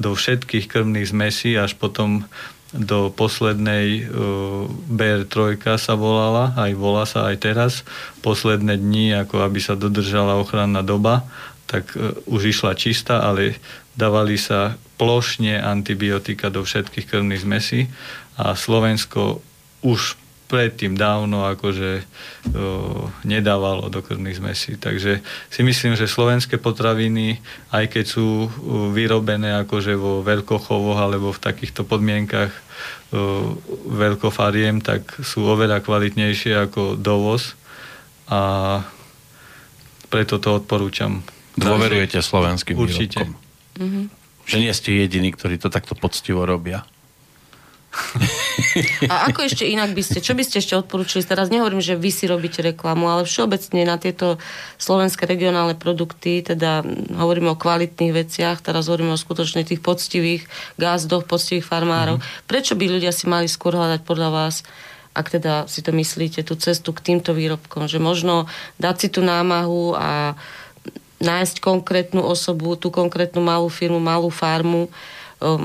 [0.03, 2.27] do všetkých krvných zmesí, až potom
[2.75, 7.73] do poslednej uh, BR3 sa volala, aj volá sa aj teraz,
[8.19, 11.23] posledné dni, ako aby sa dodržala ochranná doba
[11.67, 13.59] tak e, už išla čistá, ale
[13.97, 17.81] dávali sa plošne antibiotika do všetkých krvných zmesí
[18.39, 19.43] a Slovensko
[19.85, 22.03] už predtým dávno akože o,
[23.11, 24.77] e, nedávalo do krvných zmesí.
[24.77, 27.41] Takže si myslím, že slovenské potraviny,
[27.73, 28.49] aj keď sú e,
[28.93, 32.61] vyrobené akože vo veľkochovoch alebo v takýchto podmienkach o,
[33.89, 37.57] veľkofariem, tak sú oveľa kvalitnejšie ako dovoz
[38.29, 38.81] a
[40.13, 41.25] preto to odporúčam
[41.55, 43.23] Dôverujete slovenským Určite.
[43.23, 43.31] výrobkom.
[43.79, 44.05] Mm-hmm.
[44.45, 46.85] Že nie ste jediní, ktorí to takto poctivo robia.
[49.13, 51.23] A ako ešte inak by ste, čo by ste ešte odporúčili?
[51.23, 54.43] Teraz nehovorím, že vy si robíte reklamu, ale všeobecne na tieto
[54.83, 56.83] slovenské regionálne produkty, teda
[57.15, 62.19] hovoríme o kvalitných veciach, teraz hovoríme o skutočne tých poctivých gázdoch, poctivých farmárov.
[62.19, 62.47] Mm-hmm.
[62.51, 64.67] Prečo by ľudia si mali skôr hľadať podľa vás
[65.15, 68.51] ak teda si to myslíte, tú cestu k týmto výrobkom, že možno
[68.83, 70.35] dať si tú námahu a
[71.25, 74.93] nájsť konkrétnu osobu, tú konkrétnu malú firmu, malú farmu.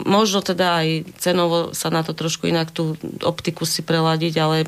[0.07, 0.87] Možno teda aj
[1.21, 4.67] cenovo sa na to trošku inak tú optiku si preladiť, ale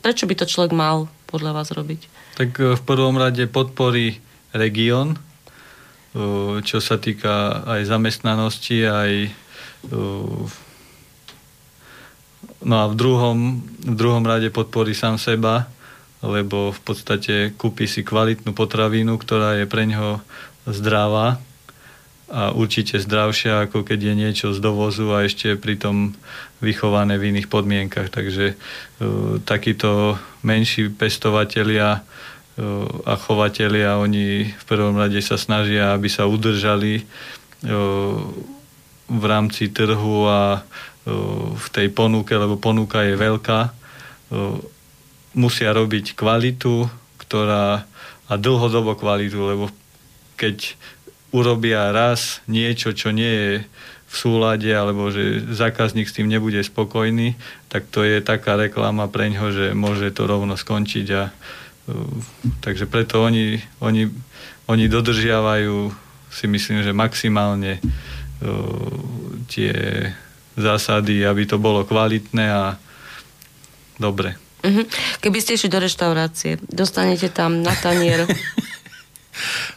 [0.00, 2.00] prečo by to človek mal podľa vás robiť?
[2.40, 4.16] Tak e, v prvom rade podporí
[4.56, 5.20] región,
[6.64, 9.12] čo sa týka aj zamestnanosti, aj
[12.64, 15.68] no a v druhom, v druhom rade podporí sám seba,
[16.22, 20.18] lebo v podstate kúpi si kvalitnú potravinu, ktorá je pre ňoho
[20.66, 21.38] zdravá
[22.28, 26.12] a určite zdravšia, ako keď je niečo z dovozu a ešte pritom
[26.60, 28.12] vychované v iných podmienkach.
[28.12, 36.12] Takže uh, takíto menší pestovatelia uh, a chovatelia, oni v prvom rade sa snažia, aby
[36.12, 38.20] sa udržali uh,
[39.08, 40.60] v rámci trhu a
[41.56, 43.72] v tej ponuke, lebo ponuka je veľká
[45.38, 46.90] musia robiť kvalitu,
[47.22, 47.86] ktorá
[48.28, 49.72] a dlhodobo kvalitu, lebo
[50.36, 50.76] keď
[51.32, 53.52] urobia raz niečo, čo nie je
[54.08, 57.36] v súlade, alebo že zákazník s tým nebude spokojný,
[57.68, 61.06] tak to je taká reklama pre ňo, že môže to rovno skončiť.
[61.12, 62.12] A, uh,
[62.64, 64.08] takže preto oni, oni,
[64.68, 65.92] oni dodržiavajú
[66.28, 67.84] si myslím, že maximálne uh,
[69.48, 69.72] tie
[70.56, 72.64] zásady, aby to bolo kvalitné a
[74.00, 74.47] dobre.
[74.58, 74.84] Uh-huh.
[75.22, 78.26] Keby ste išli do reštaurácie, dostanete tam na tanier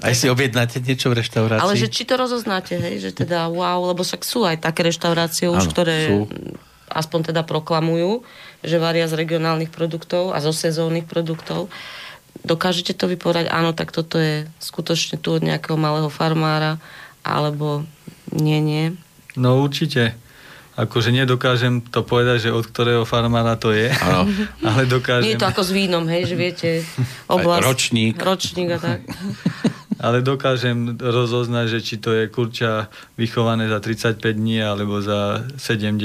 [0.01, 1.63] aj si objednáte niečo v reštaurácii?
[1.63, 5.47] Ale že či to rozoznáte, hej, že teda wow, lebo však sú aj také reštaurácie
[5.49, 6.19] už, ktoré sú.
[6.89, 8.25] aspoň teda proklamujú,
[8.65, 11.69] že varia z regionálnych produktov a zo sezónnych produktov.
[12.41, 16.81] Dokážete to vypovedať, áno, tak toto je skutočne tu od nejakého malého farmára,
[17.21, 17.85] alebo
[18.33, 18.85] nie, nie?
[19.37, 20.17] No určite
[20.81, 24.25] akože nedokážem to povedať, že od ktorého farmára to je, ano.
[24.67, 25.29] ale dokážem...
[25.29, 26.69] Nie je to ako s vínom, hej, že viete,
[27.29, 27.61] oblasť...
[27.61, 28.15] ročník.
[28.17, 28.99] Ročník a tak.
[30.05, 36.01] ale dokážem rozoznať, že či to je kurča vychované za 35 dní alebo za 70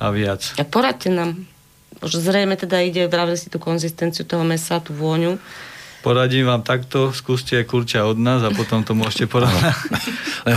[0.00, 0.42] a viac.
[0.56, 1.44] A poradte nám.
[2.00, 5.40] Už zrejme teda ide, práve si tú konzistenciu toho mesa, tú vôňu
[6.06, 9.74] poradím vám takto, skúste kurča od nás a potom to môžete porovnať.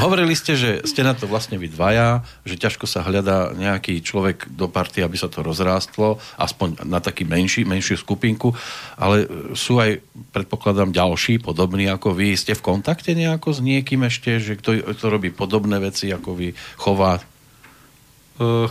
[0.05, 4.45] Hovorili ste, že ste na to vlastne vy dvaja, že ťažko sa hľadá nejaký človek
[4.53, 8.53] do party, aby sa to rozrástlo, aspoň na taký menší, menšiu skupinku,
[8.93, 9.25] ale
[9.57, 12.37] sú aj, predpokladám, ďalší, podobní ako vy.
[12.37, 16.53] Ste v kontakte nejako s niekým ešte, že kto, kto robí podobné veci ako vy,
[16.77, 17.25] chová?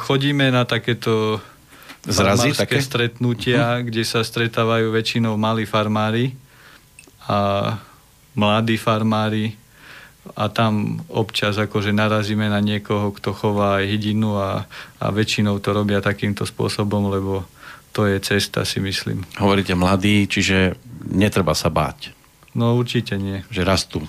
[0.06, 1.42] Chodíme na takéto
[2.06, 3.90] zrazy, také stretnutia, hm.
[3.90, 6.38] kde sa stretávajú väčšinou malí farmári
[7.28, 7.38] a
[8.32, 9.52] mladí farmári
[10.30, 14.64] a tam občas akože narazíme na niekoho, kto chová aj hydinu a,
[14.96, 17.44] a väčšinou to robia takýmto spôsobom, lebo
[17.92, 19.24] to je cesta, si myslím.
[19.36, 22.12] Hovoríte mladí, čiže netreba sa báť,
[22.52, 23.40] No určite nie.
[23.48, 24.04] že rastú.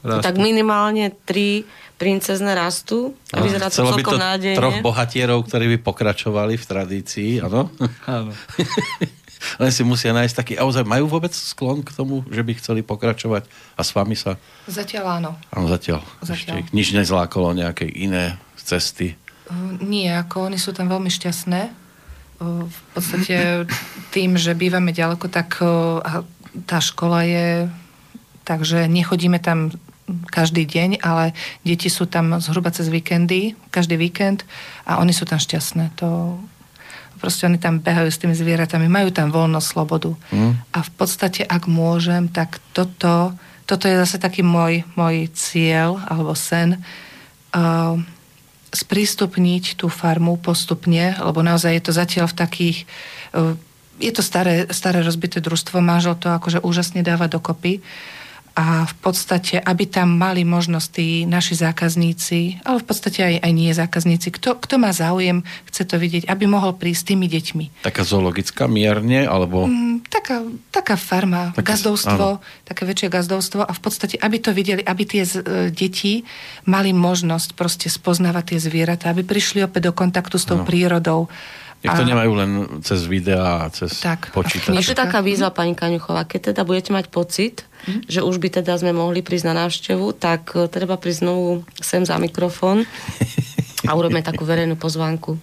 [0.00, 1.64] Raz Tak minimálne tri
[1.94, 4.58] princezne rastú a vyzerá to Chcelo by celkom to nádejne.
[4.58, 7.70] troch bohatierov, ktorí by pokračovali v tradícii, áno?
[8.04, 8.34] Áno.
[9.58, 10.52] Len si musia nájsť taký...
[10.58, 13.46] A ozaj majú vôbec sklon k tomu, že by chceli pokračovať
[13.76, 14.40] a s vami sa...
[14.66, 15.30] Zatiaľ áno.
[15.54, 16.02] Áno, zatiaľ.
[16.24, 16.64] Zatiaľ.
[16.64, 19.14] Ešte nič nezlákalo, nejaké iné cesty.
[19.50, 21.60] Uh, Nie, ako oni sú tam veľmi šťastné.
[22.40, 23.36] Uh, V podstate
[24.14, 26.24] tým, že bývame ďaleko, tak uh,
[26.64, 27.48] tá škola je...
[28.44, 29.72] Takže nechodíme tam
[30.28, 31.32] každý deň, ale
[31.64, 34.44] deti sú tam zhruba cez víkendy, každý víkend
[34.84, 35.96] a oni sú tam šťastné.
[36.00, 36.36] To,
[37.16, 40.12] proste oni tam behajú s tými zvieratami, majú tam voľnosť, slobodu.
[40.30, 40.54] Mm.
[40.74, 43.34] A v podstate, ak môžem, tak toto,
[43.64, 46.82] toto je zase taký môj, môj cieľ alebo sen.
[47.54, 48.02] Uh,
[48.74, 52.78] sprístupniť tú farmu postupne, lebo naozaj je to zatiaľ v takých...
[53.30, 53.54] Uh,
[54.02, 57.78] je to staré, staré rozbité družstvo, manžel to akože úžasne dáva dokopy
[58.54, 63.52] a v podstate, aby tam mali možnosť tí naši zákazníci, ale v podstate aj, aj
[63.52, 67.64] nie zákazníci, kto, kto má záujem, chce to vidieť, aby mohol prísť s tými deťmi.
[67.82, 69.66] Taká zoologická mierne, alebo...
[69.66, 72.26] Mm, taká, taká farma, Také- také, gazdovstvo,
[72.62, 75.42] také väčšie gazdovstvo a v podstate, aby to videli, aby tie z, e,
[75.74, 76.22] deti
[76.70, 80.66] mali možnosť proste spoznávať tie zvieratá, aby prišli opäť do kontaktu s tou Áno.
[80.66, 81.26] prírodou.
[81.84, 82.50] Nech to nemajú len
[82.80, 84.72] cez videá a cez Tak, a počítač.
[84.72, 84.96] Knižka.
[84.96, 86.24] taká výzva, pani Kaňuchová.
[86.24, 87.68] Keď teda budete mať pocit,
[88.06, 92.02] že už by teda sme mohli prísť na návštevu, tak e, treba prísť znovu sem
[92.04, 92.84] za mikrofón
[93.88, 95.36] a urobíme takú verejnú pozvánku.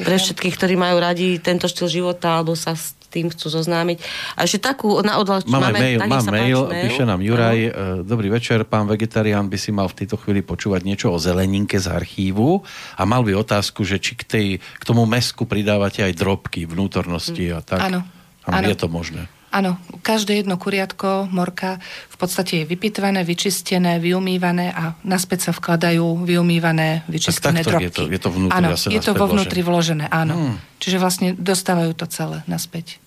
[0.00, 3.98] Pre všetkých, ktorí majú radi tento štýl života alebo sa s tým chcú zoznámiť.
[4.36, 5.52] A ešte takú na odľahčenie.
[5.52, 7.70] Máme, mail, tak nech mám mail, páči, píše nám Juraj, e,
[8.04, 11.88] dobrý večer, pán vegetarián by si mal v tejto chvíli počúvať niečo o zeleninke z
[11.88, 12.60] archívu
[13.00, 17.48] a mal by otázku, že či k, tej, k tomu mesku pridávate aj drobky, vnútornosti
[17.48, 17.80] a tak.
[17.80, 18.04] Áno,
[18.44, 18.68] Áno.
[18.68, 19.24] je to možné.
[19.48, 21.80] Áno, každé jedno kuriatko, morka
[22.12, 27.88] v podstate je vypitvané, vyčistené, vyumývané a naspäť sa vkladajú vyumývané, vyčistené je drobky.
[27.88, 30.34] to- je to vnútri áno, je to vo vnútri vložené, áno.
[30.36, 30.56] Hmm.
[30.78, 33.00] Čiže vlastne dostávajú to celé naspäť.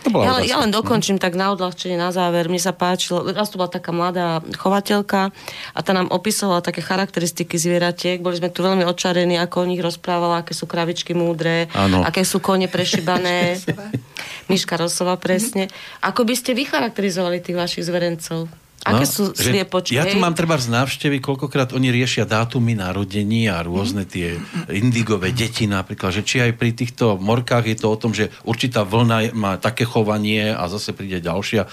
[0.00, 0.48] To bola Ja, otázka.
[0.48, 2.48] ja len dokončím tak na odľahčenie na záver.
[2.48, 5.28] Mne sa páčilo, raz tu bola taká mladá chovateľka
[5.70, 8.18] a tá nám opisovala také charakteristiky zvieratiek.
[8.18, 12.00] Boli sme tu veľmi očarení, ako o nich rozprávala, aké sú kravičky múdre, Áno.
[12.00, 13.60] aké sú kone prešibané.
[14.50, 15.68] Miška Rosová, presne.
[16.00, 18.48] Ako by ste vycharakterizovali tých vašich zverencov?
[18.80, 19.92] Aké sú No, že sliepočky?
[19.92, 24.40] Ja tu mám treba z návštevy, koľkokrát oni riešia dátumy narodení a rôzne tie
[24.72, 28.88] indigové deti napríklad, že či aj pri týchto morkách je to o tom, že určitá
[28.88, 31.68] vlna má také chovanie a zase príde ďalšia,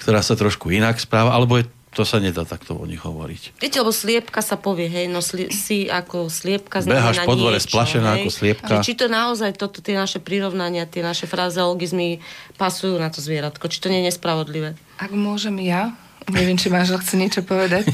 [0.00, 3.56] ktorá sa trošku inak správa, alebo je, to sa nedá takto o nich hovoriť.
[3.56, 7.72] Viete, lebo sliepka sa povie, hej, no sli, si ako sliepka znamená po dvore niečo,
[7.72, 8.24] splašená hej.
[8.24, 8.68] ako sliepka.
[8.68, 12.20] Že či to naozaj, toto, tie naše prirovnania, tie naše frazeologizmy
[12.60, 14.76] pasujú na to zvieratko, či to nie je nespravodlivé.
[15.00, 15.96] Ak môžem ja,
[16.32, 17.86] neviem, či manžel chce niečo povedať,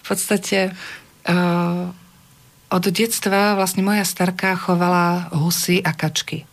[0.00, 0.72] v podstate
[1.28, 1.90] uh,
[2.72, 6.48] od detstva vlastne moja starka chovala husy a kačky.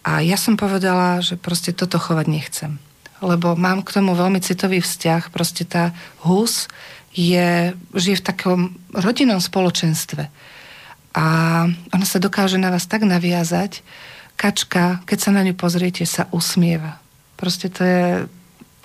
[0.00, 2.72] A ja som povedala, že proste toto chovať nechcem.
[3.20, 5.28] Lebo mám k tomu veľmi citový vzťah.
[5.28, 5.92] Proste tá
[6.24, 6.72] hus
[7.12, 8.60] je, žije v takom
[8.96, 10.32] rodinnom spoločenstve.
[11.12, 11.24] A
[11.68, 13.84] ona sa dokáže na vás tak naviazať.
[14.40, 16.96] Kačka, keď sa na ňu pozriete, sa usmieva.
[17.36, 18.06] Proste to je...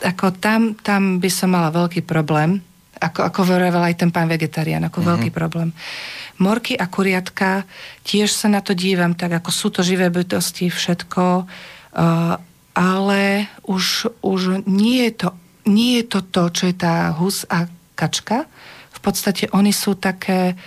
[0.04, 2.60] Ako tam, tam by som mala veľký problém.
[2.96, 5.12] Ako, ako vravel aj ten pán vegetarián, ako mm-hmm.
[5.16, 5.70] veľký problém.
[6.40, 7.64] Morky a kuriatka,
[8.04, 12.36] tiež sa na to dívam, tak ako sú to živé bytosti, všetko, uh,
[12.76, 15.30] ale už, už nie, je to,
[15.68, 18.48] nie je to to, čo je tá hus a kačka.
[18.92, 20.60] V podstate oni sú také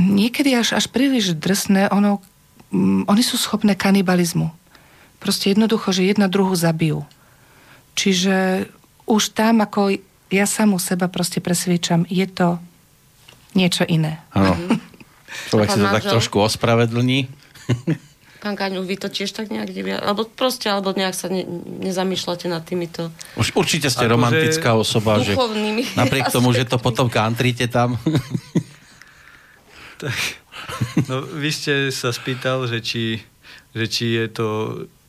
[0.00, 2.24] niekedy až, až príliš drsné, ono,
[2.72, 4.48] mm, oni sú schopné kanibalizmu.
[5.20, 7.04] Proste jednoducho, že jedna druhu zabijú.
[7.94, 8.68] Čiže
[9.10, 9.94] už tam, ako
[10.30, 12.62] ja samu seba proste presviečam, je to
[13.58, 14.22] niečo iné.
[14.30, 14.54] Áno.
[15.50, 17.26] Človek A si to tak trošku ospravedlní.
[18.40, 21.44] Pán Kaňu, vy to tiež tak nejak divia, alebo proste, alebo nejak sa ne,
[21.84, 25.36] nezamýšľate nad týmito Už určite ste Akože romantická osoba, že
[26.00, 28.00] napriek tomu, že to potom countrite tam.
[30.00, 30.16] Tak,
[31.12, 33.20] no, vy ste sa spýtal, že či,
[33.76, 34.48] že či je to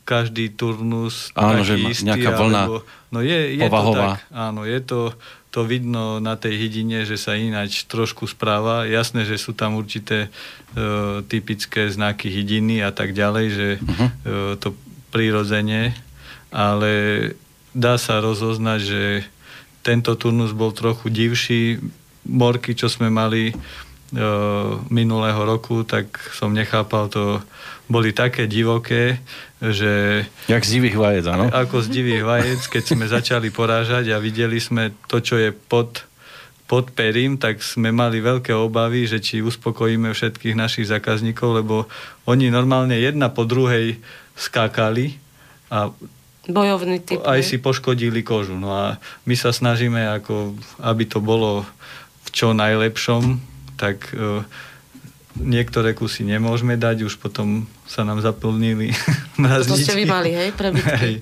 [0.02, 2.76] každý turnus Áno, že istý, nejaká vlna alebo,
[3.08, 4.18] no je, je to povahová.
[4.18, 5.00] tak, áno, je to,
[5.48, 8.82] to vidno na tej hydine, že sa ináč trošku správa.
[8.84, 10.26] Jasné, že sú tam určité
[10.72, 14.06] e, typické znaky hydiny a tak ďalej, že Mhm.
[14.06, 14.10] e,
[14.56, 14.74] to
[15.12, 15.92] prirodzene,
[16.48, 16.92] ale
[17.70, 19.02] dá sa rozoznať, že
[19.82, 21.78] tento turnus bol trochu divší.
[22.22, 23.54] Morky, čo sme mali e,
[24.88, 27.40] minulého roku, tak som nechápal to,
[27.86, 29.20] boli také divoké,
[29.70, 30.24] že...
[30.50, 31.46] Jak z divých vajec, áno?
[31.46, 36.10] Ako z divých vajec, keď sme začali porážať a videli sme to, čo je pod
[36.72, 41.84] pod perím, tak sme mali veľké obavy, že či uspokojíme všetkých našich zákazníkov, lebo
[42.24, 44.00] oni normálne jedna po druhej
[44.40, 45.20] skákali
[45.68, 45.92] a
[46.48, 47.20] Bojovný typ.
[47.28, 48.56] aj si poškodili kožu.
[48.56, 48.96] No a
[49.28, 51.68] my sa snažíme, ako, aby to bolo
[52.24, 53.36] v čo najlepšom,
[53.76, 54.40] tak e,
[55.38, 58.92] niektoré kusy nemôžeme dať, už potom sa nám zaplnili
[59.68, 60.96] To ste vy mali, hej, prebytky.
[61.00, 61.16] Hej.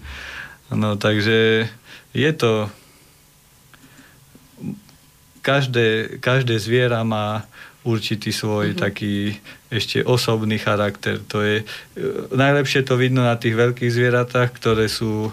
[0.70, 1.66] No, takže
[2.14, 2.70] je to
[5.42, 7.46] každé, každé zviera má
[7.80, 8.82] určitý svoj mm-hmm.
[8.82, 9.14] taký
[9.72, 11.16] ešte osobný charakter.
[11.32, 12.04] To je, e,
[12.34, 15.32] najlepšie to vidno na tých veľkých zvieratách, ktoré sú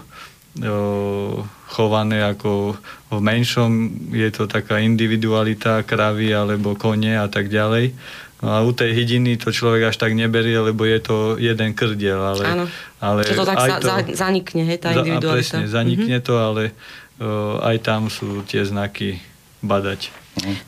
[1.68, 2.80] chované ako
[3.12, 3.70] v menšom,
[4.16, 7.92] je to taká individualita kravy alebo kone a tak ďalej.
[8.38, 12.22] No a u tej hydiny to človek až tak neberie, lebo je to jeden krdiel.
[12.22, 12.64] Ale, Áno.
[13.02, 15.58] ale to tak aj za, za, zanikne, hej, tá za- individualita.
[15.58, 16.28] Presne, zanikne mm-hmm.
[16.30, 16.62] to, ale
[17.18, 19.18] o, aj tam sú tie znaky
[19.58, 20.14] badať.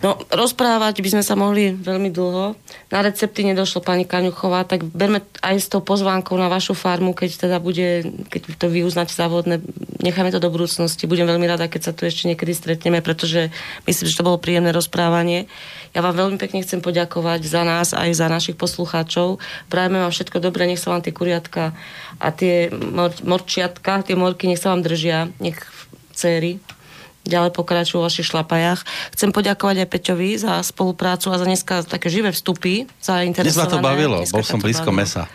[0.03, 2.59] No, rozprávať by sme sa mohli veľmi dlho.
[2.91, 7.49] Na recepty nedošlo pani Kaňuchová, tak berme aj s tou pozvánkou na vašu farmu, keď
[7.49, 9.63] teda bude, keď to vy uznáte za vhodné,
[10.03, 11.07] necháme to do budúcnosti.
[11.07, 13.55] Budem veľmi rada, keď sa tu ešte niekedy stretneme, pretože
[13.87, 15.47] myslím, že to bolo príjemné rozprávanie.
[15.95, 19.43] Ja vám veľmi pekne chcem poďakovať za nás aj za našich poslucháčov.
[19.67, 21.75] Prajeme vám všetko dobré, nech sa vám tie kuriatka
[22.19, 25.59] a tie mor- morčiatka, tie morky, nech sa vám držia, nech
[26.15, 26.63] céry
[27.23, 28.81] ďalej pokračujú vo vašich šlapajách.
[29.13, 33.61] Chcem poďakovať aj Peťovi za spoluprácu a za dneska také živé vstupy Dnes zainteresované.
[33.61, 35.01] ma to bavilo, Dneska bol som blízko bavilo.
[35.01, 35.23] mesa.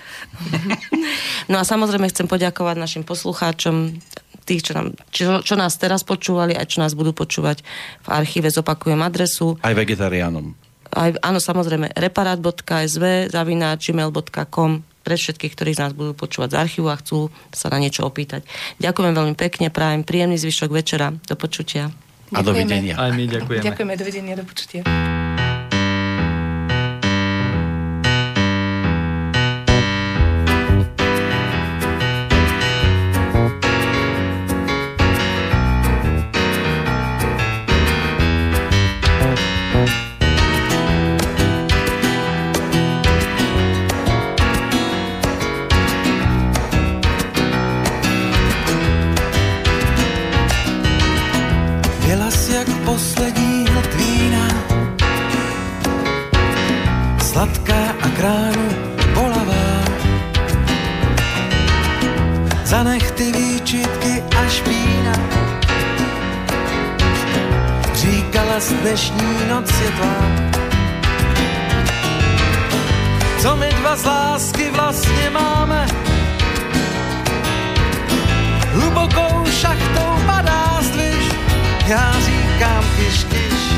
[1.46, 4.02] No a samozrejme chcem poďakovať našim poslucháčom,
[4.46, 7.62] tých, čo, nám, čo, čo nás teraz počúvali, aj čo nás budú počúvať
[8.02, 8.50] v archíve.
[8.50, 9.58] Zopakujem adresu.
[9.62, 10.54] Aj vegetariánom.
[10.90, 16.90] Aj, áno, samozrejme, reparát.sv zavináč gmail.com pre všetkých, ktorí z nás budú počúvať z archívu
[16.90, 18.42] a chcú sa na niečo opýtať.
[18.82, 21.14] Ďakujem veľmi pekne, prajem príjemný zvyšok večera.
[21.30, 21.94] Do počutia.
[22.34, 22.98] A dovidenia.
[22.98, 23.62] Aj my ďakujeme.
[23.62, 24.82] Ďakujeme, dovidenia, do počutia.
[62.76, 65.14] Zanech ty výčitky a špína
[67.94, 70.16] Říkala z dnešní noc je tvá.
[73.42, 75.88] Co my dva z lásky vlastně máme?
[78.74, 81.26] Hlubokou šachtou padá zdviž.
[81.88, 83.74] Já říkám kyš, kyš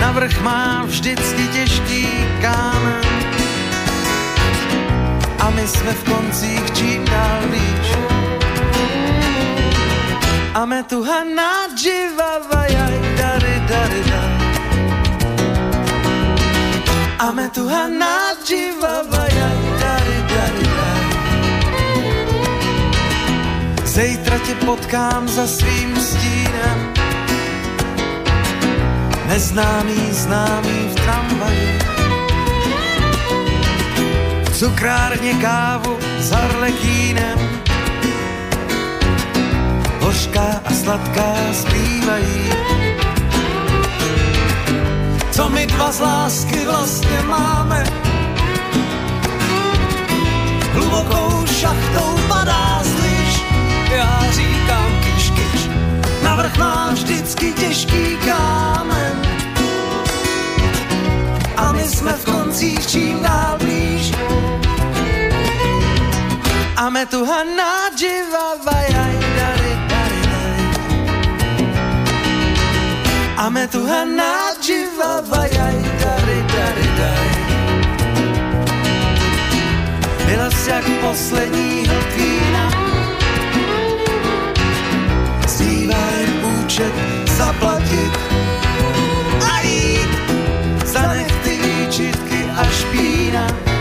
[0.00, 2.08] Navrch má vždycky těžký
[2.42, 3.04] kámen.
[5.38, 8.11] A my jsme v koncích čím dál blíž
[10.54, 14.32] A me tu hanadživa vajaj dary dary dary
[17.16, 21.08] A me tu hanadživa vajaj dary dary dary
[23.84, 26.92] Zejtra tě potkám za svým stínem.
[29.28, 31.78] Neznámý známý v tramvaji.
[34.44, 37.62] V cukrárně kávu s harlekínem
[40.12, 42.52] Hořká a sladká zpívají.
[45.30, 47.84] Co my dva z lásky vlastně máme?
[50.72, 53.42] Hlubokou šachtou padá zliš.
[53.90, 55.68] Já říkám kyš, kyš
[56.22, 59.22] Navrch má vždycky těžký kámen.
[61.56, 64.12] A my jsme v koncích čím dál blíž.
[66.76, 69.71] A me tu hanadživa vajaj dary dary dary
[73.42, 77.32] A me tu hanadživa vajaj dary dary dary
[80.26, 82.70] Byla jsi jak poslední hlk vína
[85.48, 86.92] Zbývá jen účet
[87.36, 88.12] zaplatit
[89.52, 90.10] a jít.
[90.84, 93.71] Zanech ty výčitky a špína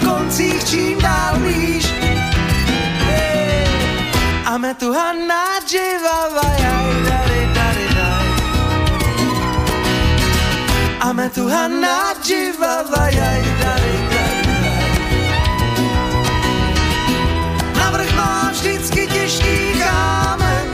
[0.00, 1.92] koncích čím dál blíž.
[4.52, 6.28] A me tu Hanna dživa,
[6.58, 8.28] jaj, dary, dary, daj.
[11.00, 14.82] A me tu Hanna dživa, jaj, dary, dary, daj.
[17.78, 20.66] Navrch má vždycky těžký kámen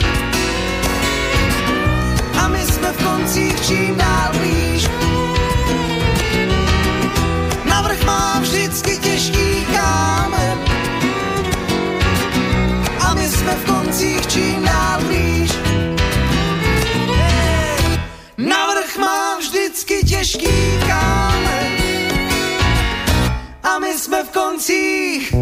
[2.43, 4.78] a my jsme v koncích čím dál blíž.
[20.87, 21.77] Kámen.
[23.63, 25.33] A my jsme v koncích